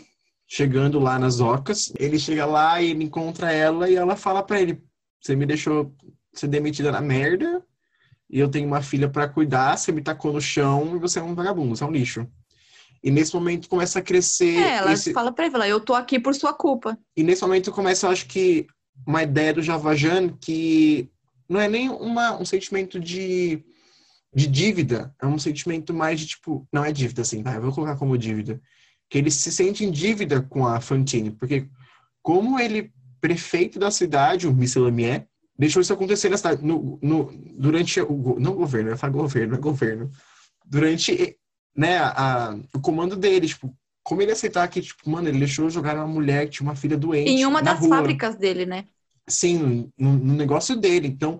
chegando 0.47 0.99
lá 0.99 1.19
nas 1.19 1.39
ocas. 1.39 1.93
Ele 1.99 2.17
chega 2.17 2.45
lá 2.45 2.81
e 2.81 2.89
ele 2.89 3.03
encontra 3.03 3.51
ela 3.51 3.89
e 3.89 3.95
ela 3.95 4.15
fala 4.15 4.41
pra 4.43 4.59
ele: 4.59 4.81
Você 5.21 5.35
me 5.35 5.45
deixou 5.45 5.93
ser 6.33 6.47
demitida 6.47 6.91
na 6.91 7.01
merda, 7.01 7.63
e 8.29 8.39
eu 8.39 8.49
tenho 8.49 8.67
uma 8.67 8.81
filha 8.81 9.07
pra 9.09 9.27
cuidar, 9.27 9.77
você 9.77 9.91
me 9.91 10.01
tacou 10.01 10.33
no 10.33 10.41
chão 10.41 10.95
e 10.95 10.99
você 10.99 11.19
é 11.19 11.23
um 11.23 11.35
vagabundo, 11.35 11.75
você 11.75 11.83
é 11.83 11.87
um 11.87 11.91
lixo. 11.91 12.27
E 13.03 13.09
nesse 13.11 13.33
momento 13.33 13.69
começa 13.69 13.99
a 13.99 14.01
crescer 14.01 14.57
É, 14.57 14.75
ela 14.77 14.91
esse- 14.93 15.13
fala 15.13 15.31
pra 15.31 15.45
ele, 15.45 15.55
eu 15.71 15.79
tô 15.79 15.93
aqui 15.93 16.19
por 16.19 16.35
sua 16.35 16.53
culpa. 16.53 16.97
e 17.15 17.23
nesse 17.23 17.41
momento 17.41 17.71
começa, 17.71 18.05
eu 18.07 18.11
acho 18.11 18.27
que, 18.27 18.67
uma 19.07 19.23
ideia 19.23 19.53
do 19.53 19.61
Javajan 19.61 20.29
que 20.29 21.09
não 21.47 21.59
é 21.59 21.67
nem 21.67 21.89
uma, 21.89 22.37
um 22.39 22.45
sentimento 22.45 22.99
de, 22.99 23.63
de 24.33 24.47
dívida, 24.47 25.13
é 25.21 25.25
um 25.25 25.39
sentimento 25.39 25.93
mais 25.93 26.19
de 26.19 26.27
tipo, 26.27 26.67
não 26.71 26.85
é 26.85 26.91
dívida 26.91 27.21
assim, 27.21 27.41
vai, 27.41 27.57
eu 27.57 27.61
vou 27.61 27.71
colocar 27.71 27.95
como 27.95 28.17
dívida, 28.17 28.61
que 29.09 29.17
ele 29.17 29.31
se 29.31 29.51
sente 29.51 29.83
em 29.83 29.91
dívida 29.91 30.41
com 30.41 30.67
a 30.67 30.79
Fantine, 30.79 31.31
porque 31.31 31.67
como 32.21 32.59
ele, 32.59 32.91
prefeito 33.19 33.79
da 33.79 33.89
cidade, 33.89 34.47
o 34.47 34.53
Michel 34.53 34.83
Lamier, 34.83 35.27
deixou 35.57 35.81
isso 35.81 35.91
acontecer 35.91 36.29
na 36.29 36.37
cidade, 36.37 36.63
no, 36.63 36.99
no, 37.01 37.31
durante 37.57 37.99
o, 38.01 38.39
não 38.39 38.53
governo, 38.53 38.89
eu 38.89 38.93
ia 38.93 38.97
falar 38.97 39.13
governo, 39.13 39.55
é 39.55 39.57
governo, 39.57 40.11
durante, 40.65 41.37
né, 41.75 41.97
a, 41.97 42.55
o 42.73 42.79
comando 42.79 43.15
dele, 43.15 43.47
tipo, 43.47 43.75
como 44.03 44.21
ele 44.21 44.31
aceitar 44.31 44.67
que, 44.67 44.81
tipo, 44.81 45.09
mano, 45.09 45.27
ele 45.27 45.39
deixou 45.39 45.69
jogar 45.69 45.95
uma 45.95 46.07
mulher 46.07 46.45
que 46.45 46.57
tinha 46.57 46.67
uma 46.67 46.75
filha 46.75 46.97
doente 46.97 47.29
Em 47.29 47.45
uma 47.45 47.61
das 47.61 47.79
rua. 47.79 47.97
fábricas 47.97 48.35
dele, 48.35 48.65
né? 48.65 48.85
Sim, 49.27 49.91
no, 49.97 50.13
no 50.13 50.33
negócio 50.33 50.75
dele. 50.75 51.07
Então, 51.07 51.39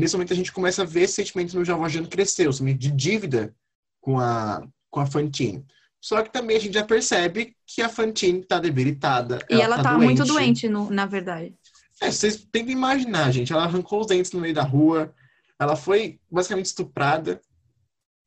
nesse 0.00 0.14
momento 0.14 0.32
a 0.32 0.36
gente 0.36 0.52
começa 0.52 0.82
a 0.82 0.84
ver 0.84 1.02
esse 1.02 1.14
sentimento 1.14 1.56
no 1.58 1.64
Javajano 1.64 2.08
crescer, 2.08 2.48
o 2.48 2.52
sentimento 2.52 2.78
de 2.78 2.90
dívida 2.90 3.54
com 4.00 4.18
a, 4.18 4.66
com 4.90 5.00
a 5.00 5.06
Fantine. 5.06 5.64
Só 6.00 6.22
que 6.22 6.32
também 6.32 6.56
a 6.56 6.60
gente 6.60 6.74
já 6.74 6.84
percebe 6.84 7.56
que 7.66 7.82
a 7.82 7.88
Fantine 7.88 8.44
tá 8.44 8.58
debilitada. 8.60 9.38
E 9.50 9.60
ela 9.60 9.82
tá, 9.82 9.94
doente. 9.94 10.04
muito 10.04 10.24
doente, 10.24 10.68
no- 10.68 10.90
na 10.90 11.06
verdade. 11.06 11.54
É, 12.00 12.10
vocês 12.10 12.46
têm 12.52 12.64
que 12.66 12.72
imaginar, 12.72 13.30
gente. 13.32 13.52
Ela 13.52 13.64
arrancou 13.64 14.00
os 14.00 14.06
dentes 14.06 14.30
no 14.32 14.40
meio 14.40 14.54
da 14.54 14.62
rua. 14.62 15.12
Ela 15.58 15.74
foi 15.74 16.20
basicamente 16.30 16.66
estuprada 16.66 17.40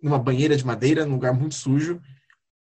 numa 0.01 0.17
banheira 0.17 0.57
de 0.57 0.65
madeira, 0.65 1.05
num 1.05 1.13
lugar 1.13 1.33
muito 1.33 1.55
sujo. 1.55 2.01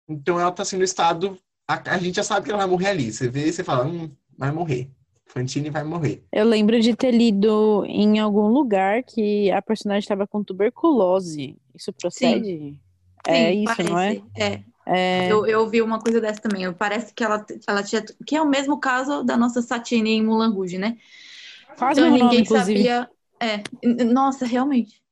Então 0.09 0.38
ela 0.38 0.51
tá 0.53 0.64
sendo 0.64 0.83
estado. 0.85 1.38
A, 1.69 1.92
a 1.95 1.99
gente 1.99 2.16
já 2.16 2.25
sabe 2.25 2.45
que 2.45 2.51
ela 2.51 2.59
vai 2.61 2.69
morrer 2.69 2.88
ali. 2.88 3.12
Você 3.12 3.29
vê 3.29 3.47
e 3.47 3.53
você 3.53 3.62
fala, 3.62 3.87
hum, 3.87 4.11
vai 4.37 4.51
morrer. 4.51 4.90
Fantine 5.27 5.71
vai 5.71 5.85
morrer. 5.85 6.25
Eu 6.33 6.45
lembro 6.45 6.81
de 6.81 6.95
ter 6.95 7.11
lido 7.12 7.85
em 7.87 8.19
algum 8.19 8.49
lugar 8.49 9.03
que 9.03 9.51
a 9.51 9.62
personagem 9.62 10.01
estava 10.01 10.27
com 10.27 10.43
tuberculose. 10.43 11.57
Isso 11.75 11.93
procede? 11.93 12.81
é 13.27 13.53
Sim, 13.53 13.62
isso, 13.65 13.83
não 13.83 13.99
é? 13.99 14.15
parece. 14.15 14.25
É. 14.37 14.65
É, 14.89 15.33
Eu, 15.33 15.45
eu 15.47 15.69
vi 15.69 15.83
uma 15.83 15.99
coisa 15.99 16.21
dessa 16.21 16.41
também. 16.41 16.73
Parece 16.73 17.12
que 17.12 17.25
ela, 17.25 17.45
ela 17.67 17.83
tinha. 17.83 18.05
Que 18.27 18.37
é 18.37 18.43
o 18.43 18.49
mesmo 18.49 18.79
caso 18.79 19.25
da 19.25 19.37
nossa 19.37 19.61
Satine 19.62 20.11
em 20.11 20.23
Mulan 20.25 20.51
Rouge, 20.51 20.79
né? 20.79 20.97
quase 21.79 22.01
Então 22.01 22.11
nome, 22.11 22.23
ninguém 22.23 22.41
inclusive. 22.43 22.85
sabia. 22.85 23.11
É, 23.41 24.05
nossa, 24.05 24.47
realmente. 24.47 25.03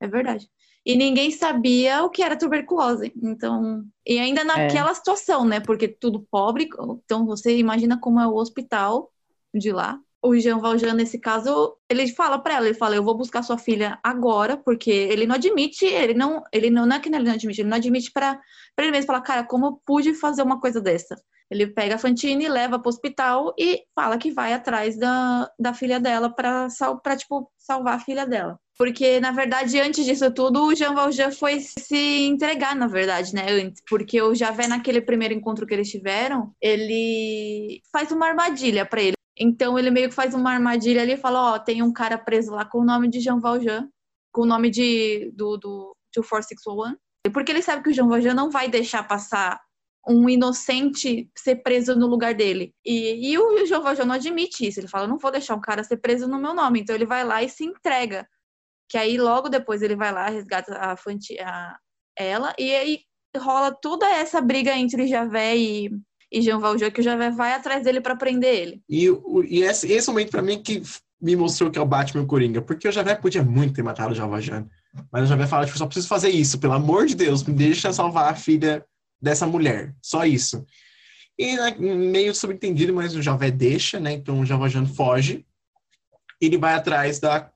É 0.00 0.06
verdade. 0.08 0.48
E 0.86 0.96
ninguém 0.96 1.30
sabia 1.30 2.04
o 2.04 2.10
que 2.10 2.22
era 2.22 2.36
tuberculose. 2.38 3.12
Então, 3.22 3.84
e 4.06 4.18
ainda 4.18 4.44
naquela 4.44 4.94
situação, 4.94 5.44
né? 5.44 5.60
Porque 5.60 5.88
tudo 5.88 6.20
pobre, 6.30 6.68
então 7.04 7.24
você 7.26 7.56
imagina 7.58 7.98
como 7.98 8.20
é 8.20 8.26
o 8.26 8.34
hospital 8.34 9.10
de 9.54 9.72
lá. 9.72 9.98
O 10.22 10.34
Jean 10.38 10.58
Valjean, 10.58 10.94
nesse 10.94 11.18
caso, 11.18 11.76
ele 11.88 12.08
fala 12.08 12.38
pra 12.38 12.54
ela, 12.54 12.66
ele 12.66 12.74
fala, 12.74 12.96
eu 12.96 13.04
vou 13.04 13.14
buscar 13.14 13.42
sua 13.42 13.58
filha 13.58 13.98
agora, 14.02 14.56
porque 14.56 14.90
ele 14.90 15.26
não 15.26 15.34
admite, 15.34 15.84
ele 15.84 16.14
não, 16.14 16.42
ele 16.50 16.70
não, 16.70 16.86
não 16.86 16.96
é 16.96 16.98
que 16.98 17.10
ele 17.10 17.18
não 17.18 17.32
admite, 17.32 17.60
ele 17.60 17.68
não 17.68 17.76
admite 17.76 18.10
pra 18.10 18.40
ele 18.78 18.90
mesmo 18.90 19.06
falar, 19.06 19.20
cara, 19.20 19.44
como 19.44 19.66
eu 19.66 19.80
pude 19.84 20.14
fazer 20.14 20.42
uma 20.42 20.58
coisa 20.58 20.80
dessa? 20.80 21.14
Ele 21.50 21.66
pega 21.66 21.96
a 21.96 21.98
Fantine, 21.98 22.48
leva 22.48 22.78
pro 22.78 22.88
hospital 22.88 23.54
e 23.58 23.82
fala 23.94 24.18
que 24.18 24.30
vai 24.30 24.54
atrás 24.54 24.98
da, 24.98 25.50
da 25.58 25.74
filha 25.74 26.00
dela 26.00 26.30
pra, 26.30 26.68
pra, 27.02 27.16
tipo, 27.16 27.50
salvar 27.58 27.96
a 27.96 28.00
filha 28.00 28.26
dela. 28.26 28.58
Porque, 28.76 29.20
na 29.20 29.30
verdade, 29.30 29.78
antes 29.78 30.04
disso 30.04 30.32
tudo, 30.32 30.64
o 30.64 30.74
Jean 30.74 30.94
Valjean 30.94 31.30
foi 31.30 31.60
se 31.60 32.26
entregar, 32.26 32.74
na 32.74 32.88
verdade, 32.88 33.32
né? 33.34 33.46
Antes. 33.48 33.82
Porque 33.88 34.20
o 34.20 34.34
Javé, 34.34 34.66
naquele 34.66 35.00
primeiro 35.00 35.34
encontro 35.34 35.66
que 35.66 35.74
eles 35.74 35.88
tiveram, 35.88 36.52
ele 36.60 37.80
faz 37.92 38.10
uma 38.10 38.26
armadilha 38.26 38.84
pra 38.84 39.00
ele. 39.00 39.13
Então, 39.38 39.78
ele 39.78 39.90
meio 39.90 40.08
que 40.08 40.14
faz 40.14 40.34
uma 40.34 40.52
armadilha 40.52 41.02
ali 41.02 41.12
e 41.12 41.16
fala: 41.16 41.54
Ó, 41.54 41.58
tem 41.58 41.82
um 41.82 41.92
cara 41.92 42.16
preso 42.16 42.52
lá 42.52 42.64
com 42.64 42.78
o 42.78 42.84
nome 42.84 43.08
de 43.08 43.20
Jean 43.20 43.38
Valjean, 43.38 43.88
com 44.32 44.42
o 44.42 44.46
nome 44.46 44.70
de, 44.70 45.30
do, 45.34 45.56
do 45.56 45.96
24601. 46.12 46.96
Porque 47.32 47.50
ele 47.50 47.62
sabe 47.62 47.82
que 47.82 47.90
o 47.90 47.92
Jean 47.92 48.08
Valjean 48.08 48.34
não 48.34 48.50
vai 48.50 48.68
deixar 48.68 49.02
passar 49.06 49.60
um 50.06 50.28
inocente 50.28 51.30
ser 51.36 51.56
preso 51.56 51.96
no 51.96 52.06
lugar 52.06 52.34
dele. 52.34 52.74
E, 52.84 53.32
e 53.32 53.38
o 53.38 53.66
Jean 53.66 53.80
Valjean 53.80 54.04
não 54.04 54.14
admite 54.14 54.66
isso. 54.66 54.80
Ele 54.80 54.88
fala: 54.88 55.08
não 55.08 55.18
vou 55.18 55.32
deixar 55.32 55.54
um 55.56 55.60
cara 55.60 55.82
ser 55.82 55.96
preso 55.96 56.28
no 56.28 56.38
meu 56.38 56.54
nome. 56.54 56.80
Então, 56.80 56.94
ele 56.94 57.06
vai 57.06 57.24
lá 57.24 57.42
e 57.42 57.48
se 57.48 57.64
entrega. 57.64 58.26
Que 58.88 58.98
aí, 58.98 59.18
logo 59.18 59.48
depois, 59.48 59.82
ele 59.82 59.96
vai 59.96 60.12
lá, 60.12 60.28
resgata 60.28 60.76
a, 60.78 60.96
Fanti, 60.96 61.40
a 61.40 61.76
ela, 62.16 62.54
e 62.58 62.72
aí 62.74 63.00
rola 63.36 63.72
toda 63.72 64.08
essa 64.08 64.40
briga 64.40 64.76
entre 64.76 65.06
Javé 65.06 65.56
e, 65.56 65.90
e 66.34 66.42
Jean 66.42 66.58
Valjean, 66.58 66.90
que 66.90 67.00
o 67.00 67.04
Javé 67.04 67.30
vai 67.30 67.52
atrás 67.52 67.84
dele 67.84 68.00
pra 68.00 68.16
prender 68.16 68.52
ele. 68.52 68.82
E, 68.90 69.06
e 69.48 69.62
esse, 69.62 69.90
esse 69.90 70.08
momento 70.08 70.32
pra 70.32 70.42
mim 70.42 70.60
que 70.60 70.82
me 71.22 71.36
mostrou 71.36 71.70
que 71.70 71.78
é 71.78 71.80
o 71.80 71.86
Batman 71.86 72.22
e 72.22 72.24
o 72.24 72.26
Coringa. 72.26 72.60
Porque 72.60 72.88
o 72.88 72.92
Javé 72.92 73.14
podia 73.14 73.44
muito 73.44 73.74
ter 73.74 73.84
matado 73.84 74.12
o 74.12 74.16
Javajan. 74.16 74.66
Mas 75.12 75.22
o 75.22 75.26
Javé 75.26 75.46
fala, 75.46 75.64
tipo, 75.64 75.78
só 75.78 75.86
preciso 75.86 76.08
fazer 76.08 76.30
isso. 76.30 76.58
Pelo 76.58 76.72
amor 76.72 77.06
de 77.06 77.14
Deus, 77.14 77.44
me 77.44 77.54
deixa 77.54 77.92
salvar 77.92 78.32
a 78.32 78.34
filha 78.34 78.84
dessa 79.22 79.46
mulher. 79.46 79.94
Só 80.02 80.26
isso. 80.26 80.66
E 81.38 81.56
né, 81.56 81.76
meio 81.78 82.34
subentendido, 82.34 82.92
mas 82.92 83.14
o 83.14 83.22
Javé 83.22 83.52
deixa, 83.52 84.00
né? 84.00 84.12
Então 84.12 84.40
o 84.40 84.46
Javajan 84.46 84.86
foge. 84.86 85.46
Ele 86.40 86.58
vai 86.58 86.74
atrás 86.74 87.20
da 87.20 87.48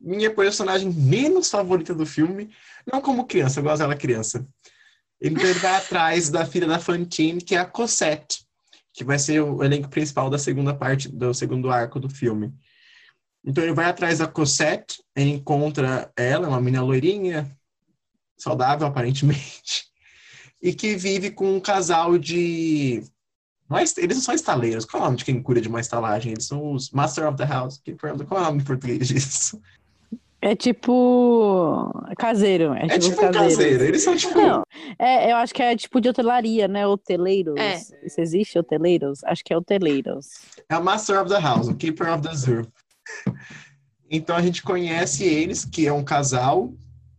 minha 0.00 0.34
personagem 0.34 0.90
menos 0.90 1.50
favorita 1.50 1.94
do 1.94 2.06
filme. 2.06 2.48
Não 2.90 3.02
como 3.02 3.26
criança, 3.26 3.60
eu 3.60 3.64
gosto 3.64 3.80
dela 3.80 3.94
criança. 3.94 4.46
Então 5.20 5.44
ele 5.44 5.58
vai 5.58 5.76
atrás 5.76 6.30
da 6.30 6.46
filha 6.46 6.66
da 6.66 6.78
Fantine, 6.78 7.40
que 7.40 7.54
é 7.54 7.58
a 7.58 7.64
Cosette 7.66 8.48
que 8.98 9.04
vai 9.04 9.16
ser 9.16 9.40
o 9.40 9.62
elenco 9.62 9.88
principal 9.88 10.28
da 10.28 10.38
segunda 10.40 10.74
parte 10.74 11.08
do 11.08 11.32
segundo 11.32 11.70
arco 11.70 12.00
do 12.00 12.10
filme. 12.10 12.52
Então 13.44 13.62
ele 13.62 13.72
vai 13.72 13.86
atrás 13.86 14.18
da 14.18 14.26
Cosette, 14.26 15.00
encontra 15.16 16.10
ela, 16.16 16.48
uma 16.48 16.60
menina 16.60 16.82
loirinha, 16.82 17.48
saudável 18.36 18.88
aparentemente, 18.88 19.86
e 20.60 20.74
que 20.74 20.96
vive 20.96 21.30
com 21.30 21.54
um 21.54 21.60
casal 21.60 22.18
de. 22.18 23.04
Est- 23.80 23.98
Eles 23.98 24.16
não 24.16 24.24
são 24.24 24.34
estaleiros. 24.34 24.84
Qual 24.84 25.00
é 25.00 25.04
o 25.04 25.06
nome 25.06 25.18
de 25.18 25.24
quem 25.24 25.40
cuida 25.40 25.60
de 25.60 25.68
uma 25.68 25.80
estalagem? 25.80 26.32
Eles 26.32 26.46
são 26.46 26.72
os 26.72 26.90
Master 26.90 27.28
of 27.28 27.36
the 27.36 27.46
House. 27.46 27.80
Qual 28.00 28.40
é 28.40 28.42
o 28.42 28.46
nome 28.46 28.62
em 28.62 28.64
português 28.64 29.06
disso? 29.06 29.60
É 30.40 30.54
tipo 30.54 31.92
caseiro. 32.16 32.72
É, 32.74 32.86
É 32.86 32.98
tipo 32.98 33.24
um 33.24 33.30
caseiro. 33.30 33.84
Eles 33.84 34.02
são 34.02 34.16
tipo. 34.16 34.40
Não, 34.40 34.62
é, 34.98 35.32
eu 35.32 35.36
acho 35.36 35.52
que 35.52 35.62
é 35.62 35.76
tipo 35.76 36.00
de 36.00 36.08
hotelaria, 36.08 36.68
né? 36.68 36.86
Hoteleiros. 36.86 37.56
É. 37.56 37.76
Se 38.08 38.20
existe 38.20 38.58
hoteleiros? 38.58 39.24
Acho 39.24 39.42
que 39.44 39.52
é 39.52 39.56
hoteleiros. 39.56 40.26
É 40.68 40.76
o 40.76 40.84
Master 40.84 41.20
of 41.20 41.28
the 41.28 41.40
House, 41.40 41.68
o 41.68 41.74
Keeper 41.74 42.12
of 42.12 42.22
the 42.22 42.34
Zoo. 42.34 42.66
Então 44.10 44.34
a 44.34 44.40
gente 44.40 44.62
conhece 44.62 45.22
eles, 45.22 45.66
que 45.66 45.86
é 45.86 45.92
um 45.92 46.02
casal, 46.02 46.72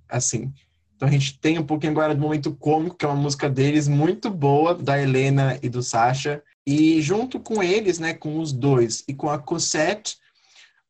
assim. 0.10 0.52
Então 0.96 1.08
a 1.08 1.12
gente 1.12 1.40
tem 1.40 1.60
um 1.60 1.64
pouquinho 1.64 1.92
agora 1.92 2.16
do 2.16 2.22
momento 2.22 2.52
cômico, 2.56 2.98
que 2.98 3.06
é 3.06 3.08
uma 3.08 3.16
música 3.16 3.48
deles 3.48 3.88
muito 3.88 4.30
boa, 4.30 4.74
da 4.74 5.00
Helena 5.00 5.60
e 5.62 5.70
do 5.70 5.84
Sasha. 5.84 6.42
E 6.66 7.02
junto 7.02 7.40
com 7.40 7.62
eles, 7.62 8.00
né, 8.00 8.14
com 8.14 8.40
os 8.40 8.52
dois 8.52 9.04
e 9.08 9.14
com 9.14 9.30
a 9.30 9.38
Cosette, 9.38 10.18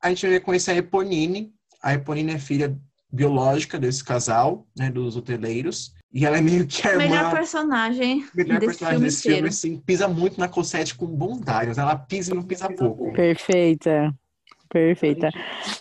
a 0.02 0.10
gente 0.10 0.28
vai 0.28 0.39
conhecer 0.39 0.72
a 0.72 0.78
Eponine. 0.78 1.54
A 1.82 1.94
Eponine 1.94 2.34
é 2.34 2.39
filha 2.39 2.78
biológica 3.12 3.80
desse 3.80 4.04
casal, 4.04 4.68
né, 4.78 4.89
dos 4.92 5.15
hoteleiros. 5.15 5.94
E 6.12 6.26
ela 6.26 6.38
é 6.38 6.42
meio 6.42 6.65
que 6.65 6.88
a 6.88 6.92
irmã... 6.92 7.04
Melhor 7.08 7.32
personagem 7.32 8.28
melhor 8.34 8.60
desse 8.60 8.65
personagem 8.80 8.98
filme 8.98 9.06
desse 9.06 9.22
filme, 9.22 9.50
assim, 9.50 9.78
pisa 9.78 10.08
muito 10.08 10.39
na 10.39 10.48
Cosette 10.48 10.96
com 10.96 11.06
bondade. 11.06 11.80
Ela 11.80 11.96
pisa 11.96 12.32
e 12.32 12.36
não 12.36 12.44
pisa 12.44 12.68
pouco. 12.72 13.12
Perfeita. 13.13 14.13
Perfeita. 14.70 15.30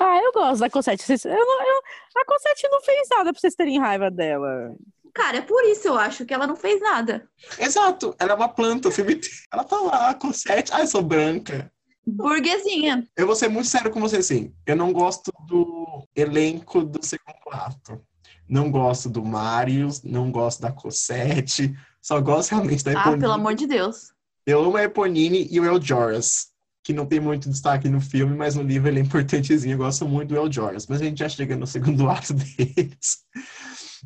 Ah, 0.01 0.19
eu 0.23 0.33
gosto 0.33 0.61
da 0.61 0.71
Cosette. 0.71 1.05
Eu 1.11 1.31
não, 1.47 1.61
eu- 1.63 1.83
a 2.17 2.25
Cosette 2.27 2.69
não 2.71 2.81
fez 2.83 3.09
nada 3.11 3.33
pra 3.33 3.41
vocês 3.41 3.55
terem 3.55 3.79
raiva 3.79 4.11
dela. 4.11 4.75
Cara, 5.15 5.39
é 5.39 5.41
por 5.41 5.63
isso 5.65 5.89
eu 5.89 5.97
acho 5.99 6.25
que 6.25 6.33
ela 6.33 6.47
não 6.47 6.57
fez 6.57 6.81
nada. 6.81 7.29
Exato, 7.59 8.15
ela 8.19 8.33
é 8.33 8.35
uma 8.35 8.49
planta 8.49 8.89
o 8.89 8.93
filme. 8.93 9.19
Ela 9.53 9.65
tá 9.65 9.77
lá, 9.79 10.15
Cosette. 10.15 10.73
Ah, 10.73 10.81
eu 10.81 10.87
sou 10.87 11.03
branca. 11.03 11.71
Burguesinha. 12.11 13.07
Eu 13.17 13.27
vou 13.27 13.37
ser 13.37 13.49
muito 13.49 13.69
sério 13.69 13.91
com 13.91 14.01
você, 14.01 14.17
assim. 14.19 14.53
Eu 14.67 14.77
não 14.77 14.93
gosto 14.93 15.33
do 15.47 16.07
elenco 16.17 16.83
do 16.85 17.05
segundo 17.05 17.39
ato. 17.51 18.01
Não 18.49 18.71
gosto 18.71 19.09
do 19.11 19.25
Marius, 19.25 20.03
não 20.03 20.31
gosto 20.31 20.61
da 20.63 20.73
Cosette. 20.73 21.75
Só 22.01 22.21
gosto 22.21 22.51
realmente 22.53 22.83
da 22.85 22.93
Ah, 22.93 23.01
Eponine. 23.03 23.21
pelo 23.21 23.33
amor 23.35 23.55
de 23.55 23.67
Deus. 23.67 24.13
Eu 24.47 24.65
amo 24.65 24.77
a 24.77 24.85
Eponine 24.85 25.47
e 25.51 25.61
o 25.61 25.65
El 25.67 25.81
Joras, 25.83 26.49
que 26.83 26.95
não 26.95 27.05
tem 27.05 27.21
muito 27.21 27.51
destaque 27.51 27.89
no 27.89 28.01
filme, 28.01 28.35
mas 28.35 28.55
no 28.55 28.63
livro 28.63 28.89
ele 28.89 29.01
é 29.01 29.03
importantezinho. 29.03 29.75
Eu 29.75 29.79
gosto 29.79 30.09
muito 30.09 30.31
do 30.31 30.37
El 30.37 30.51
Joras, 30.51 30.87
mas 30.87 31.03
a 31.03 31.05
gente 31.05 31.19
já 31.19 31.29
chega 31.29 31.55
no 31.57 31.67
segundo 31.67 32.09
ato 32.09 32.33
deles. 32.35 33.19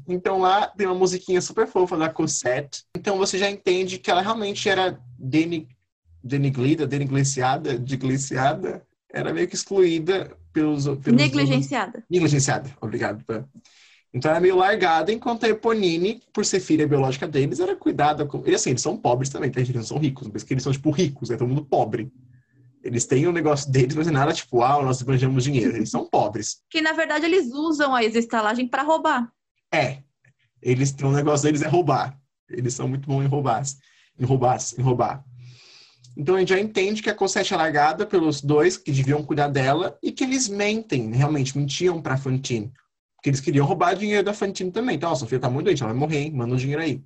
Então 0.09 0.39
lá 0.41 0.67
tem 0.67 0.87
uma 0.87 0.97
musiquinha 0.97 1.41
super 1.41 1.67
fofa 1.69 1.97
da 1.97 2.09
Cosette. 2.09 2.83
Então 2.97 3.17
você 3.19 3.39
já 3.39 3.49
entende 3.49 3.99
que 3.99 4.11
ela 4.11 4.23
realmente 4.23 4.69
era 4.69 4.99
deni- 5.19 5.69
deniglida, 6.23 6.87
denigliciada, 6.87 7.79
digliciada. 7.79 8.87
Era 9.13 9.33
meio 9.33 9.49
que 9.49 9.55
excluída 9.55 10.37
pelos... 10.53 10.85
pelos 10.85 11.21
Negligenciada. 11.21 12.05
Negligenciada, 12.11 12.71
obrigado. 12.81 13.25
Pan. 13.25 13.47
Então 14.15 14.31
ela 14.31 14.39
é 14.39 14.43
meio 14.43 14.57
largada, 14.57 15.11
enquanto 15.11 15.45
a 15.45 15.49
Eponine, 15.49 16.23
por 16.33 16.45
ser 16.45 16.61
filha 16.61 16.87
biológica 16.87 17.27
deles, 17.27 17.61
era 17.61 17.75
cuidada 17.75 18.27
com. 18.27 18.43
E 18.47 18.55
assim, 18.55 18.71
eles 18.71 18.83
são 18.83 18.97
pobres 18.97 19.31
também, 19.31 19.51
tá? 19.51 19.61
Eles 19.61 19.75
não 19.75 19.83
são 19.83 19.99
ricos, 19.99 20.29
mas 20.31 20.43
que 20.43 20.53
eles 20.53 20.63
são, 20.63 20.73
tipo, 20.73 20.91
ricos, 20.91 21.31
é 21.31 21.37
todo 21.37 21.49
mundo 21.49 21.65
pobre. 21.65 22.13
Eles 22.85 23.07
têm 23.07 23.27
um 23.27 23.33
negócio 23.33 23.71
deles, 23.71 23.95
mas 23.95 24.09
é 24.09 24.11
nada 24.11 24.33
tipo, 24.33 24.61
ah, 24.63 24.83
nós 24.83 24.99
esbanjamos 24.99 25.45
dinheiro. 25.45 25.77
Eles 25.77 25.91
são 25.91 26.07
pobres. 26.07 26.59
Que 26.69 26.81
na 26.81 26.93
verdade 26.93 27.25
eles 27.25 27.53
usam 27.53 27.95
a 27.95 28.05
estalagem 28.05 28.69
para 28.69 28.83
roubar. 28.83 29.33
É. 29.73 29.99
Eles 30.61 30.93
têm 30.93 31.07
um 31.07 31.13
negócio 31.13 31.45
deles 31.45 31.63
é 31.63 31.69
roubar. 31.69 32.19
Eles 32.51 32.75
são 32.75 32.89
muito 32.89 33.07
bons 33.07 33.23
em 33.23 33.29
roubar. 33.29 33.63
Em 34.19 34.25
roubar, 34.25 34.59
em 34.77 34.83
roubar. 34.83 35.25
Então 36.17 36.35
a 36.37 36.41
gente 36.41 36.51
já 36.51 36.61
entende 36.61 37.03
que 37.03 37.09
a 37.11 37.15
Cosette 37.15 37.55
é 37.55 37.57
largada 37.57 38.05
pelos 38.07 38.41
dois 38.41 38.77
que 38.77 38.93
deviam 38.93 39.23
cuidar 39.25 39.49
dela 39.49 39.99
e 40.03 40.13
que 40.13 40.25
eles 40.25 40.49
mentem, 40.49 41.11
realmente 41.13 41.57
mentiam 41.57 42.01
pra 42.03 42.17
Fantine. 42.19 42.73
Porque 43.17 43.31
eles 43.31 43.41
queriam 43.41 43.67
roubar 43.67 43.95
dinheiro 43.95 44.25
da 44.25 44.35
Fantine 44.35 44.71
também. 44.71 44.97
Então, 44.97 45.11
ó, 45.11 45.15
sua 45.15 45.29
filha 45.29 45.41
tá 45.41 45.49
muito 45.49 45.67
doente, 45.67 45.83
ela 45.83 45.93
vai 45.93 45.99
morrer, 46.01 46.19
hein? 46.19 46.33
Manda 46.33 46.55
o 46.55 46.59
dinheiro 46.59 46.83
aí. 46.83 47.03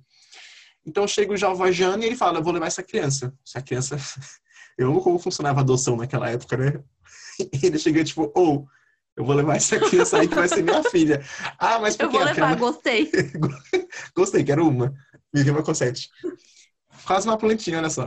Então 0.85 1.07
chega 1.07 1.33
o 1.33 1.37
Jean 1.37 1.53
Valjean 1.53 1.97
e 1.99 2.05
ele 2.05 2.15
fala: 2.15 2.39
Eu 2.39 2.43
vou 2.43 2.53
levar 2.53 2.67
essa 2.67 2.81
criança. 2.81 3.33
Essa 3.45 3.61
criança. 3.61 3.97
Eu 4.77 4.89
amo 4.89 5.01
como 5.01 5.17
funcionava 5.17 5.59
a 5.59 5.63
adoção 5.63 5.95
naquela 5.97 6.29
época, 6.29 6.55
né? 6.55 6.83
E 7.39 7.49
ele 7.65 7.79
chega 7.79 8.03
tipo: 8.03 8.31
Ou, 8.35 8.67
eu 9.15 9.25
vou 9.25 9.33
levar 9.35 9.55
essa 9.55 9.79
criança 9.79 10.19
aí 10.19 10.27
que 10.27 10.35
vai 10.35 10.47
ser 10.47 10.61
minha 10.61 10.83
filha. 10.83 11.23
Ah, 11.57 11.79
mas 11.79 11.97
por 11.97 12.03
Eu 12.05 12.11
vou 12.11 12.23
levar, 12.23 12.49
ela- 12.51 12.55
gostei. 12.55 13.11
Gostei, 14.15 14.43
quero 14.43 14.67
uma. 14.67 14.93
Uma 15.33 15.63
Cosette. 15.63 16.09
Quase 17.05 17.27
uma 17.27 17.37
plantinha, 17.37 17.79
olha 17.79 17.89
só. 17.89 18.05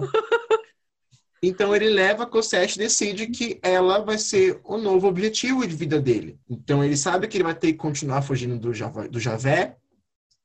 Então 1.42 1.74
ele 1.74 1.88
leva 1.88 2.24
a 2.24 2.26
Cosette 2.26 2.76
e 2.76 2.82
decide 2.82 3.26
que 3.28 3.58
ela 3.62 4.00
vai 4.00 4.18
ser 4.18 4.60
o 4.62 4.76
novo 4.76 5.08
objetivo 5.08 5.66
de 5.66 5.74
vida 5.74 5.98
dele. 6.00 6.38
Então 6.48 6.84
ele 6.84 6.96
sabe 6.96 7.26
que 7.26 7.36
ele 7.36 7.44
vai 7.44 7.54
ter 7.54 7.68
que 7.68 7.78
continuar 7.78 8.20
fugindo 8.20 8.58
do, 8.58 8.74
Java, 8.74 9.08
do 9.08 9.18
Javé. 9.18 9.76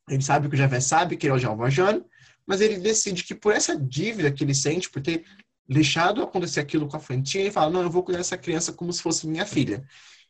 Ele 0.09 0.21
sabe 0.21 0.47
que 0.47 0.55
o 0.55 0.57
Javé 0.57 0.79
sabe 0.79 1.17
que 1.17 1.25
ele 1.25 1.33
é 1.33 1.35
o 1.35 1.39
Jean 1.39 1.55
Valjean, 1.55 2.03
mas 2.47 2.61
ele 2.61 2.77
decide 2.77 3.23
que 3.23 3.35
por 3.35 3.53
essa 3.53 3.77
dívida 3.77 4.31
que 4.31 4.43
ele 4.43 4.55
sente, 4.55 4.89
por 4.89 5.01
ter 5.01 5.25
deixado 5.67 6.21
acontecer 6.21 6.59
aquilo 6.59 6.87
com 6.87 6.95
a 6.95 6.99
Fantine, 6.99 7.45
ele 7.45 7.51
fala, 7.51 7.71
não, 7.71 7.81
eu 7.81 7.89
vou 7.89 8.03
cuidar 8.03 8.19
dessa 8.19 8.37
criança 8.37 8.71
como 8.71 8.93
se 8.93 9.01
fosse 9.01 9.27
minha 9.27 9.45
filha. 9.45 9.83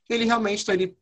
Ele 0.09 0.25
realmente, 0.25 0.63
então 0.63 0.73
ele 0.73 0.97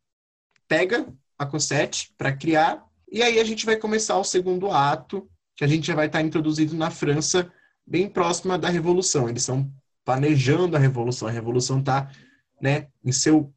pega 0.68 1.08
a 1.38 1.46
Cosette 1.46 2.14
para 2.18 2.36
criar, 2.36 2.84
e 3.12 3.22
aí 3.22 3.40
a 3.40 3.44
gente 3.44 3.66
vai 3.66 3.78
começar 3.78 4.18
o 4.18 4.24
segundo 4.24 4.72
ato, 4.72 5.30
que 5.56 5.64
a 5.64 5.68
gente 5.68 5.86
já 5.86 5.96
vai 5.96 6.08
estar 6.08 6.22
introduzido 6.22 6.76
na 6.76 6.90
França, 6.90 7.52
bem 7.86 8.10
próxima 8.10 8.58
da 8.58 8.70
Revolução. 8.70 9.30
Eles 9.30 9.44
estão 9.44 9.72
planejando 10.04 10.76
a 10.76 10.80
Revolução. 10.80 11.28
A 11.28 11.32
Revolução 11.32 11.80
está 11.80 12.10
né, 12.62 12.88
em 13.04 13.12
seu, 13.12 13.54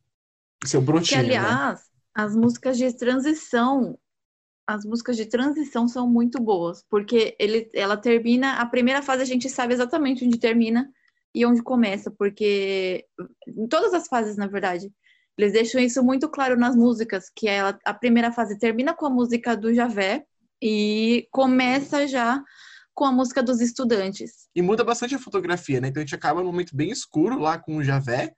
em 0.65 0.69
seu 0.69 0.81
Que, 0.81 0.87
brotinho. 0.87 1.23
né? 1.23 1.37
aliás, 1.37 1.83
as 2.15 2.35
músicas 2.35 2.79
de 2.79 2.93
transição, 2.97 3.99
as 4.67 4.85
músicas 4.85 5.17
de 5.17 5.27
transição 5.27 5.87
são 5.87 6.09
muito 6.09 6.41
boas, 6.41 6.85
porque 6.89 7.37
ele, 7.39 7.71
ela 7.75 7.97
termina, 7.97 8.55
a 8.55 8.67
primeira 8.67 9.03
fase 9.03 9.23
a 9.23 9.27
gente 9.27 9.49
sabe 9.49 9.75
exatamente 9.75 10.25
onde 10.25 10.39
termina 10.39 10.91
e 11.35 11.45
onde 11.45 11.63
começa, 11.63 12.11
porque 12.11 13.05
em 13.47 13.69
todas 13.69 13.93
as 13.93 14.09
fases, 14.09 14.37
na 14.37 14.47
verdade, 14.47 14.91
eles 15.37 15.53
deixam 15.53 15.81
isso 15.81 16.03
muito 16.03 16.29
claro 16.31 16.57
nas 16.57 16.75
músicas, 16.75 17.31
que 17.35 17.47
ela, 17.47 17.79
a 17.85 17.93
primeira 17.93 18.33
fase 18.33 18.59
termina 18.59 18.95
com 18.95 19.05
a 19.05 19.11
música 19.11 19.55
do 19.55 19.75
Javé 19.75 20.25
e 20.63 21.29
começa 21.31 22.09
já 22.09 22.43
com 22.97 23.05
a 23.05 23.13
música 23.13 23.43
dos 23.43 23.61
estudantes. 23.61 24.49
E 24.57 24.63
muda 24.63 24.83
bastante 24.83 25.15
a 25.15 25.19
fotografia, 25.19 25.83
né? 25.83 25.89
Então 25.89 26.01
a 26.01 26.05
gente 26.05 26.15
acaba 26.15 26.41
num 26.41 26.47
momento 26.47 26.75
bem 26.75 26.91
escuro 26.91 27.39
lá 27.39 27.59
com 27.59 27.77
o 27.77 27.85
Javé, 27.85 28.35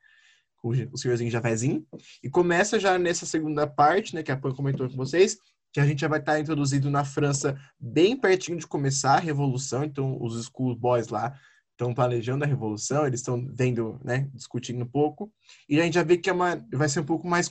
com 0.56 0.70
o 0.70 0.98
senhorzinho 0.98 1.30
Javézinho, 1.30 1.86
e 2.20 2.28
começa 2.28 2.80
já 2.80 2.98
nessa 2.98 3.24
segunda 3.24 3.68
parte, 3.68 4.16
né, 4.16 4.22
que 4.24 4.32
a 4.32 4.36
Pan 4.36 4.52
comentou 4.52 4.90
com 4.90 4.96
vocês, 4.96 5.38
que 5.72 5.78
a 5.78 5.86
gente 5.86 6.00
já 6.00 6.08
vai 6.08 6.18
estar 6.18 6.40
introduzido 6.40 6.90
na 6.90 7.04
França 7.04 7.56
bem 7.78 8.16
pertinho 8.16 8.58
de 8.58 8.66
começar 8.66 9.14
a 9.14 9.20
Revolução, 9.20 9.84
então 9.84 10.20
os 10.20 10.46
school 10.46 10.74
boys 10.74 11.06
lá 11.06 11.38
estão 11.70 11.94
planejando 11.94 12.42
a 12.42 12.46
Revolução, 12.46 13.06
eles 13.06 13.20
estão 13.20 13.46
vendo, 13.54 14.00
né, 14.04 14.28
discutindo 14.34 14.82
um 14.82 14.88
pouco, 14.88 15.32
e 15.68 15.80
a 15.80 15.84
gente 15.84 15.94
já 15.94 16.02
vê 16.02 16.18
que 16.18 16.28
é 16.28 16.32
uma, 16.32 16.56
vai 16.72 16.88
ser 16.88 16.98
um 16.98 17.06
pouco 17.06 17.28
mais, 17.28 17.48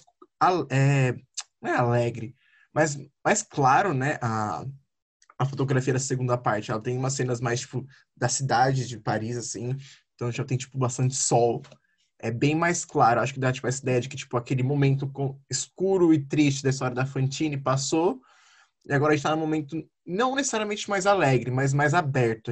é, 0.70 1.14
não 1.62 1.72
é 1.72 1.78
alegre, 1.78 2.36
mas 2.74 2.98
mais 3.24 3.42
claro, 3.42 3.94
né, 3.94 4.18
a, 4.22 4.66
a 5.38 5.46
fotografia 5.46 5.94
da 5.94 6.00
segunda 6.00 6.38
parte. 6.38 6.72
Ela 6.72 6.82
tem 6.82 6.98
umas 6.98 7.14
cenas 7.14 7.40
mais, 7.40 7.62
tipo, 7.62 7.86
da 8.16 8.28
cidade 8.28 8.88
de 8.88 9.00
Paris, 9.00 9.38
assim. 9.38 9.76
Então 10.16 10.32
já 10.32 10.44
tem, 10.44 10.58
tipo, 10.58 10.78
bastante 10.78 11.16
sol. 11.16 11.62
É 12.20 12.32
bem 12.32 12.56
mais 12.56 12.84
claro. 12.84 13.22
Acho 13.22 13.34
que 13.34 13.40
dá, 13.40 13.52
tipo, 13.52 13.68
essa 13.68 13.82
ideia 13.82 14.02
de 14.02 14.10
que, 14.10 14.18
tipo, 14.18 14.36
aquele 14.38 14.64
momento 14.64 15.12
escuro 15.50 16.14
e 16.14 16.26
triste 16.26 16.64
da 16.64 16.70
história 16.70 16.96
da 16.96 17.06
Fantine 17.06 17.58
passou. 17.58 18.20
E 18.86 18.94
agora 18.94 19.14
a 19.14 19.16
gente 19.16 19.24
tá 19.24 19.36
num 19.36 19.42
momento 19.42 19.88
não 20.06 20.34
necessariamente 20.34 20.90
mais 20.90 21.06
alegre, 21.06 21.52
mas 21.52 21.74
mais 21.74 21.94
aberto. 21.94 22.52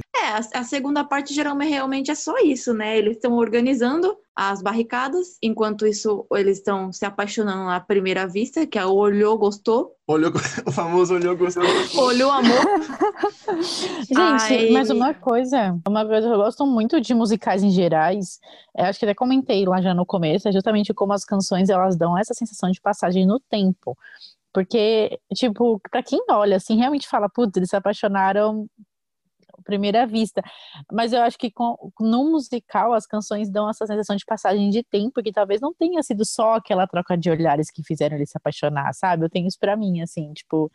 A, 0.54 0.64
segunda 0.64 1.04
parte 1.04 1.34
geralmente 1.34 1.70
realmente 1.70 2.12
é 2.12 2.16
só 2.16 2.38
isso, 2.40 2.74
né? 2.74 2.98
Eles 2.98 3.16
estão 3.16 3.34
organizando 3.34 4.18
as 4.36 4.62
barricadas, 4.62 5.38
enquanto 5.42 5.88
isso 5.88 6.26
eles 6.34 6.58
estão 6.58 6.92
se 6.92 7.06
apaixonando 7.06 7.70
à 7.70 7.80
primeira 7.80 8.28
vista, 8.28 8.68
que 8.68 8.78
é 8.78 8.86
o 8.86 8.94
olhou, 8.94 9.38
gostou, 9.38 9.96
Olhou, 10.08 10.32
o 10.68 10.72
famoso 10.72 11.16
olhou, 11.16 11.36
gostou. 11.36 11.64
olhou, 11.98 12.30
amor. 12.30 12.62
Gente, 14.06 14.54
Ai. 14.54 14.70
mas 14.72 14.90
uma 14.92 15.14
coisa, 15.14 15.80
uma 15.88 16.06
coisa 16.06 16.28
que 16.28 16.34
eu 16.34 16.38
gosto 16.38 16.66
muito 16.66 17.02
de 17.02 17.14
musicais 17.16 17.64
em 17.64 17.72
gerais, 17.72 18.40
é, 18.78 18.86
acho 18.86 19.00
que 19.00 19.06
até 19.06 19.16
comentei 19.16 19.66
lá 19.66 19.82
já 19.82 19.94
no 19.96 20.06
começo, 20.06 20.48
é 20.48 20.52
justamente 20.52 20.94
como 20.94 21.14
as 21.14 21.26
canções 21.26 21.70
elas 21.70 21.96
dão 21.96 22.16
essa 22.18 22.34
sensação 22.36 22.70
de 22.70 22.80
passagem 22.80 23.26
no 23.26 23.40
tempo. 23.40 23.98
Porque, 24.54 25.20
tipo, 25.34 25.82
pra 25.90 26.04
quem 26.04 26.24
olha 26.30 26.58
assim, 26.58 26.78
realmente 26.78 27.08
fala, 27.08 27.28
putz, 27.28 27.58
eles 27.58 27.70
se 27.70 27.76
apaixonaram 27.76 28.68
primeira 29.64 30.06
vista. 30.06 30.42
Mas 30.92 31.14
eu 31.14 31.22
acho 31.22 31.38
que 31.38 31.52
com, 31.52 31.76
no 32.00 32.32
musical 32.32 32.94
as 32.94 33.06
canções 33.06 33.50
dão 33.50 33.70
essa 33.70 33.86
sensação 33.86 34.16
de 34.16 34.26
passagem 34.26 34.70
de 34.70 34.84
tempo, 34.84 35.22
que 35.24 35.32
talvez 35.32 35.62
não 35.62 35.74
tenha 35.74 36.02
sido 36.04 36.26
só 36.26 36.56
aquela 36.56 36.88
troca 36.88 37.18
de 37.18 37.30
olhares 37.30 37.70
que 37.72 37.84
fizeram 37.84 38.16
ele 38.18 38.26
se 38.26 38.38
apaixonar, 38.38 38.94
sabe? 38.94 39.26
Eu 39.26 39.30
tenho 39.30 39.48
isso 39.48 39.58
pra 39.60 39.76
mim, 39.76 40.02
assim, 40.02 40.34
tipo, 40.34 40.72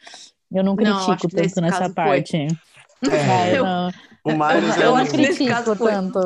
eu 0.53 0.65
não 0.65 0.75
Não, 0.75 1.07
critico 1.07 1.29
nesse 1.37 1.55
tanto 1.55 1.61
nessa 1.67 1.91
parte. 1.91 2.37
É, 2.37 2.49
eu 3.57 3.65
não, 3.65 3.91
o 4.25 4.37
Marius 4.37 4.77
é 4.77 4.85
eu 4.85 4.89
um, 4.91 4.91
não 4.93 4.97
acho 4.97 5.11
que 5.13 5.17
nesse 5.17 5.45
critico 5.45 5.77
tanto. 5.77 6.19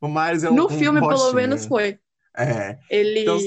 o 0.00 0.08
Marius 0.08 0.44
é 0.44 0.50
um, 0.50 0.54
No 0.54 0.66
um 0.66 0.68
filme, 0.68 1.00
pelo 1.00 1.32
menos, 1.32 1.66
foi. 1.66 1.98
É. 2.36 2.78
Ele. 2.88 3.22
Então- 3.22 3.38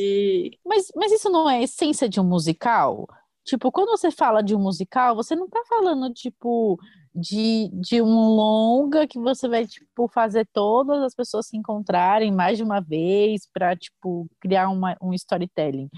Mas, 0.66 0.88
mas 0.96 1.12
isso 1.14 1.30
não 1.30 1.50
é 1.50 1.58
a 1.58 1.62
essência 1.62 2.10
de 2.10 2.20
um 2.20 2.26
musical? 2.26 3.08
Tipo, 3.44 3.72
quando 3.72 3.89
você 3.89 4.12
fala 4.12 4.44
de 4.44 4.54
um 4.56 4.60
musical, 4.60 5.16
você 5.16 5.36
não 5.36 5.50
tá 5.50 5.62
falando, 5.68 6.14
tipo, 6.14 6.78
de, 7.14 7.70
de 7.74 8.01
um 8.01 8.30
longa 8.30 9.05
que 9.07 9.20
você 9.20 9.47
vai, 9.47 9.68
tipo, 9.68 10.07
fazer 10.07 10.47
todas 10.53 11.01
as 11.03 11.14
pessoas 11.14 11.47
se 11.47 11.57
encontrarem 11.57 12.32
mais 12.32 12.57
de 12.57 12.64
uma 12.64 12.80
vez 12.80 13.47
pra, 13.53 13.76
tipo, 13.76 14.28
criar 14.39 14.70
uma, 14.70 14.97
um 15.01 15.14
storytelling. 15.14 15.89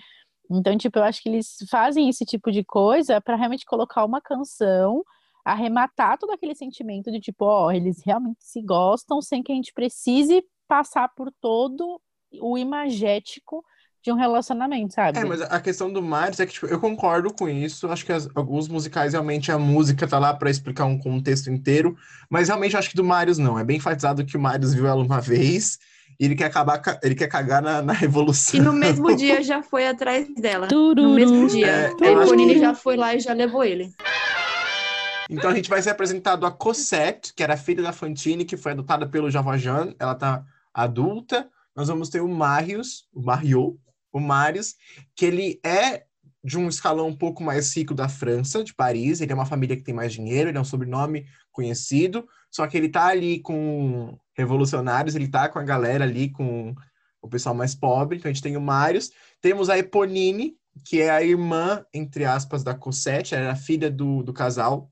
Então, 0.50 0.78
tipo, 0.78 1.00
eu 1.00 1.04
acho 1.04 1.22
que 1.22 1.30
eles 1.30 1.58
fazem 1.70 2.10
esse 2.10 2.26
tipo 2.26 2.52
de 2.52 2.64
coisa 2.64 3.22
pra 3.22 3.36
realmente 3.36 3.66
colocar 3.66 4.06
uma 4.06 4.22
canção, 4.22 5.04
arrematar 5.46 6.18
todo 6.18 6.32
aquele 6.32 6.56
sentimento 6.56 7.12
de, 7.12 7.20
tipo, 7.20 7.46
ó, 7.46 7.72
eles 7.72 8.02
realmente 8.04 8.44
se 8.44 8.62
gostam 8.62 9.22
sem 9.22 9.44
que 9.44 9.52
a 9.52 9.56
gente 9.56 9.74
precise 9.74 10.44
passar 10.68 11.10
por 11.10 11.32
todo 11.42 12.02
o 12.42 12.58
imagético 12.58 13.64
de 14.04 14.12
um 14.12 14.16
relacionamento, 14.16 14.94
sabe? 14.94 15.18
É, 15.18 15.24
mas 15.24 15.42
a 15.42 15.60
questão 15.62 15.92
do 15.92 16.02
Marius 16.02 16.40
é 16.42 16.46
que, 16.46 16.52
tipo, 16.54 16.66
eu 16.68 16.80
concordo 16.80 17.34
com 17.34 17.48
isso. 17.48 17.88
Acho 17.88 18.06
que 18.06 18.12
as- 18.12 18.30
alguns 18.36 18.68
musicais, 18.68 19.14
realmente, 19.14 19.50
a 19.52 19.58
música 19.58 20.06
tá 20.06 20.20
lá 20.20 20.34
pra 20.34 20.50
explicar 20.52 20.84
um 20.86 21.00
contexto 21.00 21.50
inteiro. 21.50 21.96
Mas 22.30 22.50
realmente, 22.50 22.74
eu 22.74 22.80
acho 22.80 22.90
que 22.90 22.96
do 22.98 23.04
Marius, 23.04 23.38
não. 23.38 23.58
É 23.58 23.64
bem 23.64 23.78
enfatizado 23.78 24.26
que 24.26 24.36
o 24.36 24.40
Marius 24.42 24.74
viu 24.74 24.86
ela 24.88 25.02
uma 25.02 25.22
vez 25.22 25.80
e 26.20 26.26
ele 26.26 26.36
quer 26.36 26.46
acabar, 26.46 26.80
ca- 26.80 27.00
ele 27.02 27.16
quer 27.16 27.28
cagar 27.28 27.62
na, 27.62 27.82
na 27.82 27.94
revolução. 27.94 28.60
E 28.60 28.62
no 28.64 28.74
mesmo 28.74 29.16
dia 29.16 29.42
já 29.42 29.64
foi 29.64 29.88
atrás 29.88 30.28
dela. 30.36 30.68
Tururu. 30.68 31.08
No 31.08 31.16
mesmo 31.16 31.48
dia. 31.48 31.68
É, 31.68 31.86
acho 31.88 32.04
Eponine 32.04 32.56
que- 32.56 32.60
já 32.60 32.76
foi 32.76 32.98
lá 32.98 33.16
e 33.16 33.22
já 33.22 33.32
levou 33.32 33.64
ele. 33.64 33.90
Então 35.30 35.50
a 35.50 35.56
gente 35.56 35.70
vai 35.70 35.82
ser 35.82 35.90
apresentado 35.92 36.46
a 36.46 36.52
Cosette, 36.52 37.34
que 37.34 37.42
era 37.42 37.54
a 37.54 37.58
filha 37.58 37.82
da 37.82 37.94
Fantine, 37.94 38.44
que 38.44 38.58
foi 38.58 38.74
adotada 38.74 39.08
pelo 39.08 39.32
Javajan. 39.32 39.94
Ela 39.98 40.14
tá 40.14 40.44
adulta. 40.74 41.48
Nós 41.76 41.88
vamos 41.88 42.10
ter 42.10 42.22
o 42.22 42.28
Marius, 42.28 43.08
o 43.12 43.22
Mario, 43.24 43.80
o 44.14 44.20
Marius, 44.20 44.76
que 45.16 45.26
ele 45.26 45.60
é 45.66 46.06
de 46.44 46.58
um 46.58 46.68
escalão 46.68 47.08
um 47.08 47.16
pouco 47.16 47.42
mais 47.42 47.76
rico 47.76 47.94
da 47.94 48.10
França, 48.10 48.64
de 48.64 48.74
Paris. 48.74 49.22
Ele 49.22 49.32
é 49.32 49.36
uma 49.36 49.46
família 49.46 49.76
que 49.76 49.84
tem 49.84 49.94
mais 49.94 50.14
dinheiro, 50.14 50.50
ele 50.50 50.58
é 50.58 50.62
um 50.62 50.66
sobrenome 50.66 51.26
conhecido. 51.52 52.28
Só 52.52 52.68
que 52.68 52.78
ele 52.78 52.90
tá 52.90 53.08
ali 53.08 53.40
com 53.40 54.18
revolucionários, 54.36 55.16
ele 55.16 55.28
tá 55.28 55.50
com 55.50 55.58
a 55.58 55.64
galera 55.64 56.04
ali, 56.04 56.30
com 56.30 56.76
o 57.22 57.30
pessoal 57.30 57.56
mais 57.56 57.74
pobre. 57.74 58.18
Então 58.18 58.30
a 58.30 58.34
gente 58.34 58.44
tem 58.44 58.58
o 58.58 58.62
Marius. 58.62 59.12
Temos 59.42 59.70
a 59.70 59.78
Eponine, 59.78 60.56
que 60.86 61.02
é 61.02 61.10
a 61.10 61.24
irmã, 61.24 61.86
entre 61.94 62.26
aspas, 62.26 62.64
da 62.64 62.76
Cosette. 62.76 63.34
Ela 63.34 63.46
era 63.46 63.56
filha 63.56 63.90
do, 63.90 64.22
do 64.22 64.34
casal 64.34 64.92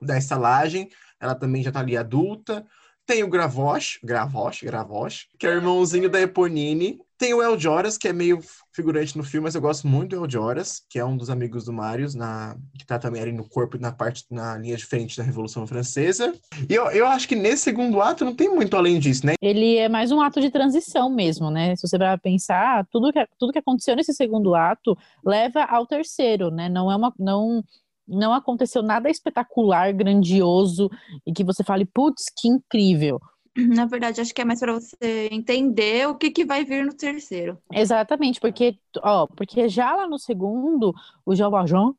da 0.00 0.16
estalagem, 0.16 0.88
ela 1.20 1.34
também 1.34 1.62
já 1.62 1.72
tá 1.72 1.80
ali 1.80 1.96
adulta. 1.96 2.64
Tem 3.06 3.22
o 3.22 3.28
Gravoche, 3.28 3.98
Gravoche, 4.02 4.64
Gravoche, 4.64 5.26
que 5.38 5.46
é 5.46 5.50
o 5.50 5.54
irmãozinho 5.54 6.08
da 6.08 6.20
Eponine. 6.20 6.98
Tem 7.16 7.32
o 7.32 7.42
El 7.42 7.58
Joras, 7.58 7.96
que 7.96 8.08
é 8.08 8.12
meio 8.12 8.40
figurante 8.72 9.16
no 9.16 9.22
filme, 9.22 9.44
mas 9.44 9.54
eu 9.54 9.60
gosto 9.60 9.86
muito 9.86 10.16
do 10.16 10.24
El 10.24 10.30
Joras, 10.30 10.82
que 10.90 10.98
é 10.98 11.04
um 11.04 11.16
dos 11.16 11.30
amigos 11.30 11.64
do 11.64 11.72
Marius, 11.72 12.14
na, 12.14 12.56
que 12.76 12.84
tá 12.84 12.98
também 12.98 13.22
ali 13.22 13.32
no 13.32 13.48
corpo, 13.48 13.78
na 13.78 13.92
parte, 13.92 14.24
na 14.30 14.56
linha 14.58 14.76
de 14.76 14.84
frente 14.84 15.16
da 15.16 15.22
Revolução 15.22 15.66
Francesa. 15.66 16.34
E 16.68 16.74
eu, 16.74 16.90
eu 16.90 17.06
acho 17.06 17.28
que 17.28 17.36
nesse 17.36 17.62
segundo 17.62 18.00
ato 18.02 18.24
não 18.24 18.34
tem 18.34 18.48
muito 18.48 18.76
além 18.76 18.98
disso, 18.98 19.26
né? 19.26 19.34
Ele 19.40 19.76
é 19.76 19.88
mais 19.88 20.10
um 20.10 20.20
ato 20.20 20.40
de 20.40 20.50
transição 20.50 21.08
mesmo, 21.08 21.50
né? 21.50 21.76
Se 21.76 21.86
você 21.86 21.96
vai 21.96 22.18
pensar, 22.18 22.86
tudo 22.90 23.12
que, 23.12 23.26
tudo 23.38 23.52
que 23.52 23.58
aconteceu 23.58 23.94
nesse 23.94 24.12
segundo 24.12 24.54
ato 24.54 24.96
leva 25.24 25.62
ao 25.64 25.86
terceiro, 25.86 26.50
né? 26.50 26.68
Não 26.68 26.90
é 26.90 26.96
uma. 26.96 27.12
Não, 27.18 27.62
não 28.06 28.32
aconteceu 28.34 28.82
nada 28.82 29.08
espetacular, 29.08 29.92
grandioso, 29.92 30.90
e 31.26 31.32
que 31.32 31.44
você 31.44 31.64
fale, 31.64 31.84
putz, 31.86 32.24
que 32.36 32.48
incrível. 32.48 33.20
Na 33.56 33.86
verdade, 33.86 34.20
acho 34.20 34.34
que 34.34 34.42
é 34.42 34.44
mais 34.44 34.60
para 34.60 34.72
você 34.72 35.28
entender 35.30 36.08
o 36.08 36.16
que, 36.16 36.30
que 36.30 36.44
vai 36.44 36.64
vir 36.64 36.84
no 36.84 36.94
terceiro. 36.94 37.58
Exatamente, 37.72 38.40
porque, 38.40 38.76
ó, 39.02 39.26
porque 39.26 39.68
já 39.68 39.94
lá 39.94 40.08
no 40.08 40.18
segundo, 40.18 40.92
o 41.24 41.34
Jean 41.34 41.50
Valjean, 41.50 41.94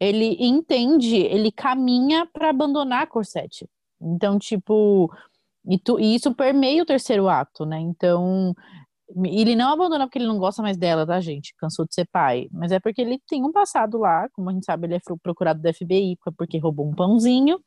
ele 0.00 0.36
entende, 0.40 1.16
ele 1.16 1.52
caminha 1.52 2.26
para 2.26 2.50
abandonar 2.50 3.02
a 3.04 3.06
Corsette. 3.06 3.68
Então, 4.00 4.38
tipo, 4.38 5.10
e, 5.68 5.78
tu- 5.78 6.00
e 6.00 6.14
isso 6.16 6.34
permeia 6.34 6.82
o 6.82 6.86
terceiro 6.86 7.28
ato, 7.28 7.66
né? 7.66 7.78
Então, 7.80 8.54
ele 9.26 9.56
não 9.56 9.70
abandona 9.72 10.06
porque 10.06 10.18
ele 10.18 10.26
não 10.28 10.38
gosta 10.38 10.62
mais 10.62 10.76
dela, 10.76 11.06
tá, 11.06 11.20
gente? 11.20 11.54
Cansou 11.58 11.86
de 11.86 11.94
ser 11.94 12.06
pai. 12.12 12.48
Mas 12.52 12.72
é 12.72 12.80
porque 12.80 13.02
ele 13.02 13.20
tem 13.28 13.44
um 13.44 13.52
passado 13.52 13.98
lá, 13.98 14.28
como 14.32 14.50
a 14.50 14.52
gente 14.54 14.66
sabe, 14.66 14.86
ele 14.88 14.96
é 14.96 15.00
procurado 15.22 15.60
do 15.62 15.68
FBI 15.68 16.18
porque 16.36 16.58
roubou 16.58 16.88
um 16.88 16.94
pãozinho. 16.94 17.60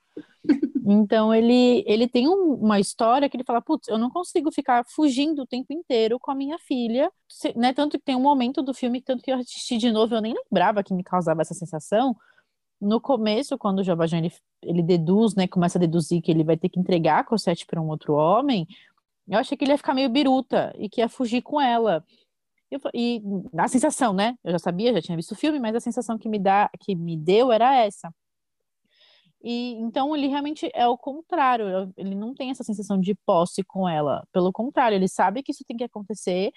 Então 0.91 1.33
ele, 1.33 1.83
ele 1.85 2.07
tem 2.07 2.27
um- 2.27 2.55
uma 2.55 2.79
história 2.79 3.29
que 3.29 3.37
ele 3.37 3.43
fala, 3.43 3.61
putz, 3.61 3.87
eu 3.87 3.97
não 3.99 4.09
consigo 4.09 4.51
ficar 4.51 4.83
fugindo 4.87 5.43
o 5.43 5.45
tempo 5.47 5.71
inteiro 5.71 6.19
com 6.19 6.31
a 6.31 6.35
minha 6.35 6.57
filha, 6.57 7.11
né? 7.55 7.73
Tanto 7.73 7.99
que 7.99 8.03
tem 8.05 8.15
um 8.15 8.21
momento 8.21 8.63
do 8.63 8.73
filme, 8.73 8.99
tanto 9.01 9.21
que 9.21 9.31
eu 9.31 9.37
assisti 9.37 9.77
de 9.77 9.91
novo, 9.91 10.15
eu 10.15 10.21
nem 10.21 10.33
lembrava 10.33 10.83
que 10.83 10.93
me 10.93 11.03
causava 11.03 11.41
essa 11.43 11.53
sensação. 11.53 12.15
No 12.81 13.01
começo, 13.01 13.57
quando 13.57 13.79
o 13.79 13.83
Javajan 13.83 14.19
ele, 14.19 14.33
ele 14.63 14.83
deduz, 14.83 15.35
né, 15.35 15.47
começa 15.47 15.77
a 15.77 15.81
deduzir 15.81 16.21
que 16.21 16.31
ele 16.31 16.43
vai 16.43 16.57
ter 16.57 16.69
que 16.69 16.79
entregar 16.79 17.19
a 17.19 17.23
Cosette 17.25 17.65
para 17.65 17.81
um 17.81 17.89
outro 17.89 18.13
homem, 18.15 18.67
eu 19.27 19.39
achei 19.39 19.57
que 19.57 19.65
ele 19.65 19.73
ia 19.73 19.77
ficar 19.77 19.93
meio 19.95 20.09
biruta 20.09 20.73
e 20.77 20.89
que 20.89 21.01
ia 21.01 21.09
fugir 21.09 21.41
com 21.43 21.61
ela. 21.61 22.03
Eu 22.71 22.79
e 22.93 23.21
a 23.57 23.67
sensação, 23.67 24.13
né? 24.13 24.37
Eu 24.43 24.51
já 24.53 24.59
sabia, 24.59 24.93
já 24.93 25.01
tinha 25.01 25.17
visto 25.17 25.31
o 25.33 25.35
filme, 25.35 25.59
mas 25.59 25.75
a 25.75 25.79
sensação 25.81 26.17
que 26.17 26.29
me 26.29 26.39
dá, 26.39 26.69
que 26.81 26.95
me 26.95 27.17
deu 27.17 27.51
era 27.51 27.75
essa. 27.77 28.13
E 29.41 29.73
então 29.75 30.15
ele 30.15 30.27
realmente 30.27 30.69
é 30.73 30.87
o 30.87 30.97
contrário, 30.97 31.93
ele 31.95 32.13
não 32.13 32.33
tem 32.33 32.51
essa 32.51 32.63
sensação 32.63 32.99
de 32.99 33.15
posse 33.25 33.63
com 33.63 33.87
ela. 33.87 34.23
Pelo 34.33 34.51
contrário, 34.51 34.95
ele 34.95 35.07
sabe 35.07 35.41
que 35.41 35.51
isso 35.51 35.63
tem 35.65 35.77
que 35.77 35.83
acontecer 35.83 36.51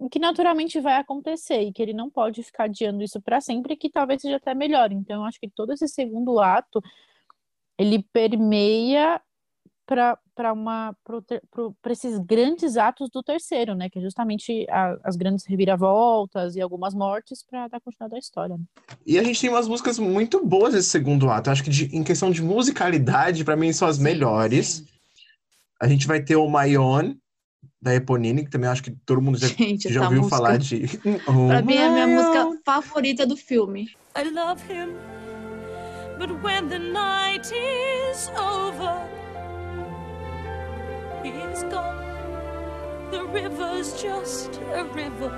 e 0.00 0.08
que 0.08 0.18
naturalmente 0.20 0.80
vai 0.80 0.96
acontecer 0.96 1.62
e 1.62 1.72
que 1.72 1.82
ele 1.82 1.92
não 1.92 2.08
pode 2.08 2.42
ficar 2.44 2.64
adiando 2.64 3.02
isso 3.02 3.20
para 3.20 3.40
sempre, 3.40 3.76
que 3.76 3.90
talvez 3.90 4.22
seja 4.22 4.36
até 4.36 4.54
melhor. 4.54 4.92
Então, 4.92 5.22
eu 5.22 5.24
acho 5.26 5.40
que 5.40 5.50
todo 5.50 5.72
esse 5.72 5.88
segundo 5.88 6.38
ato 6.38 6.80
ele 7.78 8.04
permeia 8.12 9.20
para 9.88 10.52
uma 10.52 10.94
para 11.82 11.92
esses 11.92 12.18
grandes 12.18 12.76
atos 12.76 13.08
do 13.10 13.22
terceiro, 13.22 13.74
né? 13.74 13.88
Que 13.88 13.98
é 13.98 14.02
justamente 14.02 14.66
a- 14.68 14.98
as 15.02 15.16
grandes 15.16 15.46
reviravoltas 15.46 16.54
e 16.54 16.60
algumas 16.60 16.92
mortes 16.94 17.42
para 17.42 17.68
dar 17.68 17.80
continuidade 17.80 18.16
à 18.16 18.18
história. 18.18 18.56
né? 18.58 18.64
E 19.06 19.18
a 19.18 19.22
gente 19.24 19.40
tem 19.40 19.48
umas 19.48 19.66
músicas 19.66 19.98
muito 19.98 20.44
boas 20.44 20.74
nesse 20.74 20.90
segundo 20.90 21.30
ato. 21.30 21.48
Eu 21.48 21.52
acho 21.52 21.64
que 21.64 21.70
de- 21.70 21.96
em 21.96 22.04
questão 22.04 22.30
de 22.30 22.42
musicalidade, 22.42 23.42
pra 23.44 23.56
mim, 23.56 23.72
são 23.72 23.88
as 23.88 23.98
melhores. 23.98 24.84
A 25.80 25.88
gente 25.88 26.06
vai 26.06 26.20
ter 26.22 26.36
o 26.36 26.46
Mayon, 26.48 27.14
da 27.80 27.94
Eponine, 27.94 28.44
que 28.44 28.50
também 28.50 28.68
acho 28.68 28.82
que 28.82 28.90
todo 29.06 29.22
mundo 29.22 29.38
já, 29.38 29.46
Gente, 29.46 29.90
já 29.92 30.02
ouviu 30.02 30.18
música, 30.22 30.36
falar 30.36 30.58
de. 30.58 30.80
pra 31.48 31.62
mim, 31.62 31.74
é 31.76 31.86
a 31.86 31.90
minha 31.92 32.06
música 32.08 32.60
favorita 32.64 33.24
do 33.26 33.36
filme. 33.36 33.88
I 34.16 34.28
love 34.30 34.60
him. 34.70 34.92
But 36.18 36.30
when 36.42 36.66
the 36.68 36.78
night 36.78 37.48
is 37.54 38.28
over, 38.36 38.92
a 44.74 44.82
river. 44.94 45.30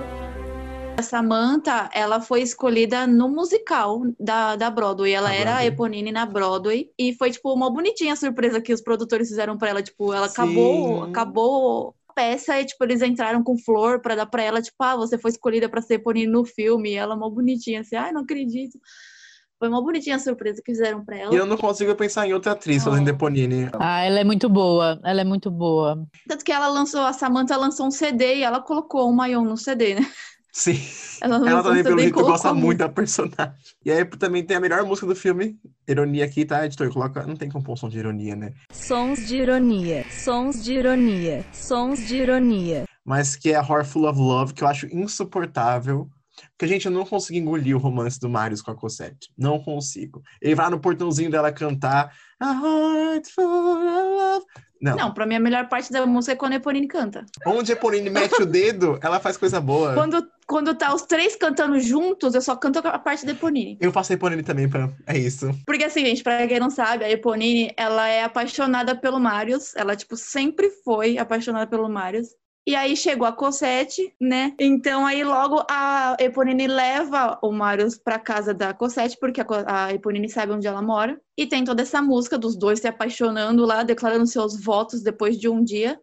A 0.97 1.01
Samantha, 1.01 1.89
ela 1.93 2.19
foi 2.21 2.41
escolhida 2.41 3.07
no 3.07 3.29
musical 3.29 4.01
da, 4.19 4.55
da 4.55 4.69
Broadway. 4.69 5.13
Ela 5.13 5.29
Da 5.29 5.33
era 5.33 5.49
a 5.51 5.53
Broadway. 5.53 5.67
Eponine 5.67 6.11
na 6.11 6.25
Broadway. 6.25 6.91
E 6.97 7.13
foi, 7.15 7.31
tipo, 7.31 7.51
uma 7.53 7.71
bonitinha 7.71 8.15
surpresa 8.15 8.61
que 8.61 8.73
os 8.73 8.81
produtores 8.81 9.29
fizeram 9.29 9.57
pra 9.57 9.69
ela. 9.69 9.81
Tipo, 9.81 10.13
ela 10.13 10.27
acabou, 10.27 11.05
Sim. 11.05 11.09
acabou 11.09 11.95
a 12.09 12.13
peça 12.13 12.59
e, 12.59 12.65
tipo, 12.65 12.83
eles 12.83 13.01
entraram 13.01 13.41
com 13.41 13.57
flor 13.57 14.01
pra 14.01 14.15
dar 14.15 14.25
pra 14.25 14.43
ela. 14.43 14.61
Tipo, 14.61 14.83
ah, 14.83 14.95
você 14.95 15.17
foi 15.17 15.31
escolhida 15.31 15.69
pra 15.69 15.81
ser 15.81 15.95
Eponine 15.95 16.31
no 16.31 16.45
filme. 16.45 16.91
E 16.91 16.95
ela, 16.95 17.15
uma 17.15 17.29
bonitinha, 17.31 17.81
assim, 17.81 17.95
ai, 17.95 18.11
não 18.11 18.21
acredito. 18.21 18.77
Foi 19.61 19.69
uma 19.69 19.79
bonitinha 19.79 20.17
surpresa 20.17 20.59
que 20.65 20.71
fizeram 20.71 21.05
pra 21.05 21.15
ela. 21.15 21.31
E 21.31 21.37
eu 21.37 21.45
não 21.45 21.55
consigo 21.55 21.93
pensar 21.93 22.27
em 22.27 22.33
outra 22.33 22.53
atriz 22.53 22.83
fazendo 22.83 23.05
Oh. 23.05 23.11
Eponine. 23.11 23.69
Ah, 23.73 24.01
ela 24.03 24.19
é 24.19 24.23
muito 24.23 24.49
boa, 24.49 24.99
ela 25.03 25.21
é 25.21 25.23
muito 25.23 25.51
boa. 25.51 26.03
Tanto 26.27 26.43
que 26.43 26.51
ela 26.51 26.67
lançou, 26.67 27.01
a 27.01 27.13
Samantha 27.13 27.55
lançou 27.55 27.85
um 27.85 27.91
CD 27.91 28.37
e 28.37 28.43
ela 28.43 28.59
colocou 28.59 29.07
o 29.07 29.13
Mayon 29.13 29.43
no 29.43 29.55
CD, 29.55 29.93
né? 29.93 30.11
Sim. 30.51 30.79
Ela, 31.21 31.35
Ela 31.47 31.61
também, 31.61 31.83
pelo 31.83 31.99
jeito, 31.99 32.19
gosta 32.19 32.51
muito 32.51 32.79
da 32.79 32.89
personagem. 32.89 33.53
E 33.85 33.91
aí 33.91 34.03
também 34.03 34.43
tem 34.43 34.57
a 34.57 34.59
melhor 34.59 34.83
música 34.83 35.05
do 35.05 35.15
filme. 35.15 35.55
Ironia 35.87 36.25
aqui, 36.25 36.43
tá, 36.43 36.65
editor? 36.65 36.91
Coloca. 36.91 37.23
Não 37.27 37.35
tem 37.35 37.47
compulsão 37.47 37.87
de 37.87 37.99
ironia, 37.99 38.35
né? 38.35 38.51
Sons 38.71 39.27
de 39.27 39.37
ironia, 39.37 40.03
sons 40.09 40.63
de 40.63 40.73
ironia, 40.73 41.45
sons 41.53 41.99
de 42.07 42.15
ironia. 42.15 42.85
Mas 43.05 43.35
que 43.35 43.51
é 43.51 43.55
a 43.55 43.61
Heart 43.61 43.85
Full 43.85 44.09
of 44.09 44.19
Love, 44.19 44.53
que 44.55 44.63
eu 44.63 44.67
acho 44.67 44.87
insuportável. 44.87 46.09
Porque, 46.57 46.67
gente, 46.67 46.85
eu 46.85 46.91
não 46.91 47.05
consigo 47.05 47.37
engolir 47.37 47.75
o 47.75 47.79
romance 47.79 48.19
do 48.19 48.29
Marius 48.29 48.61
com 48.61 48.71
a 48.71 48.75
Cosette. 48.75 49.31
Não 49.37 49.59
consigo. 49.59 50.21
Ele 50.41 50.55
vai 50.55 50.69
no 50.69 50.79
portãozinho 50.79 51.31
dela 51.31 51.51
cantar 51.51 52.13
A 52.39 52.53
Heart 52.53 53.27
Full 53.33 53.45
of 53.45 53.83
Love. 53.83 54.45
Não. 54.81 54.95
Não, 54.95 55.13
pra 55.13 55.27
mim 55.27 55.35
a 55.35 55.39
melhor 55.39 55.69
parte 55.69 55.91
da 55.91 56.05
música 56.07 56.33
é 56.33 56.35
quando 56.35 56.53
a 56.53 56.55
Eponine 56.55 56.87
canta. 56.87 57.23
Onde 57.45 57.71
a 57.71 57.75
Eponine 57.75 58.09
mete 58.09 58.41
o 58.41 58.45
dedo, 58.47 58.97
ela 59.03 59.19
faz 59.19 59.37
coisa 59.37 59.61
boa. 59.61 59.93
Quando, 59.93 60.27
quando 60.47 60.73
tá 60.73 60.93
os 60.93 61.03
três 61.03 61.35
cantando 61.35 61.79
juntos, 61.79 62.33
eu 62.33 62.41
só 62.41 62.55
canto 62.55 62.79
a 62.79 62.97
parte 62.97 63.23
da 63.23 63.33
Eponine. 63.33 63.77
Eu 63.79 63.91
faço 63.91 64.11
a 64.11 64.15
Eponine 64.15 64.41
também, 64.41 64.67
pra... 64.67 64.89
é 65.05 65.17
isso. 65.17 65.51
Porque 65.67 65.83
assim, 65.83 66.03
gente, 66.03 66.23
pra 66.23 66.47
quem 66.47 66.59
não 66.59 66.71
sabe, 66.71 67.05
a 67.05 67.11
Eponine, 67.11 67.71
ela 67.77 68.07
é 68.07 68.23
apaixonada 68.23 68.95
pelo 68.95 69.19
Marius. 69.19 69.75
Ela, 69.75 69.95
tipo, 69.95 70.17
sempre 70.17 70.71
foi 70.83 71.19
apaixonada 71.19 71.67
pelo 71.67 71.87
Marius. 71.87 72.29
E 72.65 72.75
aí 72.75 72.95
chegou 72.95 73.25
a 73.27 73.33
Cosette, 73.33 74.15
né? 74.21 74.53
Então 74.59 75.05
aí 75.05 75.23
logo 75.23 75.65
a 75.69 76.15
Eponine 76.19 76.67
leva 76.67 77.39
o 77.41 77.51
Marius 77.51 77.97
pra 77.97 78.19
casa 78.19 78.53
da 78.53 78.71
Cosette, 78.73 79.17
porque 79.19 79.41
a, 79.65 79.91
Eponine 79.93 80.29
sabe 80.29 80.51
onde 80.53 80.67
ela 80.67 80.81
mora. 80.81 81.19
E 81.35 81.47
tem 81.47 81.63
toda 81.63 81.81
essa 81.81 82.01
música 82.01 82.37
dos 82.37 82.55
dois 82.55 82.79
se 82.79 82.87
apaixonando 82.87 83.65
lá, 83.65 83.81
declarando 83.83 84.27
seus 84.27 84.61
votos 84.63 85.01
depois 85.01 85.39
de 85.39 85.49
um 85.49 85.63
dia. 85.63 85.99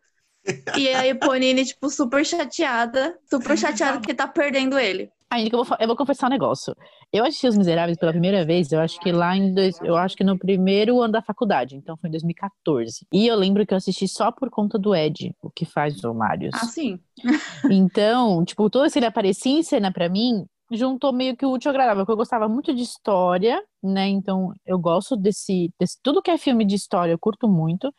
E 0.76 0.88
a 0.88 1.06
Eponine, 1.06 1.64
tipo, 1.64 1.88
super 1.88 2.24
chateada, 2.24 3.18
super 3.28 3.56
chateada 3.56 4.00
que 4.00 4.14
tá 4.14 4.26
perdendo 4.26 4.78
ele. 4.78 5.10
Ainda 5.30 5.50
que 5.50 5.56
eu 5.56 5.62
vou, 5.62 5.76
eu 5.78 5.86
vou 5.86 5.96
confessar 5.96 6.26
um 6.26 6.30
negócio. 6.30 6.74
Eu 7.12 7.24
assisti 7.24 7.46
Os 7.46 7.58
Miseráveis 7.58 7.98
pela 7.98 8.12
primeira 8.12 8.44
vez, 8.46 8.72
eu 8.72 8.80
acho 8.80 8.98
que 8.98 9.12
lá 9.12 9.36
em 9.36 9.52
dois, 9.52 9.78
eu 9.82 9.94
acho 9.96 10.16
que 10.16 10.24
no 10.24 10.38
primeiro 10.38 11.00
ano 11.02 11.12
da 11.12 11.22
faculdade, 11.22 11.76
então 11.76 11.96
foi 11.98 12.08
em 12.08 12.12
2014. 12.12 13.06
E 13.12 13.26
eu 13.26 13.36
lembro 13.36 13.66
que 13.66 13.74
eu 13.74 13.76
assisti 13.76 14.08
só 14.08 14.32
por 14.32 14.48
conta 14.48 14.78
do 14.78 14.94
Ed, 14.94 15.34
o 15.42 15.50
que 15.50 15.66
faz 15.66 16.02
o 16.02 16.14
Marius. 16.14 16.54
Ah, 16.54 16.66
sim. 16.66 16.98
Então, 17.70 18.44
tipo, 18.44 18.70
toda 18.70 18.84
vez 18.84 18.92
que 18.92 18.98
ele 18.98 19.06
aparecia 19.06 19.58
em 19.58 19.62
cena 19.62 19.92
pra 19.92 20.08
mim, 20.08 20.46
juntou 20.70 21.12
meio 21.12 21.36
que 21.36 21.44
o 21.44 21.52
útil 21.52 21.70
ao 21.70 21.74
agradável, 21.74 22.04
porque 22.04 22.12
eu 22.12 22.16
gostava 22.16 22.48
muito 22.48 22.74
de 22.74 22.82
história, 22.82 23.62
né? 23.82 24.08
Então, 24.08 24.52
eu 24.66 24.78
gosto 24.78 25.16
desse, 25.16 25.70
desse 25.78 25.98
tudo 26.02 26.22
que 26.22 26.30
é 26.30 26.38
filme 26.38 26.64
de 26.64 26.74
história, 26.74 27.12
eu 27.12 27.18
curto 27.18 27.48
muito. 27.48 27.92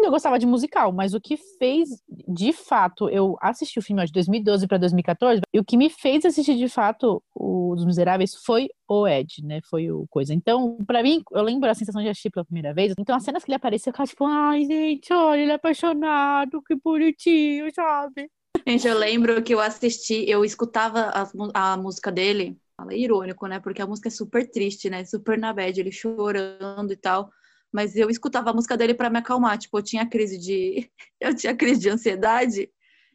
Eu 0.00 0.10
gostava 0.10 0.38
de 0.38 0.46
musical, 0.46 0.92
mas 0.92 1.12
o 1.12 1.20
que 1.20 1.36
fez, 1.36 1.88
de 2.28 2.52
fato, 2.52 3.08
eu 3.08 3.36
assisti 3.40 3.78
o 3.78 3.82
filme 3.82 4.04
de 4.06 4.12
2012 4.12 4.66
para 4.66 4.78
2014, 4.78 5.42
e 5.52 5.58
o 5.58 5.64
que 5.64 5.76
me 5.76 5.90
fez 5.90 6.24
assistir 6.24 6.56
de 6.56 6.68
fato 6.68 7.22
Os 7.34 7.84
Miseráveis 7.84 8.34
foi 8.34 8.68
o 8.88 9.06
Ed, 9.08 9.44
né? 9.44 9.60
Foi 9.68 9.90
o 9.90 10.06
coisa. 10.08 10.32
Então, 10.32 10.78
pra 10.86 11.02
mim, 11.02 11.22
eu 11.32 11.42
lembro 11.42 11.68
a 11.68 11.74
sensação 11.74 12.00
de 12.02 12.08
assistir 12.08 12.30
pela 12.30 12.44
primeira 12.44 12.72
vez. 12.72 12.94
Então, 12.98 13.16
as 13.16 13.24
cenas 13.24 13.44
que 13.44 13.50
ele 13.50 13.56
apareceu, 13.56 13.90
eu 13.90 13.94
ficava 13.94 14.06
tipo, 14.08 14.24
ai, 14.24 14.64
gente, 14.64 15.12
olha, 15.12 15.40
ele 15.40 15.52
é 15.52 15.54
apaixonado, 15.54 16.62
que 16.62 16.76
bonitinho, 16.76 17.66
sabe? 17.74 18.30
Gente, 18.66 18.86
eu 18.86 18.98
lembro 18.98 19.42
que 19.42 19.54
eu 19.54 19.60
assisti, 19.60 20.24
eu 20.28 20.44
escutava 20.44 21.10
mu- 21.34 21.50
a, 21.54 21.76
música 21.76 22.12
dele. 22.12 22.58
Fala 22.76 22.94
irônico, 22.94 23.46
né? 23.46 23.58
Porque 23.60 23.82
a 23.82 23.86
música 23.86 24.08
é 24.08 24.10
super 24.10 24.48
triste, 24.50 24.88
né? 24.90 25.04
Super 25.04 25.38
na 25.38 25.52
bad, 25.52 25.80
ele 25.80 25.90
chorando 25.90 26.92
e 26.92 26.96
tal. 26.96 27.30
Mas 27.72 27.96
eu 27.96 28.08
escutava 28.08 28.50
a 28.50 28.52
música 28.52 28.76
dele 28.76 28.94
pra 28.94 29.10
me 29.10 29.18
acalmar. 29.18 29.58
Tipo, 29.58 29.78
eu 29.78 29.82
tinha 29.82 30.06
crise 30.06 30.38
de. 30.38 30.90
Eu 31.20 31.34
tinha 31.34 31.54
crise 31.54 31.80
de 31.80 31.90
ansiedade. 31.90 32.70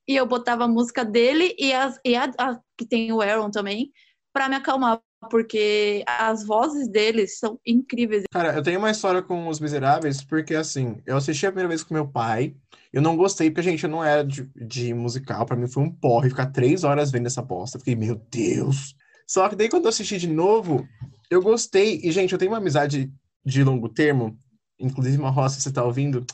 E 0.06 0.18
eu 0.18 0.26
botava 0.26 0.66
a 0.66 0.68
música 0.68 1.06
dele 1.06 1.56
e, 1.58 1.72
as, 1.72 1.97
e 2.04 2.18
a, 2.18 2.30
a 2.38 2.60
que 2.78 2.86
tem 2.86 3.14
o 3.14 3.22
Aaron 3.22 3.49
também, 3.49 3.93
pra 4.34 4.49
me 4.49 4.56
acalmar. 4.56 4.99
Porque 5.30 6.04
as 6.06 6.45
vozes 6.45 6.89
deles 6.89 7.39
são 7.39 7.58
incríveis. 7.66 8.24
Cara, 8.30 8.54
eu 8.54 8.62
tenho 8.62 8.80
uma 8.80 8.91
história 8.91 9.22
com 9.22 9.47
Os 9.47 9.62
Miseráveis, 9.62 10.22
porque 10.22 10.54
assim, 10.54 11.01
eu 11.06 11.16
assisti 11.16 11.45
a 11.45 11.49
primeira 11.49 11.70
vez 11.70 11.82
com 11.82 11.93
meu 11.93 12.06
pai, 12.06 12.54
eu 12.91 13.01
não 13.01 13.16
gostei, 13.16 13.49
porque, 13.49 13.70
gente, 13.70 13.86
eu 13.86 13.89
não 13.89 14.04
era 14.04 14.24
de, 14.24 14.49
de 14.54 14.93
musical, 14.93 15.45
pra 15.45 15.56
mim 15.56 15.68
foi 15.68 15.82
um 15.82 15.89
porre 15.89 16.30
ficar 16.30 16.47
três 16.47 16.84
horas 16.84 17.10
vendo 17.10 17.28
essa 17.28 17.41
bosta. 17.41 17.80
Fiquei, 17.80 17.95
meu 17.95 18.22
Deus. 18.30 18.95
Só 19.26 19.47
que 19.47 19.56
daí 19.56 19.70
quando 19.70 19.86
eu 19.86 19.89
assisti 19.89 20.18
de 20.18 20.28
novo, 20.28 20.88
eu 21.30 21.41
gostei. 21.41 22.01
E, 22.04 22.12
gente, 22.12 22.34
eu 22.34 22.38
tenho 22.38 22.51
uma 22.51 22.58
amizade 22.58 23.12
de 23.46 23.64
longo 23.64 23.89
termo, 23.89 24.38
inclusive 24.80 25.18
uma 25.18 25.30
roça, 25.30 25.60
você 25.60 25.72
tá 25.72 25.84
ouvindo? 25.84 26.26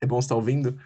É 0.00 0.06
bom 0.06 0.20
você 0.20 0.28
tá 0.28 0.34
ouvindo? 0.34 0.78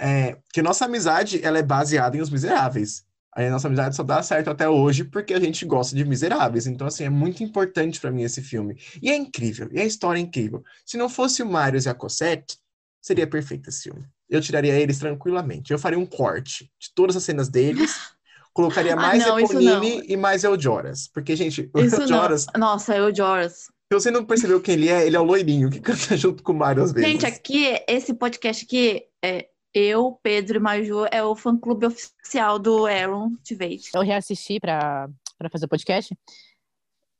É, 0.00 0.36
que 0.52 0.60
nossa 0.62 0.84
amizade, 0.84 1.42
ela 1.44 1.58
é 1.58 1.62
baseada 1.62 2.16
em 2.16 2.20
Os 2.20 2.30
Miseráveis. 2.30 3.04
A 3.34 3.50
nossa 3.50 3.66
amizade 3.68 3.94
só 3.94 4.02
dá 4.02 4.22
certo 4.22 4.48
até 4.48 4.66
hoje 4.68 5.04
porque 5.04 5.34
a 5.34 5.40
gente 5.40 5.64
gosta 5.66 5.94
de 5.94 6.04
Miseráveis. 6.04 6.66
Então, 6.66 6.86
assim, 6.86 7.04
é 7.04 7.10
muito 7.10 7.42
importante 7.42 8.00
pra 8.00 8.10
mim 8.10 8.22
esse 8.22 8.40
filme. 8.42 8.78
E 9.02 9.10
é 9.10 9.16
incrível, 9.16 9.68
e 9.72 9.80
a 9.80 9.84
história 9.84 10.18
é 10.18 10.22
incrível. 10.22 10.62
Se 10.86 10.96
não 10.96 11.08
fosse 11.08 11.42
o 11.42 11.46
Marius 11.46 11.84
e 11.84 11.88
a 11.88 11.94
Cosette, 11.94 12.56
seria 13.00 13.26
perfeito 13.26 13.68
esse 13.68 13.84
filme. 13.84 14.06
Eu 14.28 14.40
tiraria 14.40 14.74
eles 14.74 14.98
tranquilamente. 14.98 15.72
Eu 15.72 15.78
faria 15.78 15.98
um 15.98 16.06
corte 16.06 16.70
de 16.80 16.92
todas 16.94 17.14
as 17.14 17.24
cenas 17.24 17.48
deles, 17.48 17.94
colocaria 18.52 18.94
Ah, 18.94 18.96
mais 18.96 19.24
não, 19.24 19.38
isso 19.38 19.52
Eponine 19.52 19.96
não. 19.98 20.04
e 20.06 20.16
mais 20.16 20.42
El 20.42 20.58
Joras. 20.58 21.08
Porque, 21.08 21.36
gente, 21.36 21.70
o 21.74 21.80
não. 22.06 22.60
Nossa, 22.60 22.94
é 22.94 23.02
o 23.02 23.14
Joras. 23.14 23.66
Se 23.92 23.94
você 23.94 24.10
não 24.10 24.24
percebeu 24.24 24.60
quem 24.60 24.74
ele 24.74 24.88
é, 24.88 25.06
ele 25.06 25.16
é 25.16 25.20
o 25.20 25.24
loirinho 25.24 25.70
que 25.70 25.80
canta 25.80 26.16
junto 26.16 26.42
com 26.42 26.52
o 26.52 26.56
Mario 26.56 26.82
às 26.82 26.92
vezes. 26.92 27.08
Gente, 27.08 27.26
aqui, 27.26 27.66
esse 27.88 28.14
podcast 28.14 28.64
aqui, 28.64 29.04
é 29.22 29.48
eu, 29.74 30.18
Pedro 30.22 30.56
e 30.56 30.60
Maju, 30.60 31.06
é 31.10 31.22
o 31.22 31.36
fã-clube 31.36 31.86
oficial 31.86 32.58
do 32.58 32.86
Aaron 32.86 33.32
Tveit. 33.44 33.90
eu 33.94 34.02
reassisti 34.02 34.58
pra 34.58 35.08
pra 35.38 35.50
fazer 35.50 35.66
o 35.66 35.68
podcast. 35.68 36.16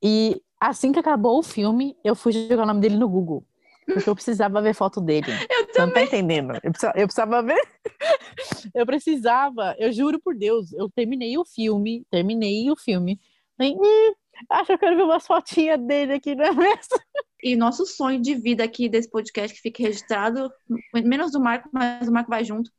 E 0.02 0.40
assim 0.60 0.92
que 0.92 0.98
acabou 0.98 1.38
o 1.38 1.42
filme, 1.42 1.96
eu 2.04 2.14
fui 2.14 2.32
jogar 2.32 2.62
o 2.62 2.66
nome 2.66 2.80
dele 2.80 2.96
no 2.96 3.08
Google. 3.08 3.44
Porque 3.86 4.08
eu 4.08 4.14
precisava 4.14 4.60
ver 4.60 4.74
foto 4.74 5.00
dele. 5.00 5.26
Eu 5.48 5.66
Você 5.66 5.78
não 5.78 5.92
tá 5.92 6.02
entendendo? 6.02 6.54
Eu 6.62 6.72
precisava, 6.72 6.98
eu 6.98 7.06
precisava 7.06 7.42
ver. 7.42 7.60
eu 8.74 8.86
precisava, 8.86 9.76
eu 9.78 9.92
juro 9.92 10.18
por 10.18 10.34
Deus, 10.34 10.72
eu 10.72 10.90
terminei 10.90 11.38
o 11.38 11.44
filme, 11.44 12.04
terminei 12.10 12.68
o 12.70 12.76
filme. 12.76 13.20
Falei, 13.56 13.74
hum, 13.74 14.14
acho 14.50 14.66
que 14.66 14.72
eu 14.72 14.78
quero 14.78 14.96
ver 14.96 15.02
umas 15.02 15.26
fotinhas 15.26 15.80
dele 15.80 16.14
aqui, 16.14 16.34
não 16.34 16.44
é 16.44 16.52
mesmo? 16.52 17.00
E 17.42 17.54
nosso 17.54 17.86
sonho 17.86 18.20
de 18.20 18.34
vida 18.34 18.64
aqui 18.64 18.88
desse 18.88 19.10
podcast 19.10 19.54
que 19.54 19.60
fique 19.62 19.82
registrado, 19.82 20.50
menos 20.94 21.32
do 21.32 21.40
Marco, 21.40 21.68
mas 21.72 22.08
o 22.08 22.12
Marco 22.12 22.30
vai 22.30 22.42
junto, 22.44 22.70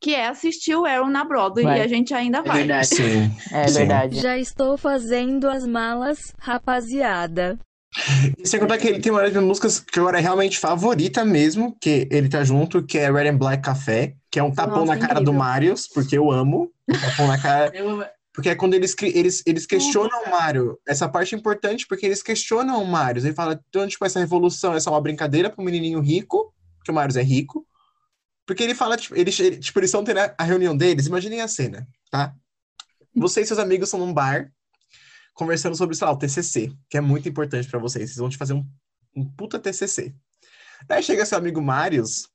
que 0.00 0.14
é 0.14 0.26
assistir 0.28 0.76
o 0.76 0.84
Aaron 0.84 1.08
na 1.08 1.24
Broadway. 1.24 1.64
Vai. 1.64 1.78
E 1.78 1.82
a 1.82 1.88
gente 1.88 2.12
ainda 2.14 2.42
vai. 2.42 2.62
Sim. 2.84 3.30
É 3.50 3.66
Sim. 3.66 3.78
verdade. 3.78 4.20
Já 4.20 4.36
estou 4.36 4.76
fazendo 4.76 5.48
as 5.48 5.66
malas, 5.66 6.34
rapaziada. 6.38 7.58
E 8.36 8.46
sem 8.46 8.58
contar 8.58 8.76
que 8.76 8.88
ele 8.88 9.00
tem 9.00 9.12
uma 9.12 9.22
das 9.22 9.30
minhas 9.30 9.44
músicas 9.46 9.78
que 9.80 9.98
agora 9.98 10.18
é 10.18 10.20
realmente 10.20 10.58
favorita 10.58 11.24
mesmo, 11.24 11.76
que 11.80 12.08
ele 12.10 12.28
tá 12.28 12.42
junto, 12.42 12.82
que 12.84 12.98
é 12.98 13.10
Red 13.10 13.28
and 13.28 13.38
Black 13.38 13.62
Café, 13.62 14.14
que 14.30 14.38
é 14.38 14.42
um 14.42 14.52
tapão 14.52 14.84
Nossa, 14.84 14.94
na 14.94 14.98
cara 15.00 15.14
do 15.14 15.20
incrível. 15.22 15.38
Marius, 15.38 15.88
porque 15.88 16.18
eu 16.18 16.30
amo. 16.30 16.70
Um 16.88 17.00
tapão 17.00 17.28
na 17.28 17.40
cara. 17.40 17.70
Eu- 17.74 18.04
Porque 18.34 18.48
é 18.48 18.54
quando 18.56 18.74
eles, 18.74 18.96
eles, 19.00 19.42
eles 19.46 19.64
questionam 19.64 20.24
o 20.24 20.30
Mario. 20.30 20.76
Essa 20.86 21.08
parte 21.08 21.34
é 21.34 21.38
importante 21.38 21.86
porque 21.86 22.04
eles 22.04 22.20
questionam 22.22 22.82
o 22.82 22.86
Mario. 22.86 23.24
Ele 23.24 23.32
fala, 23.32 23.62
então, 23.68 23.86
tipo, 23.86 24.04
essa 24.04 24.18
revolução 24.18 24.74
é 24.74 24.80
só 24.80 24.90
uma 24.90 25.00
brincadeira 25.00 25.48
pro 25.48 25.62
menininho 25.64 26.00
rico, 26.00 26.52
que 26.84 26.90
o 26.90 26.94
Marius 26.94 27.16
é 27.16 27.22
rico. 27.22 27.64
Porque 28.44 28.62
ele 28.64 28.74
fala, 28.74 28.96
tipo, 28.96 29.16
eles, 29.16 29.38
ele- 29.38 29.58
tipo, 29.58 29.78
eles 29.78 29.88
estão 29.88 30.02
tendo 30.02 30.18
a- 30.18 30.34
a 30.36 30.42
reunião 30.42 30.76
deles, 30.76 31.06
imaginem 31.06 31.40
a 31.42 31.48
cena, 31.48 31.86
tá? 32.10 32.34
Você 33.14 33.40
e 33.42 33.46
seus 33.46 33.60
amigos 33.60 33.86
estão 33.88 34.00
num 34.04 34.12
bar, 34.12 34.50
conversando 35.32 35.76
sobre, 35.76 35.94
sei 35.96 36.06
lá, 36.06 36.12
o 36.12 36.18
TCC, 36.18 36.72
que 36.90 36.96
é 36.96 37.00
muito 37.00 37.28
importante 37.28 37.68
pra 37.68 37.78
vocês. 37.78 38.10
Vocês 38.10 38.18
vão 38.18 38.28
te 38.28 38.36
fazer 38.36 38.52
um, 38.54 38.66
um 39.16 39.24
puta 39.24 39.58
TCC. 39.60 40.12
Daí 40.88 41.02
chega 41.04 41.24
seu 41.24 41.38
amigo 41.38 41.62
Marius, 41.62 42.28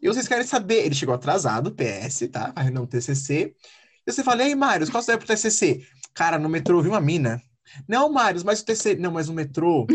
e 0.00 0.08
vocês 0.08 0.26
querem 0.26 0.46
saber, 0.46 0.86
ele 0.86 0.94
chegou 0.94 1.14
atrasado, 1.14 1.72
PS, 1.74 2.26
tá? 2.28 2.52
A 2.56 2.62
reunião 2.62 2.84
do 2.84 2.88
TCC. 2.90 3.54
E 4.06 4.12
você 4.12 4.22
fala, 4.24 4.42
e 4.42 4.46
aí, 4.46 4.54
Marius, 4.54 4.90
qual 4.90 5.02
você 5.02 5.12
vai 5.12 5.18
pro 5.18 5.26
TCC? 5.26 5.86
Cara, 6.14 6.38
no 6.38 6.48
metrô 6.48 6.78
eu 6.78 6.82
vi 6.82 6.88
uma 6.88 7.00
mina. 7.00 7.40
Não, 7.88 8.10
Marius, 8.12 8.42
mas 8.42 8.60
o 8.60 8.64
TCC... 8.64 8.96
Não, 8.96 9.10
mas 9.12 9.28
no 9.28 9.34
metrô, 9.34 9.86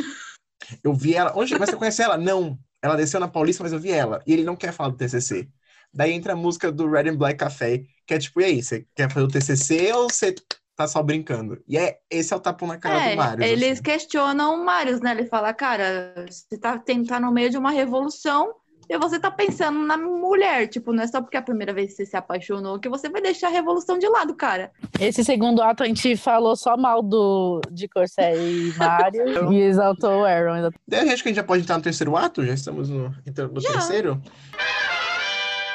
eu 0.83 0.93
vi 0.93 1.13
ela... 1.13 1.33
Onde? 1.35 1.57
Mas 1.57 1.69
você 1.69 1.75
conhece 1.75 2.01
ela? 2.01 2.17
Não. 2.17 2.57
Ela 2.81 2.95
desceu 2.95 3.19
na 3.19 3.27
Paulista, 3.27 3.63
mas 3.63 3.73
eu 3.73 3.79
vi 3.79 3.91
ela. 3.91 4.21
E 4.25 4.33
ele 4.33 4.43
não 4.43 4.55
quer 4.55 4.71
falar 4.71 4.89
do 4.89 4.97
TCC. 4.97 5.47
Daí 5.93 6.11
entra 6.11 6.33
a 6.33 6.35
música 6.35 6.71
do 6.71 6.89
Red 6.89 7.09
and 7.09 7.15
Black 7.17 7.37
Café, 7.37 7.83
que 8.05 8.13
é 8.13 8.19
tipo, 8.19 8.41
e 8.41 8.45
aí, 8.45 8.61
você 8.63 8.85
quer 8.95 9.11
fazer 9.11 9.25
o 9.25 9.29
TCC 9.29 9.91
ou 9.93 10.09
você 10.09 10.35
tá 10.75 10.87
só 10.87 11.01
brincando? 11.01 11.61
E 11.67 11.77
é, 11.77 11.97
esse 12.09 12.33
é 12.33 12.35
o 12.35 12.39
tapão 12.39 12.67
na 12.67 12.77
cara 12.77 13.01
É, 13.03 13.11
do 13.11 13.17
Marius. 13.17 13.49
eles 13.49 13.71
assim. 13.73 13.83
questionam 13.83 14.55
o 14.55 14.65
Marius, 14.65 15.01
né? 15.01 15.11
Ele 15.11 15.25
fala, 15.25 15.53
cara, 15.53 16.13
você 16.29 16.57
tá, 16.59 16.77
tem, 16.77 17.03
tá 17.03 17.19
no 17.19 17.31
meio 17.31 17.49
de 17.49 17.57
uma 17.57 17.71
revolução 17.71 18.53
e 18.89 18.97
você 18.97 19.19
tá 19.19 19.29
pensando 19.29 19.79
na 19.79 19.97
mulher. 19.97 20.67
Tipo, 20.67 20.93
não 20.93 21.03
é 21.03 21.07
só 21.07 21.21
porque 21.21 21.37
é 21.37 21.39
a 21.39 21.43
primeira 21.43 21.73
vez 21.73 21.91
que 21.91 21.97
você 21.97 22.05
se 22.05 22.17
apaixonou 22.17 22.79
que 22.79 22.89
você 22.89 23.09
vai 23.09 23.21
deixar 23.21 23.47
a 23.47 23.51
revolução 23.51 23.97
de 23.97 24.07
lado, 24.07 24.33
cara. 24.35 24.71
Esse 24.99 25.23
segundo 25.23 25.61
ato 25.61 25.83
a 25.83 25.85
gente 25.85 26.15
falou 26.15 26.55
só 26.55 26.77
mal 26.77 27.01
do, 27.01 27.61
de 27.71 27.87
Corsé 27.87 28.35
e 28.35 28.73
Mario 28.77 29.51
e 29.51 29.61
exaltou 29.61 30.21
o 30.21 30.25
Aaron. 30.25 30.71
Daí 30.87 31.01
a 31.01 31.05
gente 31.05 31.23
que 31.23 31.29
a 31.29 31.31
gente 31.31 31.37
já 31.37 31.43
pode 31.43 31.63
entrar 31.63 31.77
no 31.77 31.83
terceiro 31.83 32.15
ato, 32.15 32.45
já 32.45 32.53
estamos 32.53 32.89
no, 32.89 33.13
entrando 33.25 33.53
no 33.53 33.61
Já. 33.61 33.71
terceiro. 33.71 34.21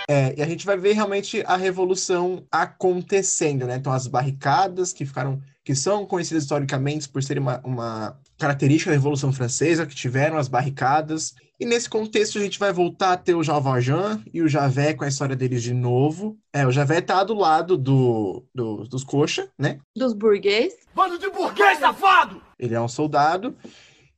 É, 0.08 0.34
e 0.36 0.42
a 0.42 0.46
gente 0.46 0.66
vai 0.66 0.76
ver 0.76 0.92
realmente 0.92 1.42
a 1.46 1.56
revolução 1.56 2.44
acontecendo, 2.50 3.66
né? 3.66 3.76
Então 3.76 3.92
as 3.92 4.06
barricadas 4.06 4.92
que 4.92 5.06
ficaram, 5.06 5.40
que 5.64 5.74
são 5.74 6.04
conhecidas 6.04 6.42
historicamente 6.42 7.08
por 7.08 7.22
serem 7.22 7.42
uma, 7.42 7.60
uma 7.64 8.20
característica 8.38 8.90
da 8.90 8.96
Revolução 8.96 9.32
Francesa, 9.32 9.86
que 9.86 9.94
tiveram 9.94 10.36
as 10.36 10.48
barricadas. 10.48 11.34
E 11.60 11.64
nesse 11.64 11.88
contexto 11.88 12.38
a 12.38 12.40
gente 12.40 12.58
vai 12.58 12.72
voltar 12.72 13.12
a 13.12 13.16
ter 13.16 13.34
o 13.36 13.42
Jean 13.44 13.60
Valjean 13.60 14.20
e 14.34 14.42
o 14.42 14.48
Javé 14.48 14.94
com 14.94 15.04
a 15.04 15.08
história 15.08 15.36
deles 15.36 15.62
de 15.62 15.72
novo. 15.72 16.36
É, 16.52 16.66
o 16.66 16.72
Javé 16.72 17.00
tá 17.00 17.22
do 17.22 17.34
lado 17.34 17.76
do, 17.78 18.44
do- 18.52 18.84
dos 18.88 19.04
coxa, 19.04 19.48
né? 19.56 19.78
Dos 19.96 20.12
burguês. 20.12 20.74
Bando 20.94 21.16
de 21.18 21.30
burguês 21.30 21.78
safado! 21.78 22.42
Ele 22.58 22.74
é 22.74 22.80
um 22.80 22.88
soldado. 22.88 23.56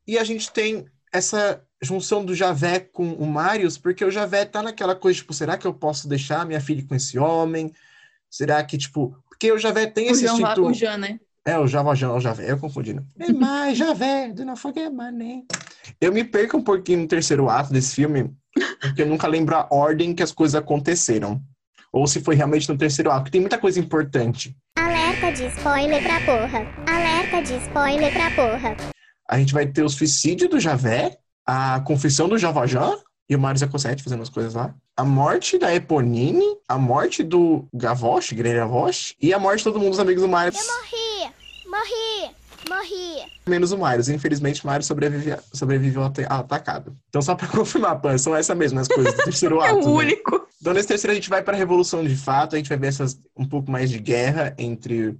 E 0.06 0.16
a 0.18 0.24
gente 0.24 0.50
tem 0.50 0.86
essa 1.12 1.62
junção 1.82 2.24
do 2.24 2.34
Javé 2.34 2.80
com 2.80 3.12
o 3.12 3.26
Marius, 3.26 3.76
porque 3.76 4.04
o 4.04 4.10
Javé 4.10 4.46
tá 4.46 4.62
naquela 4.62 4.94
coisa, 4.94 5.18
tipo, 5.18 5.34
será 5.34 5.58
que 5.58 5.66
eu 5.66 5.74
posso 5.74 6.08
deixar 6.08 6.46
minha 6.46 6.60
filha 6.60 6.82
com 6.88 6.94
esse 6.94 7.18
homem? 7.18 7.70
Será 8.30 8.64
que, 8.64 8.78
tipo... 8.78 9.14
Porque 9.28 9.52
o 9.52 9.58
Javé 9.58 9.86
tem 9.86 10.08
O 10.08 10.12
esse 10.12 10.22
Jean, 10.22 10.32
instinto... 10.32 10.64
o 10.64 10.72
Jean, 10.72 10.96
né? 10.96 11.20
É, 11.46 11.58
o 11.58 11.66
Javajan, 11.66 12.12
o 12.12 12.20
Javé, 12.20 12.50
eu 12.50 12.58
confundindo. 12.58 13.04
É 13.18 13.30
mais 13.30 13.76
Javé, 13.76 14.28
do 14.32 14.44
não 14.46 14.56
forget 14.56 14.90
my 14.90 15.10
name. 15.12 15.44
Eu 16.00 16.10
me 16.12 16.24
perco 16.24 16.56
um 16.56 16.62
pouquinho 16.62 17.00
no 17.00 17.08
terceiro 17.08 17.50
ato 17.50 17.70
desse 17.70 17.94
filme, 17.94 18.30
porque 18.80 19.02
eu 19.02 19.06
nunca 19.06 19.26
lembro 19.26 19.54
a 19.54 19.68
ordem 19.70 20.14
que 20.14 20.22
as 20.22 20.32
coisas 20.32 20.54
aconteceram. 20.54 21.42
Ou 21.92 22.06
se 22.06 22.20
foi 22.20 22.34
realmente 22.34 22.68
no 22.68 22.78
terceiro 22.78 23.10
ato, 23.10 23.24
porque 23.24 23.32
tem 23.32 23.40
muita 23.42 23.58
coisa 23.58 23.78
importante. 23.78 24.56
Alerta 24.78 25.30
de 25.32 25.46
spoiler 25.48 26.02
pra 26.02 26.20
porra. 26.20 26.66
Alerta 26.88 27.42
de 27.42 27.56
spoiler 27.64 28.12
pra 28.12 28.30
porra. 28.30 28.76
A 29.28 29.38
gente 29.38 29.52
vai 29.52 29.66
ter 29.66 29.82
o 29.82 29.88
suicídio 29.88 30.48
do 30.48 30.58
Javé, 30.58 31.18
a 31.46 31.80
confissão 31.80 32.26
do 32.26 32.38
Javajan 32.38 32.96
e 33.28 33.36
o 33.36 33.38
Mário 33.38 33.60
Zacosete 33.60 34.02
fazendo 34.02 34.22
as 34.22 34.28
coisas 34.30 34.54
lá. 34.54 34.74
a 34.96 35.04
morte 35.04 35.58
da 35.58 35.74
Eponine, 35.74 36.44
a 36.68 36.78
morte 36.78 37.22
do 37.22 37.66
Gavosh, 37.72 38.32
Gavosh, 38.32 39.14
e 39.20 39.32
a 39.34 39.38
morte 39.38 39.58
de 39.58 39.64
todo 39.64 39.78
mundo 39.78 39.90
dos 39.90 40.00
amigos 40.00 40.22
do 40.22 40.28
Marius. 40.28 40.56
Eu 40.56 40.74
morri! 40.74 41.03
Morri! 41.74 42.34
Morri! 42.68 43.32
Menos 43.46 43.72
o 43.72 43.78
Marius. 43.78 44.08
Infelizmente, 44.08 44.62
o 44.62 44.66
Marius 44.66 44.86
sobrevive, 44.86 45.36
sobreviveu 45.52 46.02
ao 46.02 46.12
atacado. 46.38 46.96
Então, 47.08 47.20
só 47.20 47.34
pra 47.34 47.48
confirmar, 47.50 48.00
Pan, 48.00 48.16
são 48.16 48.34
essas 48.34 48.56
mesmas 48.56 48.86
coisas 48.86 49.12
do 49.12 49.22
terceiro 49.24 49.60
É 49.60 49.70
ato. 49.70 49.78
o 49.78 49.80
né? 49.80 49.86
único. 50.04 50.48
Então, 50.60 50.72
nesse 50.72 50.86
terceiro, 50.86 51.10
a 51.10 51.14
gente 51.16 51.28
vai 51.28 51.42
para 51.42 51.54
a 51.54 51.58
Revolução 51.58 52.04
de 52.04 52.14
fato, 52.14 52.54
a 52.54 52.58
gente 52.58 52.68
vai 52.68 52.78
ver 52.78 52.86
essas, 52.86 53.18
um 53.36 53.44
pouco 53.46 53.70
mais 53.70 53.90
de 53.90 53.98
guerra 53.98 54.54
entre 54.56 55.18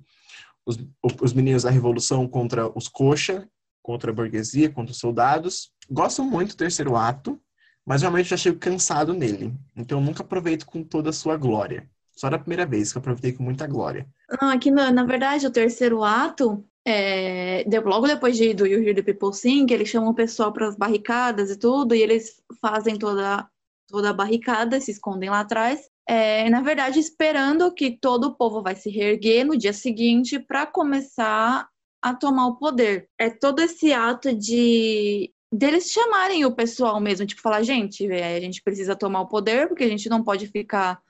os, 0.64 0.78
os 1.20 1.32
meninos 1.32 1.64
da 1.64 1.70
Revolução 1.70 2.26
contra 2.28 2.70
os 2.78 2.88
coxa, 2.88 3.48
contra 3.82 4.12
a 4.12 4.14
burguesia, 4.14 4.70
contra 4.70 4.92
os 4.92 4.98
soldados. 4.98 5.70
Gosto 5.90 6.22
muito 6.22 6.50
do 6.50 6.56
terceiro 6.56 6.96
ato, 6.96 7.38
mas 7.84 8.02
realmente 8.02 8.30
já 8.30 8.36
chego 8.36 8.58
cansado 8.60 9.12
nele. 9.12 9.52
Então, 9.76 9.98
eu 9.98 10.04
nunca 10.04 10.22
aproveito 10.22 10.64
com 10.64 10.84
toda 10.84 11.10
a 11.10 11.12
sua 11.12 11.36
glória. 11.36 11.90
Só 12.16 12.30
da 12.30 12.38
primeira 12.38 12.64
vez 12.64 12.92
que 12.92 12.98
eu 12.98 13.00
aproveitei 13.00 13.32
com 13.32 13.42
muita 13.42 13.66
glória. 13.66 14.06
Não, 14.40 14.50
aqui 14.50 14.70
na, 14.70 14.90
na 14.90 15.04
verdade 15.04 15.46
o 15.46 15.50
terceiro 15.50 16.02
ato 16.02 16.64
é, 16.86 17.64
logo 17.82 18.06
depois 18.06 18.36
de, 18.36 18.52
do 18.52 18.66
You 18.66 18.82
Hear 18.82 18.94
the 18.94 19.02
People 19.02 19.32
Sing, 19.32 19.66
eles 19.70 19.88
chamam 19.88 20.10
o 20.10 20.14
pessoal 20.14 20.52
para 20.52 20.68
as 20.68 20.76
barricadas 20.76 21.50
e 21.50 21.58
tudo, 21.58 21.94
e 21.94 22.02
eles 22.02 22.42
fazem 22.60 22.98
toda, 22.98 23.48
toda 23.88 24.10
a 24.10 24.12
barricada, 24.12 24.80
se 24.80 24.90
escondem 24.90 25.30
lá 25.30 25.40
atrás. 25.40 25.88
É, 26.06 26.48
na 26.50 26.60
verdade, 26.60 26.98
esperando 26.98 27.72
que 27.72 27.98
todo 27.98 28.24
o 28.24 28.34
povo 28.34 28.62
vai 28.62 28.76
se 28.76 28.90
reerguer 28.90 29.46
no 29.46 29.56
dia 29.56 29.72
seguinte 29.72 30.38
para 30.38 30.66
começar 30.66 31.66
a 32.02 32.14
tomar 32.14 32.48
o 32.48 32.56
poder. 32.56 33.08
É 33.18 33.30
todo 33.30 33.60
esse 33.60 33.90
ato 33.94 34.34
de 34.34 35.32
deles 35.50 35.90
chamarem 35.90 36.44
o 36.44 36.54
pessoal 36.54 37.00
mesmo, 37.00 37.24
tipo, 37.24 37.40
falar, 37.40 37.62
gente, 37.62 38.06
é, 38.10 38.36
a 38.36 38.40
gente 38.40 38.62
precisa 38.62 38.94
tomar 38.94 39.22
o 39.22 39.28
poder, 39.28 39.68
porque 39.68 39.84
a 39.84 39.88
gente 39.88 40.08
não 40.10 40.22
pode 40.22 40.48
ficar 40.48 41.00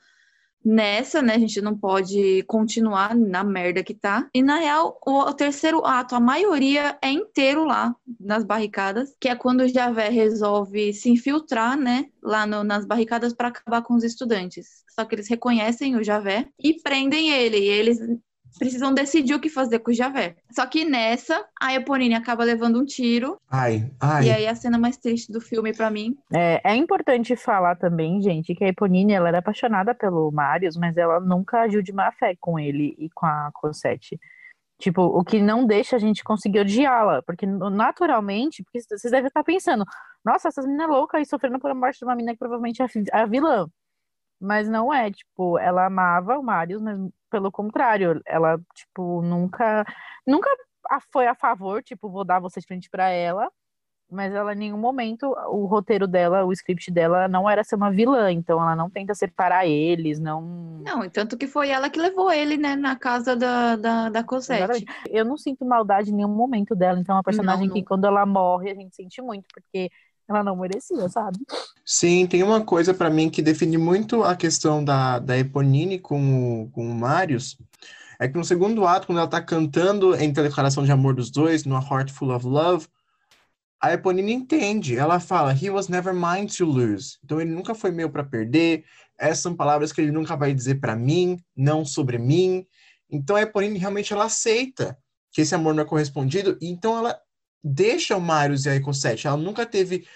nessa, 0.65 1.21
né? 1.23 1.35
A 1.35 1.39
gente 1.39 1.61
não 1.61 1.77
pode 1.77 2.43
continuar 2.45 3.15
na 3.15 3.45
merda 3.45 3.83
que 3.83 3.95
tá. 3.95 4.29
E 4.35 4.43
na 4.43 4.59
real, 4.59 4.99
o, 5.07 5.33
terceiro 5.35 5.85
ato, 5.85 6.15
a 6.15 6.21
maioria 6.21 6.99
é 7.03 7.11
inteiro 7.11 7.65
lá 7.65 7.95
nas 8.19 8.45
barricadas, 8.45 9.15
que 9.21 9.29
é 9.29 9.37
quando 9.37 9.61
o 9.63 9.69
Javé 9.69 10.09
resolve 10.09 10.93
se 10.93 11.11
infiltrar, 11.11 11.77
né? 11.77 12.07
Lá 12.23 12.47
no- 12.47 12.65
nas 12.65 12.87
barricadas 12.87 13.33
para 13.35 13.49
acabar 13.49 13.83
com 13.83 13.95
os 13.95 14.05
estudantes. 14.05 14.85
Só 14.95 15.05
que 15.05 15.15
eles 15.15 15.29
reconhecem 15.29 15.97
o 15.97 16.05
Javé 16.05 16.49
e 16.59 16.81
prendem 16.83 17.31
ele. 17.31 17.59
E 17.59 17.69
eles 17.69 17.99
precisam 18.59 18.93
decidir 18.93 19.35
o 19.35 19.41
que 19.41 19.49
fazer 19.49 19.81
com 19.81 19.91
o 19.91 19.95
Javé. 19.95 20.37
Só 20.51 20.67
que 20.67 20.85
nessa, 20.85 21.45
a 21.61 21.75
Eponine 21.75 22.15
acaba 22.15 22.45
levando 22.45 22.81
um 22.81 22.85
tiro. 22.85 23.39
Ai, 23.51 23.91
ai. 24.01 24.27
E 24.27 24.31
aí 24.31 24.47
a 24.47 24.55
cena 24.55 24.79
mais 24.79 24.97
triste 24.97 25.33
do 25.33 25.41
filme 25.41 25.73
pra 25.73 25.91
mim. 25.91 26.17
É, 26.33 26.61
é 26.65 26.77
importante 26.77 27.37
falar 27.37 27.77
também, 27.77 28.21
gente, 28.23 28.55
que 28.55 28.65
a 28.65 28.69
Eponine 28.69 29.13
ela 29.13 29.29
era 29.29 29.39
apaixonada 29.39 29.95
pelo 29.95 30.31
Marius, 30.31 30.77
mas 30.77 30.97
ela 30.97 31.21
nunca 31.21 31.63
agiu 31.63 31.83
de 31.83 31.93
má 31.93 32.11
fé 32.13 32.35
com 32.41 32.59
ele 32.59 32.95
e 32.99 33.09
com 33.11 33.27
a 33.27 33.51
Cosette. 33.53 34.19
Tipo, 34.79 35.03
o 35.03 35.25
que 35.25 35.41
não 35.41 35.67
deixa 35.67 35.97
a 35.97 35.99
gente 35.99 36.25
conseguir 36.25 36.61
odiá-la, 36.61 37.23
porque 37.23 37.47
naturalmente, 37.47 38.63
porque 38.65 38.81
vocês 38.81 39.11
devem 39.11 39.29
estar 39.29 39.45
pensando, 39.45 39.85
nossa, 40.25 40.49
essas 40.49 40.67
meninas 40.67 40.89
loucas 40.89 41.21
aí 41.21 41.27
sofrendo 41.27 41.59
por 41.59 41.71
a 41.71 41.75
morte 41.75 41.99
de 41.99 42.05
uma 42.05 42.15
menina 42.15 42.33
que 42.33 42.39
provavelmente 42.39 42.83
é 42.83 42.87
a 43.13 43.25
vilã. 43.25 43.69
Mas 44.41 44.69
não 44.69 44.93
é, 44.93 45.11
tipo, 45.11 45.59
ela 45.59 45.87
amava 45.87 46.39
o 46.39 46.43
Marius, 46.43 46.83
mas 46.83 46.99
pelo 47.35 47.51
contrário, 47.51 48.23
ela, 48.25 48.57
tipo, 48.73 49.21
nunca, 49.21 49.85
nunca 50.25 50.49
foi 51.13 51.27
a 51.27 51.35
favor, 51.35 51.83
tipo, 51.83 52.09
vou 52.09 52.25
dar 52.25 52.39
você 52.39 52.61
de 52.61 52.67
frente 52.69 52.89
pra 52.89 53.09
ela, 53.09 53.51
mas 54.09 54.33
ela 54.33 54.53
em 54.53 54.57
nenhum 54.57 54.79
momento, 54.79 55.27
o 55.49 55.67
roteiro 55.67 56.07
dela, 56.07 56.45
o 56.45 56.53
script 56.53 56.93
dela 56.93 57.27
não 57.27 57.51
era 57.51 57.65
ser 57.65 57.75
uma 57.75 57.91
vilã, 57.91 58.31
então 58.31 58.63
ela 58.63 58.77
não 58.77 58.89
tenta 58.89 59.17
separar 59.17 59.67
eles, 59.67 60.21
não. 60.21 60.43
Não, 60.85 61.05
e 61.05 61.11
tanto 61.11 61.37
que 61.37 61.49
foi 61.49 61.71
ela 61.71 61.91
que 61.91 61.99
levou 61.99 62.31
ele, 62.31 62.57
né, 62.57 62.77
na 62.77 62.95
casa 62.95 63.35
da, 63.35 63.75
da, 63.75 64.09
da 64.11 64.23
Cosette. 64.23 64.63
Exatamente. 64.63 65.11
Eu 65.11 65.25
não 65.25 65.37
sinto 65.37 65.65
maldade 65.65 66.11
em 66.11 66.15
nenhum 66.15 66.29
momento 66.29 66.77
dela, 66.77 67.01
então 67.01 67.17
é 67.17 67.19
uma 67.19 67.25
personagem 67.25 67.67
Não, 67.67 67.75
que 67.75 67.81
não. 67.81 67.87
quando 67.87 68.07
ela 68.07 68.25
morre 68.25 68.71
a 68.71 68.75
gente 68.77 68.95
sente 68.95 69.21
muito, 69.21 69.49
porque 69.53 69.91
ela 70.29 70.43
não 70.43 70.57
merecia, 70.57 71.09
sabe? 71.09 71.39
Sim, 71.85 72.27
tem 72.27 72.43
uma 72.43 72.65
coisa 72.65 72.95
pra 72.95 73.11
mim 73.11 73.29
que 73.29 73.43
define 73.43 73.77
muito 73.77 74.23
a 74.23 74.35
questão 74.35 74.83
da, 74.83 75.19
da 75.19 75.39
Eponine 75.39 75.99
com 75.99 76.63
o, 76.63 76.71
com 76.71 76.89
o 76.89 76.95
Marius. 76.95 77.59
É 78.19 78.29
que 78.29 78.37
no 78.37 78.45
segundo 78.45 78.87
ato, 78.87 79.07
quando 79.07 79.19
ela 79.19 79.29
tá 79.29 79.43
cantando 79.43 80.15
entre 80.15 80.41
a 80.41 80.49
declaração 80.49 80.85
de 80.85 80.93
amor 80.93 81.15
dos 81.15 81.31
dois, 81.31 81.65
no 81.65 81.77
A 81.77 81.81
Heart 81.81 82.11
Full 82.11 82.35
of 82.35 82.47
Love, 82.47 82.87
a 83.81 83.93
Eponine 83.93 84.33
entende. 84.33 84.97
Ela 84.97 85.21
fala, 85.21 85.53
He 85.53 85.69
was 85.69 85.89
never 85.89 86.15
mine 86.15 86.47
to 86.47 86.65
lose. 86.65 87.19
Então 87.23 87.41
ele 87.41 87.51
nunca 87.51 87.75
foi 87.75 87.91
meu 87.91 88.09
pra 88.09 88.25
perder. 88.25 88.85
Essas 89.19 89.41
são 89.41 89.55
palavras 89.55 89.93
que 89.93 90.01
ele 90.01 90.11
nunca 90.11 90.37
vai 90.37 90.55
dizer 90.55 90.77
pra 90.77 90.97
mim, 90.97 91.39
não 91.55 91.85
sobre 91.85 92.17
mim. 92.17 92.67
Então 93.11 93.37
a 93.37 93.43
Eponine 93.43 93.79
realmente 93.79 94.13
ela 94.13 94.25
aceita 94.25 94.97
que 95.31 95.43
esse 95.43 95.55
amor 95.55 95.75
não 95.75 95.83
é 95.83 95.87
correspondido, 95.87 96.57
e 96.61 96.69
então 96.69 96.97
ela 96.97 97.21
deixa 97.65 98.15
o 98.15 98.21
Marius 98.21 98.67
e 98.67 98.69
a 98.69 98.77
Ecosete. 98.77 99.27
Ela 99.27 99.39
nunca 99.39 99.65
teve 99.65 100.07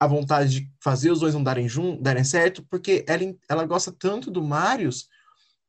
a 0.00 0.06
vontade 0.06 0.60
de 0.60 0.70
fazer 0.80 1.10
os 1.10 1.20
dois 1.20 1.34
não 1.34 1.42
darem, 1.42 1.68
jun 1.68 2.00
darem 2.00 2.24
certo, 2.24 2.64
porque 2.70 3.04
ela, 3.06 3.22
ela 3.48 3.66
gosta 3.66 3.92
tanto 3.92 4.30
do 4.30 4.42
Marius 4.42 5.08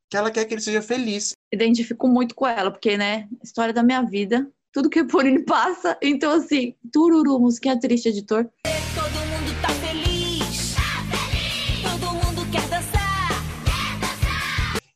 que 0.10 0.16
ela 0.16 0.32
quer 0.32 0.46
que 0.46 0.54
ele 0.54 0.62
seja 0.62 0.82
feliz. 0.82 1.34
Identifico 1.52 2.08
muito 2.08 2.34
com 2.34 2.48
ela, 2.48 2.72
porque, 2.72 2.98
né, 2.98 3.28
história 3.44 3.74
da 3.74 3.84
minha 3.84 4.02
vida, 4.04 4.50
tudo 4.72 4.90
que 4.90 5.00
a 5.00 5.02
Eponine 5.02 5.44
passa. 5.44 5.98
Então, 6.02 6.32
assim, 6.32 6.76
tururu, 6.92 7.40
musiquinha 7.40 7.80
triste, 7.80 8.10
editor. 8.10 8.50
Todo 8.94 9.20
mundo 9.28 9.62
tá 9.62 9.70
feliz. 9.70 10.76
Todo 11.82 12.14
mundo 12.14 12.52
quer 12.52 12.68
dançar. 12.70 13.42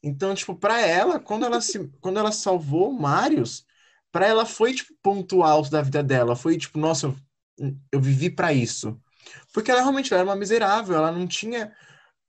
Então, 0.02 0.34
tipo, 0.36 0.56
pra 0.56 0.80
ela, 0.82 1.20
quando 1.20 1.46
ela, 1.46 1.60
se, 1.60 1.90
quando 2.00 2.20
ela 2.20 2.32
salvou 2.32 2.92
o 2.92 3.00
Marius, 3.00 3.66
pra 4.12 4.28
ela 4.28 4.46
foi, 4.46 4.74
tipo, 4.74 4.94
ponto 5.02 5.44
alto 5.44 5.70
da 5.70 5.82
vida 5.82 6.04
dela. 6.04 6.36
Foi, 6.36 6.58
tipo, 6.58 6.80
nossa, 6.80 7.08
eu, 7.58 7.76
eu 7.92 8.02
vivi 8.02 8.30
pra 8.30 8.54
isso. 8.54 9.00
Porque 9.54 9.72
ela 9.72 9.82
realmente 9.82 10.14
ela 10.14 10.22
era 10.22 10.30
uma 10.30 10.36
miserável, 10.36 10.96
ela 10.96 11.12
não 11.12 11.28
tinha 11.28 11.72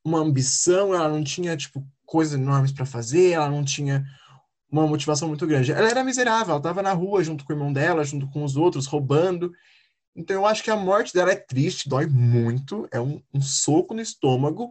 uma 0.05 0.19
ambição, 0.19 0.95
ela 0.95 1.09
não 1.09 1.23
tinha, 1.23 1.57
tipo, 1.57 1.87
coisas 2.05 2.35
enormes 2.35 2.73
pra 2.73 2.85
fazer, 2.85 3.31
ela 3.31 3.49
não 3.49 3.65
tinha 3.65 4.05
uma 4.71 4.87
motivação 4.87 5.29
muito 5.29 5.47
grande. 5.47 5.73
Ela 5.73 5.89
era 5.89 6.05
miserável, 6.05 6.53
ela 6.53 6.63
tava 6.63 6.83
na 6.83 6.93
rua 6.93 7.25
junto 7.25 7.45
com 7.45 7.53
o 7.53 7.57
irmão 7.57 7.73
dela, 7.73 8.05
junto 8.05 8.29
com 8.29 8.45
os 8.45 8.57
outros, 8.57 8.87
roubando. 8.87 9.53
Então 10.15 10.37
eu 10.37 10.47
acho 10.47 10.63
que 10.63 10.71
a 10.71 10.77
morte 10.77 11.13
dela 11.13 11.33
é 11.33 11.37
triste, 11.37 11.89
dói 11.89 12.07
muito, 12.07 12.89
é 12.91 13.01
um, 13.01 13.23
um 13.33 13.41
soco 13.41 13.95
no 13.95 14.01
estômago. 14.01 14.71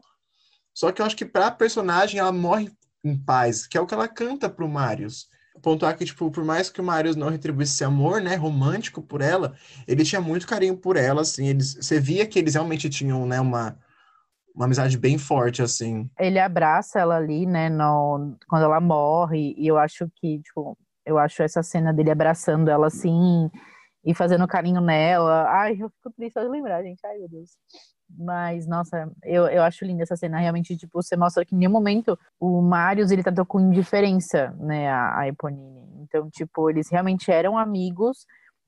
Só 0.74 0.92
que 0.92 1.02
eu 1.02 1.06
acho 1.06 1.16
que 1.16 1.26
pra 1.26 1.52
personagem 1.52 2.20
ela 2.20 2.32
morre 2.32 2.72
em 3.04 3.18
paz, 3.18 3.68
que 3.68 3.78
é 3.78 3.82
o 3.82 3.86
que 3.86 3.94
ela 3.94 4.08
canta 4.08 4.50
pro 4.50 4.70
Marius. 4.70 5.28
Pontuar 5.62 5.98
que, 5.98 6.06
tipo, 6.06 6.30
por 6.32 6.44
mais 6.44 6.70
que 6.70 6.82
o 6.82 6.84
Marius 6.84 7.16
não 7.16 7.30
retribuísse 7.30 7.74
esse 7.74 7.84
amor, 7.84 8.22
né, 8.22 8.36
romântico 8.36 9.02
por 9.02 9.22
ela, 9.22 9.54
ele 9.88 10.04
tinha 10.04 10.22
muito 10.22 10.48
carinho 10.48 10.78
por 10.78 10.98
ela, 10.98 11.22
assim, 11.22 11.48
eles, 11.48 11.76
você 11.76 12.00
via 12.00 12.26
que 12.26 12.40
eles 12.40 12.54
realmente 12.54 12.90
tinham, 12.90 13.26
né, 13.26 13.40
uma, 13.40 13.78
uma 14.56 14.66
amizade 14.66 14.98
bem 14.98 15.18
forte, 15.18 15.62
assim. 15.62 16.10
Ele 16.20 16.40
abraça 16.40 17.00
ela 17.00 17.18
ali, 17.18 17.46
né, 17.46 17.70
no, 17.70 18.36
quando 18.48 18.64
ela 18.64 18.80
morre, 18.80 19.54
e 19.58 19.68
eu 19.68 19.78
acho 19.78 20.10
que, 20.16 20.40
tipo, 20.42 20.78
eu 21.06 21.18
acho 21.18 21.42
essa 21.42 21.64
cena 21.64 21.92
dele 21.92 22.12
abraçando 22.12 22.70
ela 22.70 22.88
assim 22.88 23.50
e 24.06 24.14
fazendo 24.14 24.48
carinho 24.48 24.80
nela. 24.80 25.50
Ai, 25.50 25.74
eu 25.80 25.90
fico 25.90 26.12
triste 26.16 26.34
só 26.34 26.44
de 26.44 26.50
lembrar, 26.50 26.84
gente. 26.84 27.00
Ai, 27.06 27.18
meu 27.18 27.28
Deus. 27.28 27.58
Mas, 28.18 28.68
nossa, 28.68 29.12
eu, 29.24 29.48
eu 29.48 29.64
acho 29.64 29.86
linda 29.86 30.04
essa 30.04 30.16
cena. 30.16 30.40
Realmente, 30.40 30.76
tipo, 30.76 31.02
você 31.02 31.16
mostra 31.16 31.46
que 31.46 31.56
em 31.56 31.58
nenhum 31.58 31.72
momento 31.72 32.18
o 32.40 32.62
Marius, 32.62 33.12
ele 33.12 33.24
tratou 33.24 33.46
com 33.46 33.60
indiferença, 33.60 34.54
né, 34.60 34.90
a, 34.90 35.20
a 35.20 35.28
Eponine. 35.28 35.88
Então, 36.02 36.30
tipo, 36.30 36.70
eles 36.70 36.90
realmente 36.90 37.32
eram 37.32 37.58
amigos 37.58 38.26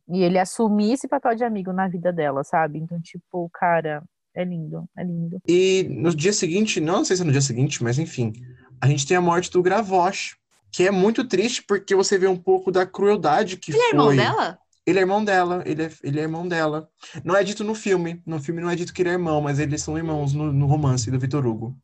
e 0.07 0.21
ele 0.21 0.37
assumia 0.37 0.93
esse 0.93 1.07
papel 1.07 1.35
de 1.35 1.43
amigo 1.43 1.73
na 1.73 1.87
vida 1.87 2.11
dela, 2.11 2.43
sabe? 2.43 2.79
Então, 2.79 2.99
tipo, 3.01 3.49
cara, 3.53 4.03
é 4.35 4.43
lindo, 4.43 4.85
é 4.97 5.03
lindo. 5.03 5.39
E 5.47 5.87
no 5.89 6.13
dia 6.15 6.33
seguinte, 6.33 6.79
não 6.79 7.03
sei 7.03 7.15
se 7.15 7.21
é 7.21 7.25
no 7.25 7.31
dia 7.31 7.41
seguinte, 7.41 7.83
mas 7.83 7.97
enfim, 7.97 8.33
a 8.79 8.87
gente 8.87 9.05
tem 9.07 9.17
a 9.17 9.21
morte 9.21 9.51
do 9.51 9.61
Gravoche, 9.61 10.35
que 10.71 10.87
é 10.87 10.91
muito 10.91 11.27
triste 11.27 11.63
porque 11.67 11.95
você 11.95 12.17
vê 12.17 12.27
um 12.27 12.37
pouco 12.37 12.71
da 12.71 12.85
crueldade 12.85 13.57
que 13.57 13.71
Ele 13.71 13.79
é 13.79 13.89
foi. 13.89 13.89
irmão 13.89 14.15
dela? 14.15 14.57
Ele 14.85 14.97
é 14.97 15.01
irmão 15.01 15.23
dela, 15.23 15.61
ele 15.65 15.83
é, 15.83 15.91
ele 16.03 16.19
é 16.19 16.23
irmão 16.23 16.47
dela. 16.47 16.89
Não 17.23 17.35
é 17.35 17.43
dito 17.43 17.63
no 17.63 17.75
filme, 17.75 18.21
no 18.25 18.41
filme 18.41 18.61
não 18.61 18.69
é 18.69 18.75
dito 18.75 18.93
que 18.93 19.01
ele 19.03 19.09
é 19.09 19.13
irmão, 19.13 19.39
mas 19.39 19.59
eles 19.59 19.81
são 19.81 19.95
irmãos 19.97 20.33
no, 20.33 20.51
no 20.51 20.65
romance 20.65 21.11
do 21.11 21.19
Vitor 21.19 21.45
Hugo. 21.45 21.75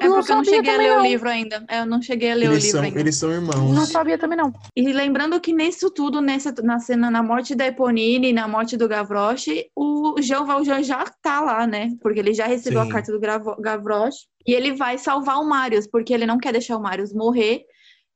É 0.00 0.08
porque 0.08 0.32
eu 0.32 0.36
não 0.36 0.44
cheguei 0.44 0.74
a 0.74 0.78
ler 0.78 0.92
o 0.92 0.96
não. 0.96 1.02
livro 1.02 1.28
ainda. 1.28 1.64
É, 1.68 1.80
Eu 1.80 1.86
não 1.86 2.00
cheguei 2.00 2.32
a 2.32 2.34
ler 2.34 2.46
Eles 2.46 2.64
o 2.64 2.66
livro 2.66 2.70
são, 2.70 2.82
ainda. 2.82 3.00
eles 3.00 3.16
são 3.16 3.28
Não 3.28 3.36
irmãos. 3.36 3.88
sabia 3.88 4.16
também, 4.18 4.36
não. 4.38 4.52
E 4.74 4.92
lembrando 4.92 5.38
que 5.40 5.52
nisso 5.52 5.90
tudo, 5.90 6.20
nessa, 6.20 6.52
na 6.62 6.78
cena, 6.80 7.10
na 7.10 7.22
morte 7.22 7.54
da 7.54 7.66
Eponine, 7.66 8.32
na 8.32 8.48
morte 8.48 8.76
do 8.76 8.88
Gavroche, 8.88 9.66
o 9.76 10.16
Jean 10.20 10.44
Valjean 10.44 10.82
já 10.82 11.04
tá 11.22 11.40
lá, 11.40 11.66
né? 11.66 11.90
Porque 12.00 12.18
ele 12.18 12.32
já 12.32 12.46
recebeu 12.46 12.82
Sim. 12.82 12.88
a 12.88 12.92
carta 12.92 13.12
do 13.12 13.20
Gavroche. 13.60 14.26
E 14.46 14.54
ele 14.54 14.72
vai 14.72 14.96
salvar 14.96 15.38
o 15.38 15.44
Marius, 15.44 15.86
porque 15.86 16.14
ele 16.14 16.24
não 16.26 16.38
quer 16.38 16.52
deixar 16.52 16.76
o 16.78 16.82
Marius 16.82 17.12
morrer, 17.12 17.62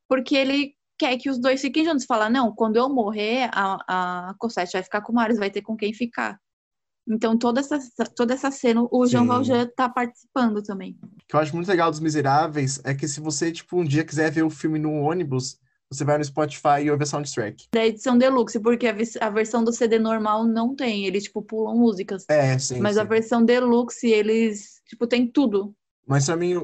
porque 0.09 0.35
ele 0.35 0.75
quer 1.05 1.19
que 1.19 1.29
os 1.29 1.39
dois 1.39 1.61
fiquem 1.61 1.85
juntos. 1.85 2.07
Fala, 2.07 2.31
não, 2.31 2.55
quando 2.55 2.77
eu 2.77 2.89
morrer, 2.89 3.51
a, 3.53 4.29
a 4.31 4.35
Cosette 4.39 4.73
vai 4.73 4.83
ficar 4.83 5.03
com 5.03 5.13
o 5.13 5.15
Marius, 5.15 5.39
vai 5.39 5.51
ter 5.51 5.63
com 5.63 5.77
quem 5.77 5.93
ficar. 5.93 6.39
Então 7.07 7.37
toda 7.37 7.61
essa, 7.61 7.79
toda 8.17 8.33
essa 8.33 8.51
cena, 8.51 8.87
o 8.91 9.07
Jean 9.07 9.23
Sim. 9.23 9.27
Valjean 9.27 9.71
tá 9.77 9.89
participando 9.91 10.63
também. 10.63 10.97
O 11.03 11.27
que 11.29 11.37
eu 11.37 11.41
acho 11.41 11.55
muito 11.55 11.69
legal 11.69 11.91
dos 11.91 12.01
Miseráveis 12.01 12.81
é 12.83 12.95
que 12.95 13.07
se 13.07 13.21
você, 13.21 13.53
tipo, 13.53 13.79
um 13.79 13.85
dia 13.85 14.05
quiser 14.05 14.31
ver 14.31 14.43
o 14.43 14.49
filme 14.49 14.79
no 14.79 14.95
ônibus, 14.95 15.59
você 15.91 16.03
vai 16.03 16.17
no 16.17 16.25
Spotify 16.25 16.83
e 16.83 16.91
ouve 16.91 17.03
a 17.03 17.07
soundtrack. 17.07 17.67
Da 17.71 17.85
edição 17.85 18.17
deluxe, 18.17 18.59
porque 18.59 18.87
a, 18.87 18.97
a 19.21 19.31
versão 19.31 19.63
do 19.63 19.71
CD 19.71 19.99
normal 19.99 20.45
não 20.45 20.75
tem, 20.75 21.05
eles 21.05 21.25
tipo 21.25 21.43
pulam 21.43 21.77
músicas. 21.77 22.25
É, 22.31 22.59
sim, 22.59 22.81
Mas 22.81 22.95
sim. 22.95 23.01
a 23.01 23.05
versão 23.05 23.45
deluxe, 23.45 24.09
eles, 24.09 24.81
tipo, 24.87 25.07
tem 25.07 25.27
tudo. 25.27 25.75
Mas 26.07 26.25
pra 26.25 26.37
mim, 26.37 26.55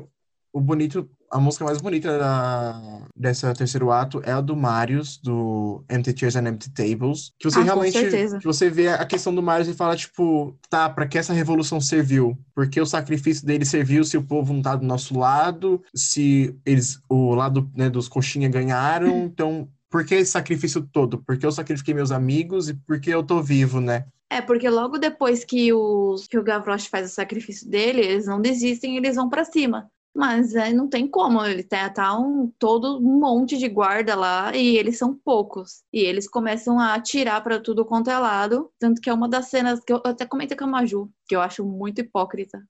o 0.50 0.60
bonito, 0.60 1.08
a 1.30 1.38
música 1.38 1.64
mais 1.64 1.80
bonita 1.80 2.18
da, 2.18 3.02
dessa 3.16 3.54
terceiro 3.54 3.92
ato 3.92 4.20
é 4.24 4.32
a 4.32 4.40
do 4.40 4.56
Marius, 4.56 5.16
do 5.18 5.84
Empty 5.88 6.18
Chairs 6.18 6.36
and 6.36 6.48
Empty 6.48 6.70
Tables. 6.72 7.32
Que 7.38 7.48
você 7.48 7.60
Ah, 7.60 7.62
realmente, 7.62 7.98
que 8.40 8.44
você 8.44 8.68
vê 8.68 8.88
a 8.88 9.04
questão 9.04 9.32
do 9.34 9.42
Marius 9.42 9.68
e 9.68 9.74
fala, 9.74 9.94
tipo, 9.94 10.58
tá, 10.68 10.90
pra 10.90 11.06
que 11.06 11.18
essa 11.18 11.32
revolução 11.32 11.80
serviu? 11.80 12.36
Porque 12.54 12.80
o 12.80 12.86
sacrifício 12.86 13.46
dele 13.46 13.64
serviu 13.64 14.02
se 14.02 14.16
o 14.16 14.22
povo 14.24 14.52
não 14.52 14.60
tá 14.60 14.74
do 14.74 14.84
nosso 14.84 15.16
lado, 15.16 15.80
se 15.94 16.58
eles, 16.66 16.98
o 17.08 17.34
lado 17.34 17.70
né, 17.76 17.88
dos 17.88 18.08
coxinha 18.08 18.48
ganharam, 18.48 19.24
então... 19.24 19.68
Por 19.92 20.04
que 20.04 20.14
esse 20.14 20.30
sacrifício 20.30 20.82
todo? 20.82 21.18
Porque 21.18 21.44
eu 21.44 21.50
sacrifiquei 21.50 21.92
meus 21.92 22.12
amigos 22.12 22.68
e 22.68 22.74
porque 22.74 23.10
eu 23.10 23.24
tô 23.24 23.42
vivo, 23.42 23.80
né? 23.80 24.04
É, 24.30 24.40
porque 24.40 24.70
logo 24.70 24.98
depois 24.98 25.44
que, 25.44 25.72
os, 25.72 26.28
que 26.28 26.38
o 26.38 26.44
Gavroche 26.44 26.88
faz 26.88 27.10
o 27.10 27.12
sacrifício 27.12 27.68
dele, 27.68 28.00
eles 28.00 28.26
não 28.26 28.40
desistem, 28.40 28.96
eles 28.96 29.16
vão 29.16 29.28
pra 29.28 29.44
cima. 29.44 29.90
Mas 30.14 30.56
aí 30.56 30.72
não 30.74 30.88
tem 30.88 31.08
como, 31.08 31.44
ele 31.44 31.62
tá, 31.62 31.88
tá 31.88 32.18
um, 32.18 32.50
todo 32.58 32.98
um 32.98 33.20
monte 33.20 33.56
de 33.56 33.68
guarda 33.68 34.16
lá 34.16 34.54
e 34.56 34.76
eles 34.76 34.98
são 34.98 35.14
poucos. 35.14 35.84
E 35.92 36.00
eles 36.00 36.28
começam 36.28 36.80
a 36.80 36.94
atirar 36.94 37.42
pra 37.42 37.60
tudo 37.60 37.84
quanto 37.84 38.10
é 38.10 38.18
lado. 38.18 38.72
Tanto 38.78 39.00
que 39.00 39.08
é 39.08 39.14
uma 39.14 39.28
das 39.28 39.46
cenas 39.46 39.80
que 39.84 39.92
eu 39.92 40.00
até 40.04 40.26
comentei 40.26 40.56
com 40.56 40.64
a 40.64 40.66
Maju, 40.66 41.08
que 41.28 41.36
eu 41.36 41.40
acho 41.40 41.64
muito 41.64 42.00
hipócrita. 42.00 42.60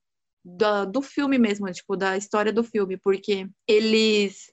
Da- 0.45 0.85
do 0.85 1.01
filme 1.01 1.37
mesmo, 1.39 1.71
tipo, 1.71 1.95
da 1.95 2.15
história 2.17 2.53
do 2.53 2.63
filme, 2.63 2.97
porque 2.97 3.47
eles 3.67 4.51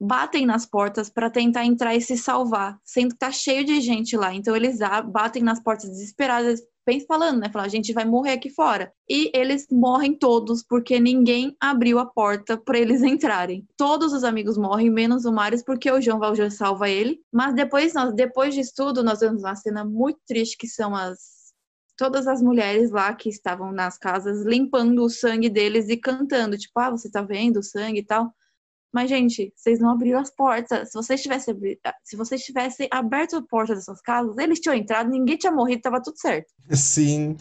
batem 0.00 0.46
nas 0.46 0.64
portas 0.64 1.10
para 1.10 1.30
tentar 1.30 1.64
entrar 1.64 1.94
e 1.94 2.00
se 2.00 2.16
salvar, 2.16 2.78
sendo 2.84 3.10
que 3.12 3.18
tá 3.18 3.30
cheio 3.30 3.64
de 3.64 3.80
gente 3.82 4.16
lá. 4.16 4.34
Então 4.34 4.56
eles 4.56 4.78
batem 5.12 5.42
nas 5.42 5.60
portas 5.62 5.90
desesperados, 5.90 6.60
bem 6.86 7.00
falando, 7.00 7.40
né? 7.40 7.50
Falar, 7.50 7.64
a 7.64 7.68
gente 7.68 7.92
vai 7.92 8.04
morrer 8.04 8.32
aqui 8.32 8.50
fora. 8.50 8.92
E 9.08 9.30
eles 9.34 9.66
morrem 9.70 10.14
todos 10.14 10.62
porque 10.62 10.98
ninguém 10.98 11.56
abriu 11.60 11.98
a 11.98 12.06
porta 12.06 12.56
para 12.56 12.78
eles 12.78 13.02
entrarem. 13.04 13.66
Todos 13.76 14.12
os 14.12 14.24
amigos 14.24 14.56
morrem, 14.56 14.90
menos 14.90 15.24
o 15.24 15.32
Marius, 15.32 15.62
porque 15.62 15.90
o 15.90 16.00
João 16.00 16.18
Valjean 16.18 16.50
salva 16.50 16.88
ele. 16.88 17.20
Mas 17.32 17.54
depois, 17.54 17.94
nós, 17.94 18.14
depois 18.14 18.54
disso 18.54 18.72
tudo, 18.76 19.02
nós 19.02 19.20
vemos 19.20 19.42
uma 19.42 19.56
cena 19.56 19.84
muito 19.84 20.20
triste 20.26 20.56
que 20.56 20.68
são 20.68 20.94
as 20.94 21.40
todas 21.96 22.26
as 22.26 22.40
mulheres 22.40 22.90
lá 22.90 23.14
que 23.14 23.28
estavam 23.28 23.72
nas 23.72 23.98
casas 23.98 24.46
limpando 24.46 25.04
o 25.04 25.10
sangue 25.10 25.50
deles 25.50 25.90
e 25.90 25.98
cantando, 25.98 26.56
tipo, 26.56 26.80
ah, 26.80 26.88
você 26.88 27.10
tá 27.10 27.20
vendo 27.20 27.58
o 27.58 27.62
sangue 27.62 27.98
e 28.00 28.02
tal. 28.02 28.32
Mas, 28.92 29.08
gente, 29.08 29.52
vocês 29.54 29.78
não 29.78 29.90
abriram 29.90 30.18
as 30.18 30.30
portas. 30.30 30.90
Se 30.90 30.94
vocês 30.94 31.22
tivessem, 31.22 31.54
abri- 31.54 31.78
se 32.02 32.16
vocês 32.16 32.42
tivessem 32.42 32.88
aberto 32.90 33.36
a 33.36 33.42
porta 33.42 33.74
das 33.74 33.84
suas 33.84 34.00
casas, 34.00 34.36
eles 34.38 34.58
tinham 34.58 34.74
entrado, 34.74 35.08
ninguém 35.08 35.36
tinha 35.36 35.52
morrido, 35.52 35.82
tava 35.82 36.02
tudo 36.02 36.18
certo. 36.18 36.48
Sim. 36.70 37.36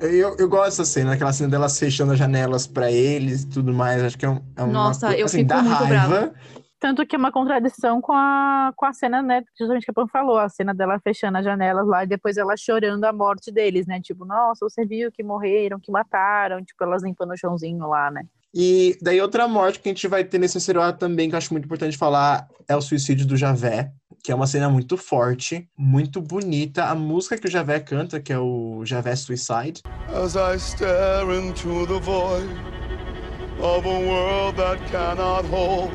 Eu, 0.00 0.36
eu 0.38 0.48
gosto 0.48 0.64
dessa 0.78 0.84
cena, 0.84 1.12
aquela 1.12 1.32
cena 1.32 1.50
delas 1.50 1.78
fechando 1.78 2.12
as 2.12 2.18
janelas 2.18 2.66
pra 2.66 2.90
eles 2.90 3.42
e 3.42 3.48
tudo 3.48 3.72
mais. 3.72 4.02
Acho 4.02 4.18
que 4.18 4.24
é, 4.24 4.30
um, 4.30 4.40
é 4.56 4.62
uma 4.62 4.72
Nossa, 4.72 5.06
coisa, 5.08 5.20
eu 5.20 5.26
assim, 5.26 5.42
fico 5.42 5.54
muito 5.54 5.68
raiva. 5.68 6.08
brava. 6.08 6.34
Tanto 6.80 7.06
que 7.06 7.14
é 7.14 7.18
uma 7.18 7.30
contradição 7.30 8.00
com 8.00 8.12
a, 8.14 8.72
com 8.74 8.86
a 8.86 8.92
cena, 8.94 9.20
né? 9.20 9.42
Justamente 9.58 9.84
que 9.84 9.90
a 9.90 9.94
Pan 9.94 10.08
falou, 10.08 10.38
a 10.38 10.48
cena 10.48 10.72
dela 10.74 10.98
fechando 10.98 11.36
as 11.36 11.44
janelas 11.44 11.86
lá 11.86 12.04
e 12.04 12.06
depois 12.06 12.38
ela 12.38 12.56
chorando 12.56 13.04
a 13.04 13.12
morte 13.12 13.52
deles, 13.52 13.86
né? 13.86 14.00
Tipo, 14.00 14.24
nossa, 14.24 14.66
você 14.66 14.86
viu 14.86 15.12
que 15.12 15.22
morreram, 15.22 15.78
que 15.78 15.92
mataram, 15.92 16.64
tipo, 16.64 16.82
elas 16.82 17.02
limpando 17.02 17.32
o 17.32 17.36
chãozinho 17.36 17.86
lá, 17.86 18.10
né? 18.10 18.22
E 18.54 18.98
daí 19.00 19.20
outra 19.20 19.46
morte 19.46 19.78
que 19.78 19.88
a 19.88 19.92
gente 19.92 20.08
vai 20.08 20.24
ter 20.24 20.38
nesse 20.38 20.58
ato 20.76 20.98
também, 20.98 21.28
que 21.28 21.34
eu 21.34 21.38
acho 21.38 21.52
muito 21.52 21.66
importante 21.66 21.96
falar, 21.96 22.48
é 22.68 22.74
o 22.74 22.80
suicídio 22.80 23.26
do 23.26 23.36
Javé, 23.36 23.92
que 24.24 24.32
é 24.32 24.34
uma 24.34 24.46
cena 24.46 24.68
muito 24.68 24.96
forte, 24.96 25.68
muito 25.78 26.20
bonita. 26.20 26.84
A 26.84 26.94
música 26.94 27.38
que 27.38 27.46
o 27.46 27.50
Javé 27.50 27.78
canta, 27.78 28.20
que 28.20 28.32
é 28.32 28.38
o 28.38 28.84
Javé 28.84 29.14
Suicide, 29.14 29.82
As 30.08 30.34
I 30.34 30.58
stare 30.58 31.32
into 31.32 31.86
the 31.86 32.00
void 32.00 32.50
of 33.60 33.86
a 33.86 33.98
world 34.00 34.56
that 34.56 34.78
cannot 34.90 35.46
hold, 35.46 35.92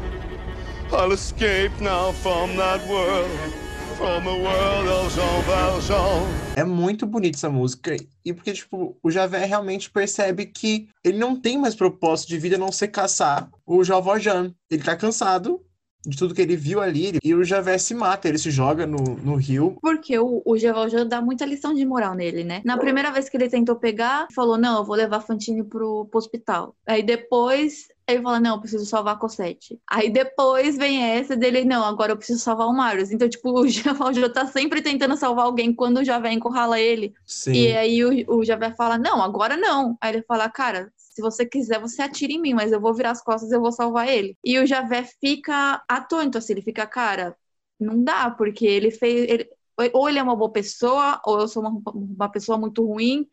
I'll 0.91 1.11
escape 1.11 1.73
now 1.81 2.13
from 2.13 2.55
that 2.55 2.87
world, 2.87 3.64
from 3.95 4.23
the 4.23 4.29
world 4.29 4.89
of 4.89 5.15
Jean 5.15 5.41
Valjean. 5.47 6.27
É 6.55 6.63
muito 6.63 7.05
bonita 7.05 7.37
essa 7.37 7.49
música. 7.49 7.95
E 8.23 8.33
porque, 8.33 8.53
tipo, 8.53 8.97
o 9.01 9.09
Javé 9.09 9.45
realmente 9.45 9.89
percebe 9.89 10.45
que 10.45 10.89
ele 11.03 11.17
não 11.17 11.35
tem 11.35 11.57
mais 11.57 11.75
propósito 11.75 12.29
de 12.29 12.37
vida 12.37 12.55
a 12.55 12.59
não 12.59 12.71
ser 12.71 12.89
caçar 12.89 13.49
o 13.65 13.83
Jean 13.83 14.01
Valjean. 14.01 14.53
Ele 14.69 14.83
tá 14.83 14.95
cansado 14.95 15.61
de 16.05 16.17
tudo 16.17 16.35
que 16.35 16.41
ele 16.41 16.55
viu 16.55 16.81
ali. 16.81 17.17
E 17.23 17.33
o 17.33 17.43
Javé 17.43 17.77
se 17.77 17.93
mata, 17.93 18.27
ele 18.27 18.37
se 18.37 18.51
joga 18.51 18.85
no, 18.85 18.97
no 18.97 19.35
rio. 19.35 19.77
Porque 19.81 20.17
o, 20.19 20.41
o 20.45 20.57
Jean 20.57 20.73
Valjean 20.73 21.07
dá 21.07 21.21
muita 21.21 21.45
lição 21.45 21.73
de 21.73 21.85
moral 21.85 22.13
nele, 22.13 22.43
né? 22.43 22.61
Na 22.65 22.77
primeira 22.77 23.11
vez 23.11 23.29
que 23.29 23.37
ele 23.37 23.49
tentou 23.49 23.75
pegar, 23.77 24.27
falou, 24.33 24.57
não, 24.57 24.79
eu 24.79 24.85
vou 24.85 24.95
levar 24.95 25.17
a 25.17 25.21
Fantine 25.21 25.63
pro, 25.63 26.05
pro 26.05 26.17
hospital. 26.17 26.75
Aí 26.85 27.01
depois, 27.01 27.87
ele 28.07 28.21
fala, 28.21 28.39
não, 28.39 28.55
eu 28.55 28.59
preciso 28.61 28.85
salvar 28.85 29.15
a 29.15 29.17
Cosette. 29.17 29.79
Aí 29.89 30.09
depois 30.11 30.77
vem 30.77 31.03
essa 31.03 31.35
dele, 31.35 31.65
não, 31.65 31.83
agora 31.83 32.11
eu 32.11 32.17
preciso 32.17 32.39
salvar 32.39 32.67
o 32.67 32.73
Marius. 32.73 33.11
Então, 33.11 33.27
tipo, 33.27 33.49
o 33.61 33.95
Valjean 33.95 34.29
tá 34.29 34.45
sempre 34.45 34.81
tentando 34.81 35.17
salvar 35.17 35.45
alguém 35.45 35.73
quando 35.73 35.97
o 35.97 36.03
Javé 36.03 36.31
encurrala 36.31 36.79
ele. 36.79 37.13
Sim. 37.25 37.53
E 37.53 37.73
aí 37.75 38.03
o, 38.05 38.37
o 38.39 38.45
Javé 38.45 38.71
fala, 38.75 38.97
não, 38.97 39.21
agora 39.23 39.57
não. 39.57 39.97
Aí 39.99 40.13
ele 40.13 40.23
fala, 40.23 40.49
cara, 40.49 40.91
se 40.97 41.21
você 41.21 41.45
quiser, 41.45 41.79
você 41.79 42.01
atira 42.01 42.31
em 42.33 42.39
mim, 42.39 42.53
mas 42.53 42.71
eu 42.71 42.79
vou 42.79 42.93
virar 42.93 43.11
as 43.11 43.23
costas 43.23 43.51
e 43.51 43.55
eu 43.55 43.61
vou 43.61 43.71
salvar 43.71 44.07
ele. 44.07 44.37
E 44.43 44.59
o 44.59 44.65
Javé 44.67 45.03
fica 45.19 45.83
atônito, 45.87 46.37
assim, 46.37 46.53
ele 46.53 46.61
fica, 46.61 46.85
cara, 46.85 47.35
não 47.79 48.03
dá, 48.03 48.29
porque 48.29 48.65
ele 48.65 48.91
fez. 48.91 49.29
ele- 49.29 49.49
ou 49.93 50.07
ele 50.07 50.19
é 50.19 50.23
uma 50.23 50.35
boa 50.35 50.51
pessoa, 50.51 51.19
ou 51.25 51.41
eu 51.41 51.47
sou 51.47 51.61
uma, 51.61 51.81
uma 51.93 52.29
pessoa 52.31 52.57
muito 52.57 52.85
ruim, 52.85 53.27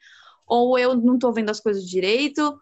ou 0.47 0.79
eu 0.79 0.97
não 0.97 1.18
tô 1.18 1.33
vendo 1.33 1.51
as 1.51 1.61
coisas 1.61 1.89
direito. 1.89 2.61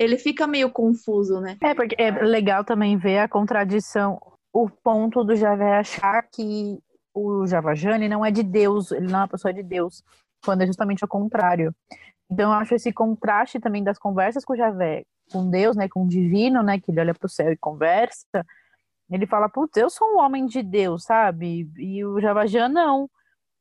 Ele 0.00 0.16
fica 0.16 0.46
meio 0.46 0.70
confuso, 0.70 1.40
né? 1.40 1.58
É, 1.62 1.74
porque 1.74 1.94
é 1.98 2.10
legal 2.10 2.64
também 2.64 2.96
ver 2.96 3.18
a 3.18 3.28
contradição, 3.28 4.18
o 4.50 4.70
ponto 4.70 5.22
do 5.22 5.36
Javé 5.36 5.76
achar 5.76 6.22
que 6.22 6.78
o 7.12 7.46
Javajani 7.46 8.08
não 8.08 8.24
é 8.24 8.30
de 8.30 8.42
Deus, 8.42 8.92
ele 8.92 9.08
não 9.08 9.18
é 9.18 9.22
uma 9.22 9.28
pessoa 9.28 9.52
de 9.52 9.62
Deus, 9.62 10.02
quando 10.42 10.62
é 10.62 10.66
justamente 10.66 11.04
o 11.04 11.08
contrário. 11.08 11.74
Então, 12.30 12.50
eu 12.50 12.58
acho 12.58 12.74
esse 12.74 12.90
contraste 12.92 13.60
também 13.60 13.84
das 13.84 13.98
conversas 13.98 14.42
com 14.42 14.54
o 14.54 14.56
Javé, 14.56 15.04
com 15.30 15.50
Deus, 15.50 15.76
né, 15.76 15.86
com 15.86 16.04
o 16.04 16.08
divino, 16.08 16.62
né, 16.62 16.80
que 16.80 16.90
ele 16.90 17.00
olha 17.00 17.14
para 17.14 17.26
o 17.26 17.28
céu 17.28 17.52
e 17.52 17.56
conversa, 17.56 18.46
ele 19.10 19.26
fala, 19.26 19.50
putz, 19.50 19.76
eu 19.76 19.90
sou 19.90 20.14
um 20.14 20.18
homem 20.20 20.46
de 20.46 20.62
Deus, 20.62 21.04
sabe? 21.04 21.68
E 21.76 22.02
o 22.04 22.20
Javajan 22.20 22.68
não. 22.68 23.10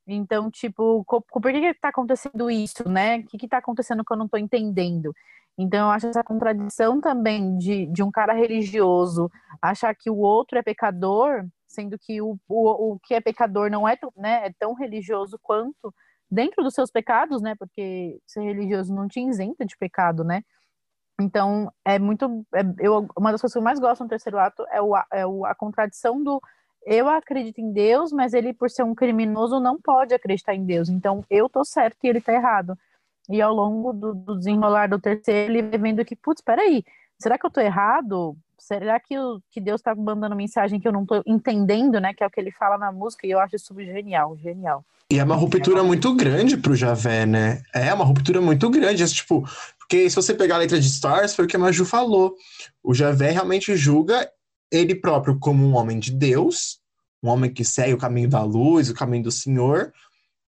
Então, 0.08 0.50
tipo, 0.50 1.04
por 1.06 1.52
que 1.52 1.60
que 1.60 1.74
tá 1.74 1.90
acontecendo 1.90 2.50
isso, 2.50 2.88
né? 2.88 3.18
O 3.18 3.26
que 3.26 3.38
que 3.38 3.48
tá 3.48 3.58
acontecendo 3.58 4.06
que 4.06 4.14
eu 4.14 4.18
não 4.18 4.28
tô 4.28 4.38
entendendo? 4.38 5.14
Então, 5.62 5.88
eu 5.88 5.92
acho 5.92 6.08
essa 6.08 6.24
contradição 6.24 7.02
também 7.02 7.58
de, 7.58 7.86
de 7.88 8.02
um 8.02 8.10
cara 8.10 8.32
religioso 8.32 9.30
achar 9.62 9.94
que 9.94 10.10
o 10.10 10.16
outro 10.16 10.58
é 10.58 10.64
pecador, 10.64 11.46
sendo 11.68 12.00
que 12.00 12.22
o, 12.22 12.40
o, 12.48 12.94
o 12.94 13.00
que 13.00 13.14
é 13.14 13.20
pecador 13.20 13.70
não 13.70 13.86
é, 13.86 13.98
né, 14.16 14.48
é 14.48 14.54
tão 14.58 14.74
religioso 14.74 15.38
quanto 15.44 15.94
dentro 16.32 16.64
dos 16.64 16.74
seus 16.74 16.90
pecados, 16.90 17.42
né? 17.42 17.56
Porque 17.60 18.18
ser 18.26 18.42
religioso 18.42 18.94
não 18.96 19.06
te 19.06 19.20
isenta 19.20 19.66
de 19.66 19.76
pecado, 19.78 20.24
né? 20.24 20.44
Então, 21.20 21.70
é 21.84 22.00
muito. 22.00 22.46
é- 22.56 22.64
eu, 22.80 23.08
uma 23.18 23.32
das 23.32 23.42
coisas 23.42 23.54
que 23.54 23.60
eu 23.60 23.64
mais 23.64 23.80
gosto 23.80 24.02
no 24.04 24.10
terceiro 24.10 24.40
ato 24.40 24.66
é, 24.72 24.82
o, 24.82 24.94
é 25.12 25.26
o, 25.28 25.46
a 25.46 25.54
contradição 25.54 26.24
do 26.24 26.42
eu 26.86 27.10
acredito 27.10 27.60
em 27.60 27.74
Deus, 27.74 28.14
mas 28.14 28.34
ele, 28.34 28.54
por 28.54 28.70
ser 28.70 28.84
um 28.84 28.96
criminoso, 28.96 29.60
não 29.60 29.80
pode 29.82 30.14
acreditar 30.14 30.56
em 30.56 30.66
Deus. 30.66 30.88
Então, 30.90 31.26
eu 31.30 31.50
tô 31.50 31.66
certo 31.66 31.98
e 32.04 32.08
ele 32.08 32.22
tá 32.22 32.34
errado. 32.34 32.78
E 33.30 33.42
ao 33.42 33.54
longo 33.54 33.94
do, 33.94 34.14
do 34.14 34.38
desenrolar 34.38 34.88
do 34.88 35.00
terceiro, 35.00 35.52
ele 35.52 35.62
vai 35.62 35.78
vendo 35.78 36.04
que, 36.04 36.16
putz, 36.16 36.42
peraí, 36.42 36.84
será 37.20 37.38
que 37.38 37.46
eu 37.46 37.52
tô 37.52 37.62
errado? 37.62 38.36
Será 38.58 39.00
que, 39.00 39.18
o, 39.18 39.42
que 39.52 39.62
Deus 39.62 39.82
tá 39.82 39.94
mandando 39.96 40.36
mensagem 40.36 40.80
que 40.80 40.88
eu 40.88 40.92
não 40.92 41.06
tô 41.06 41.22
entendendo, 41.26 42.00
né? 42.00 42.14
Que 42.14 42.24
é 42.24 42.28
o 42.28 42.30
que 42.30 42.40
ele 42.40 42.52
fala 42.52 42.78
na 42.78 42.92
música, 42.92 43.28
e 43.28 43.32
eu 43.32 43.40
acho 43.40 43.56
isso 43.56 43.74
genial, 43.76 44.36
genial. 44.38 44.84
E 45.12 45.18
é 45.18 45.24
uma 45.24 45.36
ruptura 45.36 45.84
muito 45.84 46.14
grande 46.16 46.56
pro 46.56 46.76
Javé, 46.76 47.26
né? 47.26 47.64
É 47.74 47.92
uma 47.94 48.06
ruptura 48.06 48.40
muito 48.40 48.70
grande. 48.70 49.02
Esse, 49.02 49.16
tipo, 49.16 49.44
porque 49.80 50.08
se 50.08 50.16
você 50.16 50.36
pegar 50.36 50.56
a 50.56 50.60
letra 50.60 50.80
de 50.80 50.86
Stars, 50.86 51.36
foi 51.36 51.46
o 51.46 51.48
que 51.48 51.56
a 51.56 51.60
Maju 51.60 51.84
falou. 51.84 52.36
O 52.84 52.94
Javé 52.94 53.32
realmente 53.32 53.76
julga 53.76 54.30
ele 54.72 54.94
próprio 54.94 55.40
como 55.40 55.66
um 55.66 55.76
homem 55.76 55.98
de 55.98 56.12
Deus, 56.12 56.80
um 57.24 57.30
homem 57.30 57.52
que 57.52 57.66
segue 57.66 57.94
o 57.94 57.98
caminho 57.98 58.30
da 58.30 58.44
luz, 58.44 58.90
o 58.90 58.94
caminho 58.94 59.24
do 59.24 59.32
Senhor. 59.32 59.92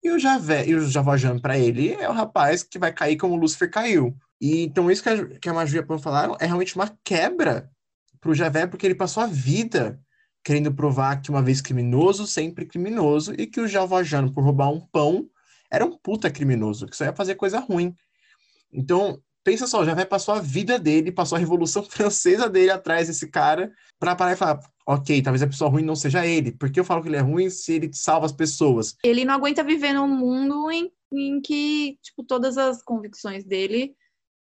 E 0.08 0.10
o 0.10 0.18
Javé, 0.18 0.66
e 0.66 0.74
o 0.74 0.80
Javajan 0.88 1.38
para 1.38 1.58
ele 1.58 1.92
é 1.92 2.08
o 2.08 2.14
rapaz 2.14 2.62
que 2.62 2.78
vai 2.78 2.90
cair 2.90 3.18
como 3.18 3.36
Lúcifer 3.36 3.70
caiu. 3.70 4.16
E 4.40 4.62
então 4.62 4.90
isso 4.90 5.02
que 5.02 5.08
a, 5.10 5.38
que 5.38 5.48
a 5.50 5.52
Maju 5.52 5.76
e 5.76 5.78
a 5.80 5.82
Pan 5.82 5.98
falaram 5.98 6.34
é 6.40 6.46
realmente 6.46 6.74
uma 6.74 6.96
quebra 7.04 7.70
pro 8.18 8.34
Javé, 8.34 8.66
porque 8.66 8.86
ele 8.86 8.94
passou 8.94 9.22
a 9.22 9.26
vida 9.26 10.00
querendo 10.42 10.72
provar 10.72 11.20
que 11.20 11.28
uma 11.28 11.42
vez 11.42 11.60
criminoso, 11.60 12.26
sempre 12.26 12.64
criminoso, 12.64 13.34
e 13.36 13.46
que 13.46 13.60
o 13.60 13.68
Jalvajano, 13.68 14.32
por 14.32 14.42
roubar 14.42 14.70
um 14.70 14.80
pão, 14.80 15.28
era 15.70 15.84
um 15.84 15.94
puta 15.94 16.30
criminoso, 16.30 16.86
que 16.86 16.96
só 16.96 17.04
ia 17.04 17.12
fazer 17.12 17.34
coisa 17.34 17.58
ruim. 17.58 17.94
Então, 18.72 19.20
pensa 19.44 19.66
só, 19.66 19.84
já 19.84 19.94
vai 19.94 20.04
passou 20.04 20.34
a 20.34 20.40
vida 20.40 20.78
dele, 20.78 21.12
passou 21.12 21.36
a 21.36 21.38
Revolução 21.38 21.82
Francesa 21.88 22.48
dele 22.48 22.70
atrás 22.70 23.08
desse 23.08 23.28
cara, 23.28 23.72
pra 23.98 24.14
parar 24.14 24.32
e 24.32 24.36
falar, 24.36 24.60
ok, 24.86 25.22
talvez 25.22 25.42
a 25.42 25.46
pessoa 25.46 25.70
ruim 25.70 25.84
não 25.84 25.96
seja 25.96 26.26
ele. 26.26 26.52
Por 26.52 26.70
que 26.70 26.80
eu 26.80 26.84
falo 26.84 27.02
que 27.02 27.08
ele 27.08 27.16
é 27.16 27.20
ruim 27.20 27.50
se 27.50 27.74
ele 27.74 27.90
salva 27.92 28.26
as 28.26 28.32
pessoas? 28.32 28.96
Ele 29.04 29.24
não 29.24 29.34
aguenta 29.34 29.64
viver 29.64 29.92
num 29.92 30.08
mundo 30.08 30.70
em, 30.70 30.90
em 31.12 31.40
que, 31.40 31.98
tipo, 32.02 32.24
todas 32.24 32.56
as 32.56 32.82
convicções 32.82 33.44
dele 33.44 33.94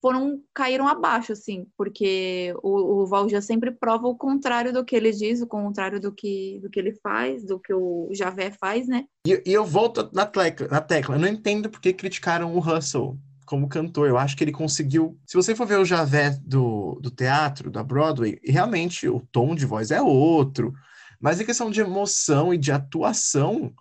foram 0.01 0.41
caíram 0.53 0.87
abaixo, 0.87 1.31
assim, 1.31 1.67
porque 1.77 2.53
o, 2.63 3.03
o 3.03 3.05
Valjean 3.05 3.39
sempre 3.39 3.71
prova 3.71 4.07
o 4.07 4.17
contrário 4.17 4.73
do 4.73 4.83
que 4.83 4.95
ele 4.95 5.11
diz, 5.11 5.41
o 5.41 5.47
contrário 5.47 5.99
do 5.99 6.11
que, 6.11 6.59
do 6.61 6.69
que 6.69 6.79
ele 6.79 6.93
faz, 7.03 7.45
do 7.45 7.59
que 7.59 7.71
o 7.71 8.09
Javé 8.11 8.51
faz, 8.51 8.87
né? 8.87 9.05
E, 9.25 9.43
e 9.45 9.53
eu 9.53 9.63
volto 9.63 10.09
na 10.11 10.25
tecla, 10.25 10.67
na 10.67 10.81
tecla, 10.81 11.15
eu 11.15 11.19
não 11.19 11.27
entendo 11.27 11.69
por 11.69 11.79
que 11.79 11.93
criticaram 11.93 12.55
o 12.55 12.59
Russell 12.59 13.15
como 13.51 13.67
cantor. 13.67 14.07
Eu 14.07 14.17
acho 14.17 14.37
que 14.37 14.45
ele 14.45 14.53
conseguiu. 14.53 15.19
Se 15.25 15.35
você 15.35 15.53
for 15.53 15.67
ver 15.67 15.77
o 15.77 15.83
Javé 15.83 16.29
do, 16.41 16.97
do 17.01 17.11
teatro, 17.11 17.69
da 17.69 17.83
Broadway, 17.83 18.39
realmente 18.45 19.09
o 19.09 19.19
tom 19.29 19.53
de 19.53 19.65
voz 19.65 19.91
é 19.91 20.01
outro. 20.01 20.73
Mas 21.19 21.41
em 21.41 21.45
questão 21.45 21.69
de 21.69 21.81
emoção 21.81 22.53
e 22.53 22.57
de 22.57 22.71
atuação, 22.71 23.73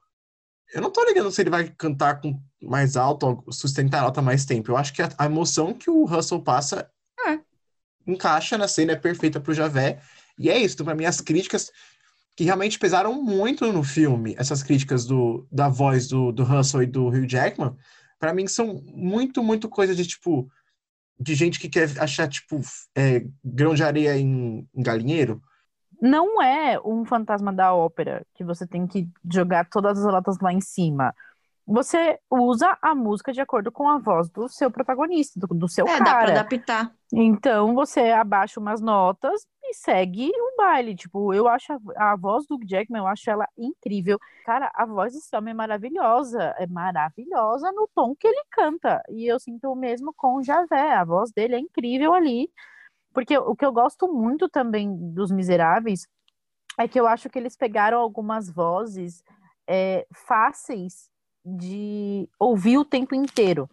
eu 0.75 0.83
não 0.83 0.91
tô 0.91 1.05
ligando 1.05 1.31
se 1.31 1.41
ele 1.41 1.51
vai 1.51 1.73
cantar 1.79 2.21
com 2.21 2.43
mais 2.61 2.97
alto, 2.97 3.45
sustentar 3.49 4.03
alta 4.03 4.21
mais 4.21 4.45
tempo. 4.45 4.73
Eu 4.73 4.77
acho 4.77 4.93
que 4.93 5.03
a, 5.03 5.09
a 5.17 5.27
emoção 5.27 5.73
que 5.73 5.89
o 5.89 6.05
Russell 6.05 6.43
passa 6.43 6.91
é, 7.29 7.39
encaixa 8.05 8.59
na 8.59 8.67
cena, 8.67 8.93
é 8.93 8.97
perfeita 8.97 9.39
pro 9.39 9.55
Javé. 9.55 10.01
E 10.37 10.51
é 10.51 10.59
isso, 10.59 10.75
então, 10.75 10.85
pra 10.85 10.97
mim, 10.97 11.05
as 11.05 11.21
críticas 11.21 11.71
que 12.37 12.43
realmente 12.43 12.77
pesaram 12.77 13.23
muito 13.23 13.73
no 13.73 13.85
filme, 13.85 14.35
essas 14.37 14.65
críticas 14.65 15.05
do, 15.05 15.47
da 15.51 15.69
voz 15.69 16.09
do, 16.09 16.33
do 16.33 16.43
Russell 16.43 16.83
e 16.83 16.87
do 16.87 17.07
Hugh 17.07 17.29
Jackman, 17.29 17.77
para 18.21 18.35
mim 18.35 18.47
são 18.47 18.83
muito, 18.87 19.43
muito 19.43 19.69
coisa 19.69 19.95
de 19.95 20.07
tipo 20.07 20.49
de 21.19 21.35
gente 21.35 21.59
que 21.59 21.69
quer 21.69 21.89
achar 21.99 22.29
tipo 22.29 22.61
é, 22.95 23.25
grão 23.45 23.75
de 23.75 23.83
areia 23.83 24.17
em, 24.17 24.67
em 24.75 24.83
galinheiro. 24.83 25.43
Não 26.01 26.41
é 26.41 26.81
um 26.81 27.05
fantasma 27.05 27.53
da 27.53 27.75
ópera 27.75 28.25
que 28.35 28.45
você 28.45 28.67
tem 28.67 28.87
que 28.87 29.09
jogar 29.31 29.69
todas 29.69 29.99
as 29.99 30.13
notas 30.13 30.39
lá 30.41 30.53
em 30.53 30.61
cima. 30.61 31.15
Você 31.71 32.19
usa 32.29 32.77
a 32.83 32.95
música 32.95 33.33
de 33.33 33.41
acordo 33.41 33.71
com 33.71 33.89
a 33.89 33.99
voz 33.99 34.29
do 34.29 34.49
seu 34.49 34.71
protagonista, 34.71 35.39
do, 35.39 35.47
do 35.49 35.69
seu 35.69 35.87
É, 35.87 35.99
cara. 35.99 36.05
dá 36.05 36.15
pra 36.19 36.41
adaptar. 36.41 36.93
Então 37.13 37.75
você 37.75 38.11
abaixa 38.11 38.59
umas 38.59 38.81
notas 38.81 39.47
e 39.63 39.75
segue 39.75 40.31
o 40.35 40.57
baile. 40.57 40.97
Tipo, 40.97 41.33
eu 41.33 41.47
acho 41.49 41.73
a, 41.73 42.13
a 42.13 42.17
voz 42.17 42.47
do 42.47 42.59
Jackman, 42.65 43.01
eu 43.03 43.07
acho 43.07 43.31
ela 43.31 43.47
incrível. 43.57 44.19
Cara, 44.45 44.71
a 44.75 44.85
voz 44.85 45.13
desse 45.13 45.35
homem 45.37 45.53
é 45.53 45.55
maravilhosa. 45.55 46.55
É 46.59 46.67
maravilhosa 46.67 47.71
no 47.73 47.89
tom 47.95 48.15
que 48.17 48.27
ele 48.27 48.43
canta. 48.51 49.03
E 49.09 49.27
eu 49.27 49.39
sinto 49.39 49.71
o 49.71 49.77
mesmo 49.77 50.13
com 50.17 50.37
o 50.37 50.43
Javé. 50.43 50.95
A 50.95 51.05
voz 51.05 51.31
dele 51.33 51.55
é 51.57 51.59
incrível 51.59 52.15
ali. 52.15 52.51
Porque 53.13 53.37
o 53.37 53.57
que 53.57 53.65
eu 53.67 53.73
gosto 53.73 54.13
muito 54.13 54.49
também 54.49 54.97
dos 55.13 55.31
Miseráveis 55.33 56.07
é 56.79 56.89
que 56.89 56.99
eu 56.99 57.07
acho 57.07 57.29
que 57.29 57.39
eles 57.39 57.57
pegaram 57.57 57.99
algumas 57.99 58.49
vozes 58.51 59.23
é, 59.69 60.07
fáceis 60.15 61.10
de 61.45 62.29
ouvir 62.39 62.79
o 62.79 62.85
tempo 62.85 63.15
inteiro. 63.15 63.69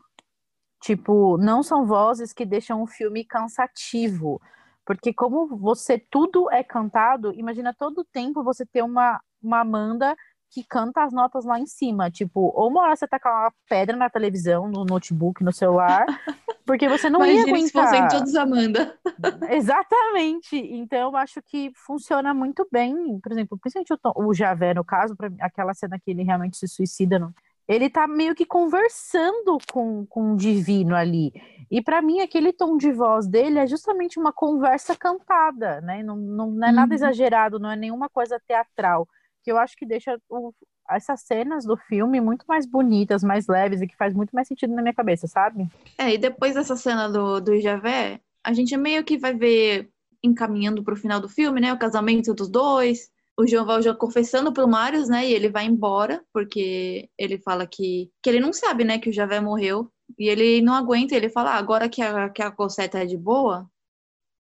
Tipo, 0.81 1.37
não 1.37 1.63
são 1.63 1.85
vozes 1.85 2.31
que 2.33 2.45
deixam 2.45 2.81
o 2.83 2.87
filme 2.87 3.25
cansativo. 3.25 4.39
Porque 4.85 5.13
como 5.13 5.47
você 5.57 5.97
tudo 5.99 6.49
é 6.51 6.63
cantado, 6.63 7.33
imagina 7.33 7.73
todo 7.73 8.05
tempo 8.05 8.43
você 8.43 8.65
ter 8.65 8.83
uma, 8.83 9.19
uma 9.41 9.61
Amanda 9.61 10.15
que 10.49 10.63
canta 10.63 11.03
as 11.03 11.11
notas 11.11 11.43
lá 11.43 11.59
em 11.59 11.65
cima. 11.65 12.09
Tipo, 12.09 12.53
ou 12.55 12.69
uma 12.69 12.83
hora 12.83 12.95
você 12.95 13.07
tá 13.07 13.19
com 13.19 13.27
uma 13.27 13.51
pedra 13.67 13.97
na 13.97 14.09
televisão, 14.09 14.67
no 14.69 14.85
notebook, 14.85 15.43
no 15.43 15.51
celular, 15.51 16.05
porque 16.65 16.87
você 16.87 17.09
não 17.09 17.25
ia 17.25 17.33
Imagina 17.33 17.43
se 17.67 17.77
aguentar. 17.77 17.85
fossem 17.85 18.07
todos 18.19 18.35
Amanda. 18.35 18.97
Exatamente. 19.49 20.55
Então, 20.55 21.11
eu 21.11 21.17
acho 21.17 21.41
que 21.41 21.71
funciona 21.75 22.33
muito 22.33 22.65
bem. 22.71 23.19
Por 23.19 23.31
exemplo, 23.33 23.57
principalmente 23.57 23.93
o, 23.93 23.97
Tom- 23.97 24.13
o 24.15 24.33
Javé, 24.33 24.73
no 24.73 24.85
caso, 24.85 25.15
pra 25.17 25.29
aquela 25.41 25.73
cena 25.73 25.99
que 25.99 26.11
ele 26.11 26.23
realmente 26.23 26.55
se 26.55 26.67
suicida, 26.67 27.19
no- 27.19 27.33
ele 27.67 27.89
tá 27.89 28.07
meio 28.07 28.33
que 28.33 28.45
conversando 28.45 29.57
com, 29.71 30.05
com 30.05 30.33
o 30.33 30.37
divino 30.37 30.95
ali. 30.95 31.31
E 31.69 31.81
para 31.81 32.01
mim, 32.01 32.21
aquele 32.21 32.53
tom 32.53 32.77
de 32.77 32.91
voz 32.91 33.27
dele 33.27 33.59
é 33.59 33.67
justamente 33.67 34.17
uma 34.19 34.31
conversa 34.31 34.95
cantada, 34.95 35.81
né? 35.81 36.01
Não, 36.01 36.15
não, 36.15 36.51
não 36.51 36.67
é 36.67 36.71
nada 36.71 36.89
Uhum. 36.91 36.95
exagerado, 36.95 37.59
não 37.59 37.69
é 37.69 37.75
nenhuma 37.75 38.07
coisa 38.09 38.39
teatral. 38.47 39.07
Que 39.43 39.51
eu 39.51 39.57
acho 39.57 39.75
que 39.75 39.85
deixa 39.85 40.17
o- 40.29 40.53
essas 40.89 41.21
cenas 41.21 41.65
do 41.65 41.75
filme 41.75 42.21
muito 42.21 42.45
mais 42.47 42.65
bonitas, 42.65 43.21
mais 43.21 43.47
leves 43.47 43.81
e 43.81 43.87
que 43.87 43.97
faz 43.97 44.13
muito 44.13 44.31
mais 44.31 44.47
sentido 44.47 44.73
na 44.73 44.81
minha 44.81 44.93
cabeça, 44.93 45.27
sabe? 45.27 45.67
É, 45.97 46.13
e 46.13 46.17
depois 46.17 46.55
dessa 46.55 46.77
cena 46.77 47.09
do, 47.09 47.41
do 47.41 47.59
Javé, 47.59 48.21
a 48.41 48.53
gente 48.53 48.77
meio 48.77 49.03
que 49.03 49.17
vai 49.17 49.33
ver 49.33 49.89
encaminhando 50.23 50.81
pro 50.83 50.95
final 50.95 51.19
do 51.19 51.27
filme, 51.27 51.59
né? 51.59 51.73
O 51.73 51.77
casamento 51.77 52.33
dos 52.33 52.49
dois. 52.49 53.09
O 53.39 53.45
João 53.45 53.65
Valjean 53.65 53.95
confessando 53.95 54.51
pro 54.51 54.67
Marius, 54.67 55.07
né? 55.09 55.27
E 55.27 55.33
ele 55.33 55.49
vai 55.49 55.65
embora, 55.65 56.23
porque 56.33 57.09
ele 57.17 57.37
fala 57.39 57.67
que, 57.67 58.11
que 58.21 58.29
ele 58.29 58.39
não 58.39 58.51
sabe, 58.51 58.83
né? 58.83 58.97
Que 58.99 59.09
o 59.09 59.13
Javé 59.13 59.39
morreu. 59.39 59.91
E 60.17 60.27
ele 60.29 60.61
não 60.61 60.73
aguenta, 60.73 61.15
ele 61.15 61.29
fala, 61.29 61.51
ah, 61.51 61.57
agora 61.57 61.89
que 61.89 62.01
a, 62.01 62.29
que 62.29 62.41
a 62.41 62.49
Cosette 62.51 62.97
é 62.97 63.05
de 63.05 63.17
boa, 63.17 63.69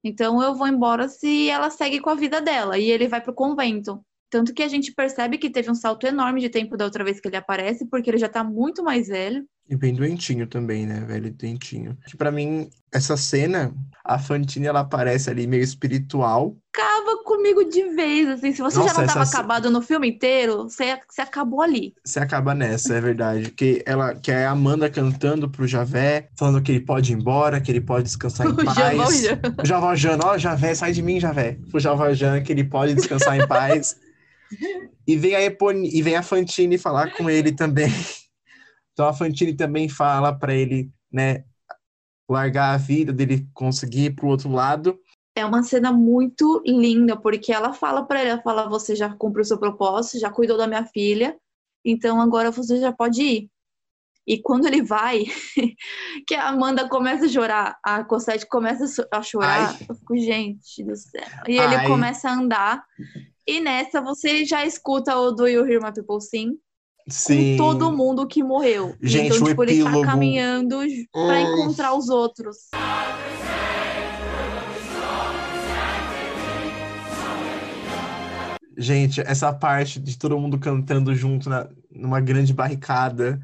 então 0.05 0.43
eu 0.43 0.55
vou 0.55 0.69
embora 0.69 1.09
se 1.09 1.49
ela 1.49 1.71
segue 1.71 1.99
com 1.99 2.11
a 2.11 2.15
vida 2.15 2.41
dela. 2.41 2.79
E 2.79 2.91
ele 2.91 3.09
vai 3.09 3.23
pro 3.23 3.33
convento. 3.33 4.05
Tanto 4.31 4.53
que 4.53 4.63
a 4.63 4.69
gente 4.69 4.93
percebe 4.93 5.39
que 5.39 5.49
teve 5.49 5.71
um 5.71 5.75
salto 5.75 6.07
enorme 6.07 6.41
de 6.41 6.51
tempo 6.51 6.77
da 6.77 6.85
outra 6.85 7.03
vez 7.03 7.21
que 7.21 7.29
ele 7.29 7.37
aparece, 7.37 7.87
porque 7.89 8.11
ele 8.11 8.19
já 8.19 8.29
tá 8.29 8.45
muito 8.45 8.83
mais 8.85 9.09
velho. 9.09 9.47
E 9.69 9.75
bem 9.77 9.95
doentinho 9.95 10.47
também, 10.47 10.85
né, 10.87 11.01
velho? 11.01 11.33
Doentinho. 11.33 11.97
Que 12.07 12.17
pra 12.19 12.31
mim, 12.31 12.69
essa 12.93 13.17
cena, 13.17 13.73
a 14.05 14.19
Fantine, 14.19 14.67
ela 14.67 14.81
aparece 14.81 15.31
ali 15.31 15.47
meio 15.47 15.63
espiritual. 15.63 16.55
acaba 16.71 17.23
comigo 17.25 17.65
de 17.65 17.89
vez, 17.95 18.29
assim. 18.29 18.53
Se 18.53 18.61
você 18.61 18.79
Nossa, 18.79 18.95
já 19.07 19.15
não 19.15 19.23
essa- 19.23 19.39
acabado 19.39 19.71
no 19.71 19.81
filme 19.81 20.09
inteiro, 20.11 20.65
você, 20.65 20.99
você 21.09 21.23
acabou 21.23 21.63
ali. 21.63 21.95
Você 22.05 22.21
acaba 22.21 22.55
nessa, 22.55 22.95
é 22.95 23.01
verdade. 23.01 23.51
Que 23.53 23.83
ela, 23.87 24.15
que 24.15 24.31
é 24.31 24.45
a 24.45 24.51
Amanda 24.51 24.91
cantando 24.91 25.49
pro 25.49 25.67
Javé, 25.67 26.29
falando 26.37 26.61
que 26.61 26.71
ele 26.73 26.81
pode 26.81 27.13
ir 27.13 27.17
embora, 27.17 27.59
que 27.59 27.73
ele 27.73 27.81
pode 27.81 28.05
descansar 28.05 28.47
em 28.47 28.55
paz. 28.63 28.77
Valjean. 28.77 29.41
O 29.63 29.67
Jean 29.67 29.81
Valjean, 29.81 30.19
ó, 30.23 30.37
Javé, 30.37 30.75
sai 30.75 30.93
de 30.93 31.01
mim, 31.03 31.19
Javé. 31.19 31.57
O 31.73 31.81
Jean 31.81 31.95
Valjean, 31.97 32.43
que 32.43 32.53
ele 32.53 32.65
pode 32.65 32.95
descansar 32.95 33.39
em 33.39 33.47
paz. 33.47 33.97
E 35.07 35.17
vem 35.17 35.35
a 35.35 35.43
Eponi, 35.43 35.91
e 35.93 36.01
vem 36.01 36.17
a 36.17 36.23
Fantine 36.23 36.79
falar 36.79 37.13
com 37.15 37.29
ele 37.29 37.51
também. 37.53 37.93
Então 38.95 39.09
a 39.09 39.13
Fantine 39.13 39.55
também 39.55 39.89
fala 39.89 40.33
pra 40.33 40.55
ele, 40.55 40.91
né, 41.13 41.45
largar 42.31 42.75
a 42.75 42.79
vida 42.79 43.13
dele 43.13 43.47
conseguir 43.53 44.07
ir 44.07 44.15
pro 44.15 44.29
outro 44.29 44.51
lado. 44.51 44.99
É 45.37 45.45
uma 45.45 45.65
cena 45.65 45.93
muito 45.93 46.63
linda, 46.65 47.17
porque 47.17 47.53
ela 47.53 47.73
fala 47.73 48.07
pra 48.07 48.21
ele, 48.21 48.31
ela 48.31 48.43
fala, 48.43 48.69
você 48.69 48.95
já 48.95 49.13
cumpriu 49.13 49.45
seu 49.45 49.59
propósito, 49.59 50.21
já 50.21 50.31
cuidou 50.31 50.57
da 50.57 50.69
minha 50.69 50.87
filha, 50.87 51.37
então 51.85 52.21
agora 52.21 52.53
você 52.53 52.81
já 52.81 52.93
pode 52.93 53.21
ir. 53.21 53.51
E 54.27 54.41
quando 54.41 54.67
ele 54.67 54.81
vai, 54.81 55.25
que 56.27 56.35
a 56.35 56.49
Amanda 56.49 56.89
começa 56.89 57.27
a 57.27 57.29
chorar, 57.29 57.77
a 57.83 58.05
Cosette 58.05 58.47
começa 58.47 59.07
a 59.13 59.23
chorar, 59.23 59.75
Ai. 59.75 59.87
eu 59.89 59.95
fico, 59.97 60.17
gente 60.17 60.85
do 60.85 60.97
céu. 60.97 61.21
E 61.49 61.59
ele 61.59 61.77
Ai. 61.77 61.89
começa 61.89 62.31
a 62.31 62.35
andar, 62.35 62.85
e 63.47 63.61
nessa 63.61 64.01
você 64.01 64.45
já 64.45 64.65
escuta 64.65 65.15
o 65.17 65.33
Do 65.33 65.49
You 65.49 65.67
Hear 65.67 65.83
My 65.83 65.93
People 65.93 66.21
Sing? 66.21 66.59
Sim. 67.09 67.57
com 67.57 67.65
todo 67.65 67.93
mundo 67.93 68.27
que 68.27 68.43
morreu. 68.43 68.95
Gente, 69.03 69.27
então, 69.35 69.43
o 69.43 69.49
tipo, 69.49 69.63
ele 69.63 69.83
tá 69.83 69.89
epílogo. 69.91 70.07
caminhando 70.07 70.79
pra 71.13 71.21
Hum. 71.21 71.41
encontrar 71.61 71.95
os 71.95 72.09
outros. 72.09 72.57
Gente, 78.77 79.21
essa 79.21 79.53
parte 79.53 80.01
de 80.01 80.19
todo 80.19 80.39
mundo 80.39 80.59
cantando 80.59 81.15
junto 81.15 81.49
na, 81.49 81.69
numa 81.91 82.21
grande 82.21 82.53
barricada. 82.53 83.41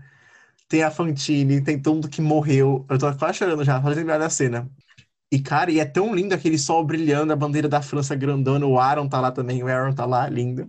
Tem 0.68 0.82
a 0.82 0.90
Fantine, 0.90 1.62
tem 1.62 1.80
todo 1.80 1.94
mundo 1.96 2.08
que 2.08 2.20
morreu. 2.22 2.84
Eu 2.88 2.98
tô 2.98 3.12
quase 3.14 3.38
chorando 3.38 3.64
já, 3.64 3.80
pode 3.80 3.96
lembrar 3.96 4.18
da 4.18 4.30
cena. 4.30 4.68
E, 5.32 5.38
cara, 5.40 5.70
e 5.70 5.78
é 5.80 5.84
tão 5.84 6.14
lindo 6.14 6.34
aquele 6.34 6.58
sol 6.58 6.84
brilhando, 6.84 7.32
a 7.32 7.36
bandeira 7.36 7.68
da 7.68 7.82
França 7.82 8.14
grandona, 8.16 8.66
o 8.66 8.78
Aaron 8.78 9.08
tá 9.08 9.20
lá 9.20 9.30
também, 9.30 9.62
o 9.62 9.68
Aaron 9.68 9.92
tá 9.94 10.04
lá, 10.04 10.28
lindo. 10.28 10.68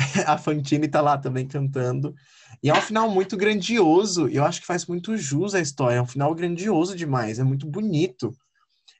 A 0.26 0.38
Fantine 0.38 0.88
tá 0.88 1.00
lá 1.00 1.18
também 1.18 1.46
cantando. 1.46 2.14
E 2.62 2.70
é 2.70 2.74
um 2.74 2.80
final 2.80 3.08
muito 3.10 3.36
grandioso, 3.36 4.28
eu 4.28 4.44
acho 4.44 4.60
que 4.60 4.66
faz 4.66 4.86
muito 4.86 5.16
jus 5.16 5.54
à 5.54 5.60
história. 5.60 5.96
É 5.96 6.02
um 6.02 6.06
final 6.06 6.34
grandioso 6.34 6.96
demais, 6.96 7.38
é 7.38 7.44
muito 7.44 7.66
bonito. 7.66 8.34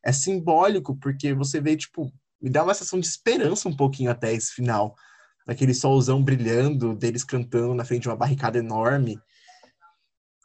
É 0.05 0.13
simbólico, 0.13 0.97
porque 0.97 1.35
você 1.35 1.61
vê, 1.61 1.77
tipo, 1.77 2.11
me 2.41 2.49
dá 2.49 2.63
uma 2.63 2.73
sensação 2.73 2.99
de 2.99 3.07
esperança 3.07 3.69
um 3.69 3.77
pouquinho 3.77 4.11
até 4.11 4.33
esse 4.33 4.53
final. 4.53 4.95
Daquele 5.47 5.75
solzão 5.75 6.23
brilhando, 6.23 6.95
deles 6.95 7.25
cantando 7.25 7.75
na 7.75 7.85
frente 7.85 8.03
de 8.03 8.09
uma 8.09 8.17
barricada 8.17 8.59
enorme. 8.59 9.19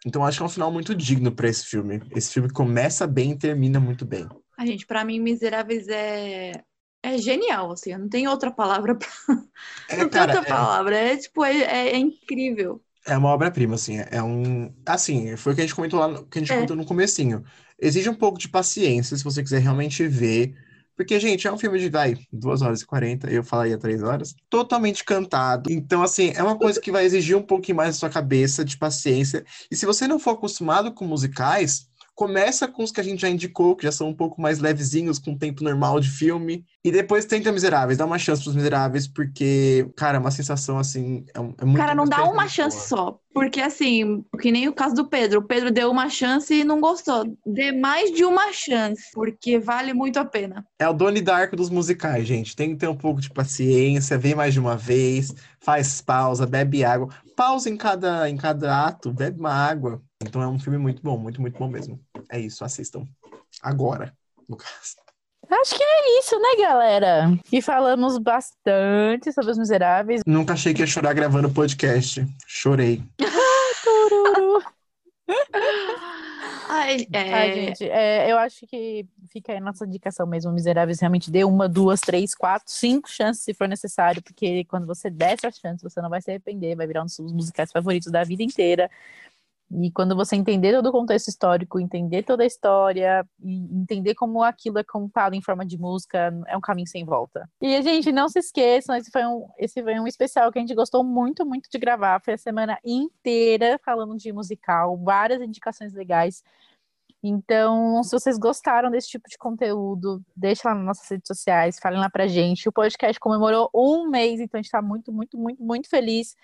Então 0.05 0.25
acho 0.25 0.37
que 0.37 0.43
é 0.43 0.45
um 0.45 0.49
final 0.49 0.71
muito 0.71 0.93
digno 0.93 1.31
para 1.31 1.47
esse 1.47 1.65
filme. 1.65 2.01
Esse 2.15 2.31
filme 2.31 2.49
começa 2.49 3.07
bem 3.07 3.31
e 3.31 3.37
termina 3.37 3.79
muito 3.79 4.05
bem. 4.05 4.27
A 4.57 4.65
gente, 4.65 4.85
pra 4.85 5.03
mim, 5.03 5.19
Miseráveis 5.19 5.87
é 5.87 6.63
é 7.13 7.17
genial, 7.17 7.71
assim, 7.71 7.91
eu 7.93 7.99
não 7.99 8.09
tenho 8.09 8.29
outra 8.31 8.51
palavra 8.51 8.95
pra... 8.95 9.07
É, 9.87 9.97
não 9.97 10.09
tem 10.09 10.09
cara, 10.09 10.33
outra 10.35 10.47
é- 10.47 10.49
palavra, 10.49 10.97
é 10.97 11.17
tipo, 11.17 11.43
é, 11.43 11.57
é- 11.57 11.89
é 11.93 11.97
incrível. 11.97 12.81
É 13.07 13.15
uma 13.17 13.29
obra-prima, 13.29 13.75
assim. 13.75 13.97
É 14.09 14.21
um. 14.23 14.73
Assim, 14.85 15.37
foi 15.37 15.53
o 15.53 15.55
que 15.55 15.61
a 15.61 15.65
gente 15.65 15.75
comentou 15.75 15.99
lá, 15.99 16.07
no- 16.07 16.25
que 16.25 16.39
a 16.39 16.41
gente 16.41 16.51
É. 16.51 16.55
comentou 16.55 16.75
no 16.75 16.85
comecinho. 16.85 17.43
Exige 17.79 18.09
um 18.09 18.15
pouco 18.15 18.39
de 18.39 18.49
paciência 18.49 19.15
se 19.15 19.23
você 19.23 19.43
quiser 19.43 19.59
realmente 19.61 20.07
ver. 20.07 20.55
Porque, 20.97 21.19
gente, 21.19 21.45
é 21.45 21.51
um 21.51 21.57
filme 21.57 21.77
de, 21.77 21.89
vai, 21.89 22.15
2 22.31 22.61
horas 22.61 22.81
e 22.81 22.85
40, 22.85 23.29
eu 23.29 23.43
falaria 23.43 23.77
3 23.77 24.01
horas. 24.01 24.33
Totalmente 24.49 25.03
cantado. 25.03 25.69
Então, 25.69 26.01
assim, 26.01 26.31
é 26.35 26.41
uma 26.41 26.57
coisa 26.57 26.79
que 26.79 26.89
vai 26.91 27.03
exigir 27.05 27.35
um 27.35 27.41
pouquinho 27.43 27.75
mais 27.77 27.89
da 27.89 27.99
sua 27.99 28.09
cabeça, 28.09 28.63
de 28.63 28.77
paciência. 28.77 29.43
E 29.69 29.75
se 29.75 29.85
você 29.85 30.07
não 30.07 30.17
for 30.17 30.31
acostumado 30.31 30.93
com 30.93 31.05
musicais, 31.05 31.87
começa 32.15 32.67
com 32.67 32.83
os 32.83 32.91
que 32.91 33.01
a 33.01 33.03
gente 33.03 33.21
já 33.21 33.29
indicou, 33.29 33.75
que 33.75 33.83
já 33.83 33.91
são 33.91 34.07
um 34.07 34.13
pouco 34.13 34.41
mais 34.41 34.59
levezinhos, 34.59 35.19
com 35.19 35.37
tempo 35.37 35.63
normal 35.63 35.99
de 35.99 36.09
filme. 36.09 36.65
E 36.83 36.91
depois 36.91 37.25
tenta 37.25 37.51
Miseráveis, 37.51 37.97
dá 37.97 38.05
uma 38.05 38.17
chance 38.17 38.41
pros 38.41 38.55
Miseráveis, 38.55 39.07
porque, 39.07 39.87
cara, 39.95 40.17
é 40.17 40.19
uma 40.19 40.31
sensação, 40.31 40.79
assim, 40.79 41.25
é, 41.35 41.39
é 41.39 41.65
muito... 41.65 41.77
Cara, 41.77 41.93
não 41.93 42.05
dá 42.05 42.23
uma 42.23 42.47
chance 42.47 42.77
boa. 42.77 42.87
só. 42.87 43.19
Porque 43.35 43.59
assim, 43.59 44.23
que 44.39 44.49
nem 44.49 44.69
o 44.69 44.73
caso 44.73 44.95
do 44.95 45.09
Pedro. 45.09 45.41
O 45.41 45.43
Pedro 45.43 45.69
deu 45.69 45.91
uma 45.91 46.07
chance 46.07 46.53
e 46.53 46.63
não 46.63 46.79
gostou. 46.79 47.25
Dê 47.45 47.73
mais 47.73 48.09
de 48.13 48.23
uma 48.23 48.53
chance, 48.53 49.03
porque 49.13 49.59
vale 49.59 49.93
muito 49.93 50.17
a 50.17 50.23
pena. 50.23 50.65
É 50.79 50.87
o 50.87 50.93
Donnie 50.93 51.21
Darko 51.21 51.57
dos 51.57 51.69
musicais, 51.69 52.25
gente. 52.25 52.55
Tem 52.55 52.69
que 52.69 52.77
ter 52.77 52.87
um 52.87 52.95
pouco 52.95 53.19
de 53.19 53.29
paciência, 53.29 54.17
vê 54.17 54.33
mais 54.33 54.53
de 54.53 54.59
uma 54.61 54.77
vez, 54.77 55.35
faz 55.59 55.99
pausa, 55.99 56.45
bebe 56.45 56.85
água. 56.85 57.09
Pausa 57.35 57.69
em 57.69 57.75
cada, 57.75 58.29
em 58.29 58.37
cada 58.37 58.85
ato, 58.87 59.11
bebe 59.11 59.37
uma 59.37 59.51
água. 59.51 60.01
Então 60.27 60.41
é 60.41 60.47
um 60.47 60.59
filme 60.59 60.77
muito 60.77 61.01
bom, 61.01 61.17
muito, 61.17 61.39
muito 61.41 61.57
bom 61.57 61.67
mesmo. 61.67 61.99
É 62.29 62.39
isso, 62.39 62.63
assistam. 62.65 63.05
Agora, 63.61 64.13
no 64.47 64.57
caso. 64.57 64.95
Acho 65.49 65.75
que 65.75 65.83
é 65.83 66.19
isso, 66.19 66.35
né, 66.39 66.63
galera? 66.63 67.39
E 67.51 67.61
falamos 67.61 68.17
bastante 68.17 69.31
sobre 69.31 69.51
os 69.51 69.57
miseráveis. 69.57 70.21
Nunca 70.25 70.53
achei 70.53 70.73
que 70.73 70.81
ia 70.81 70.87
chorar 70.87 71.13
gravando 71.13 71.51
podcast. 71.51 72.25
Chorei. 72.47 73.03
Ai, 76.67 77.07
é... 77.13 77.33
Ai, 77.33 77.53
gente, 77.53 77.83
é, 77.85 78.31
eu 78.31 78.37
acho 78.37 78.65
que 78.67 79.07
fica 79.31 79.51
aí 79.51 79.59
a 79.59 79.61
nossa 79.61 79.85
indicação 79.85 80.25
mesmo. 80.25 80.51
Miseráveis 80.51 80.99
realmente 80.99 81.29
dê 81.29 81.43
uma, 81.43 81.69
duas, 81.69 82.01
três, 82.01 82.33
quatro, 82.33 82.71
cinco 82.71 83.09
chances 83.09 83.43
se 83.43 83.53
for 83.53 83.67
necessário, 83.67 84.21
porque 84.21 84.65
quando 84.65 84.87
você 84.87 85.09
der 85.09 85.33
essa 85.33 85.51
chance, 85.51 85.83
você 85.83 86.01
não 86.01 86.09
vai 86.09 86.21
se 86.21 86.31
arrepender, 86.31 86.75
vai 86.75 86.87
virar 86.87 87.03
um 87.03 87.05
dos 87.05 87.15
seus 87.15 87.31
musicais 87.31 87.71
favoritos 87.71 88.11
da 88.11 88.23
vida 88.23 88.43
inteira. 88.43 88.89
E 89.71 89.91
quando 89.91 90.15
você 90.15 90.35
entender 90.35 90.73
todo 90.73 90.87
o 90.87 90.91
contexto 90.91 91.27
histórico, 91.27 91.79
entender 91.79 92.23
toda 92.23 92.43
a 92.43 92.45
história, 92.45 93.27
entender 93.43 94.13
como 94.13 94.43
aquilo 94.43 94.77
é 94.77 94.83
contado 94.83 95.33
em 95.33 95.41
forma 95.41 95.65
de 95.65 95.77
música, 95.77 96.31
é 96.47 96.55
um 96.55 96.61
caminho 96.61 96.87
sem 96.87 97.03
volta. 97.03 97.49
E, 97.59 97.81
gente, 97.81 98.11
não 98.11 98.29
se 98.29 98.39
esqueçam, 98.39 98.95
esse 98.95 99.09
foi 99.09 99.25
um, 99.25 99.47
esse 99.57 99.81
foi 99.81 99.99
um 99.99 100.07
especial 100.07 100.51
que 100.51 100.59
a 100.59 100.61
gente 100.61 100.75
gostou 100.75 101.03
muito, 101.03 101.45
muito 101.45 101.67
de 101.69 101.79
gravar. 101.79 102.21
Foi 102.23 102.35
a 102.35 102.37
semana 102.37 102.77
inteira 102.85 103.79
falando 103.83 104.15
de 104.17 104.31
musical, 104.31 104.97
várias 104.97 105.41
indicações 105.41 105.93
legais. 105.93 106.43
Então, 107.27 108.03
se 108.03 108.11
vocês 108.11 108.37
gostaram 108.37 108.91
desse 108.91 109.09
tipo 109.09 109.27
de 109.27 109.35
conteúdo, 109.35 110.21
deixa 110.35 110.69
lá 110.69 110.75
nas 110.75 110.85
nossas 110.85 111.09
redes 111.09 111.27
sociais, 111.27 111.79
falem 111.81 111.99
lá 111.99 112.07
pra 112.07 112.27
gente. 112.27 112.69
O 112.69 112.71
podcast 112.71 113.19
comemorou 113.19 113.67
um 113.73 114.07
mês, 114.07 114.39
então 114.39 114.59
a 114.59 114.61
gente 114.61 114.71
tá 114.71 114.79
muito, 114.79 115.11
muito, 115.11 115.35
muito, 115.35 115.63
muito 115.63 115.89
feliz. 115.89 116.35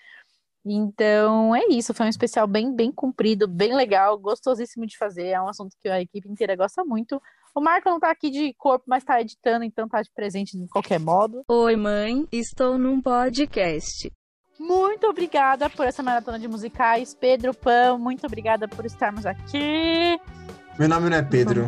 Então, 0.66 1.56
é 1.56 1.66
isso. 1.70 1.94
Foi 1.94 2.06
um 2.06 2.10
especial 2.10 2.48
bem, 2.48 2.74
bem 2.74 2.92
comprido, 2.92 3.48
bem 3.48 3.76
legal, 3.76 4.18
gostosíssimo 4.18 4.86
de 4.86 4.98
fazer. 4.98 5.28
É 5.28 5.42
um 5.42 5.48
assunto 5.48 5.76
que 5.80 5.90
a 5.90 6.02
equipe 6.02 6.30
inteira 6.30 6.56
gosta 6.56 6.84
muito. 6.84 7.22
O 7.54 7.60
Marco 7.60 7.90
não 7.90 8.00
tá 8.00 8.10
aqui 8.10 8.30
de 8.30 8.54
corpo, 8.58 8.86
mas 8.88 9.04
tá 9.04 9.20
editando, 9.20 9.66
então 9.66 9.88
tá 9.88 10.02
de 10.02 10.10
presente 10.14 10.58
de 10.58 10.68
qualquer 10.68 11.00
modo. 11.00 11.44
Oi, 11.48 11.76
mãe, 11.76 12.26
estou 12.32 12.78
num 12.78 13.02
podcast. 13.02 14.12
Muito 14.58 15.08
obrigada 15.08 15.70
por 15.70 15.86
essa 15.86 16.04
maratona 16.04 16.38
de 16.38 16.48
musicais. 16.48 17.14
Pedro 17.14 17.54
Pão, 17.54 17.98
muito 17.98 18.26
obrigada 18.26 18.68
por 18.68 18.86
estarmos 18.86 19.26
aqui. 19.26 20.20
Meu 20.78 20.88
nome 20.88 21.10
não 21.10 21.18
é 21.18 21.24
Pedro. 21.24 21.68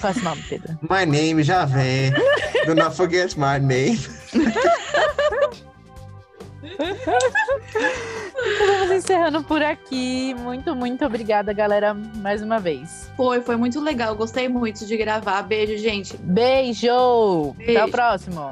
Qual 0.00 0.12
é 0.12 0.16
o 0.16 0.22
nome, 0.22 0.42
Pedro? 0.48 0.78
My 0.82 1.06
name, 1.06 1.42
Javé. 1.42 2.10
Do 2.66 2.74
not 2.74 2.94
forget 2.94 3.36
my 3.38 3.58
name. 3.58 3.98
Então 6.82 8.66
vamos 8.78 8.90
encerrando 8.90 9.42
por 9.44 9.62
aqui. 9.62 10.34
Muito, 10.34 10.74
muito 10.74 11.04
obrigada, 11.04 11.52
galera, 11.52 11.94
mais 11.94 12.42
uma 12.42 12.58
vez. 12.58 13.10
Foi, 13.16 13.40
foi 13.42 13.56
muito 13.56 13.80
legal. 13.80 14.14
Gostei 14.16 14.48
muito 14.48 14.86
de 14.86 14.96
gravar. 14.96 15.42
Beijo, 15.42 15.76
gente. 15.76 16.16
Beijo! 16.16 17.50
Até 17.50 17.66
Beijo. 17.66 17.84
o 17.84 17.90
próximo! 17.90 18.50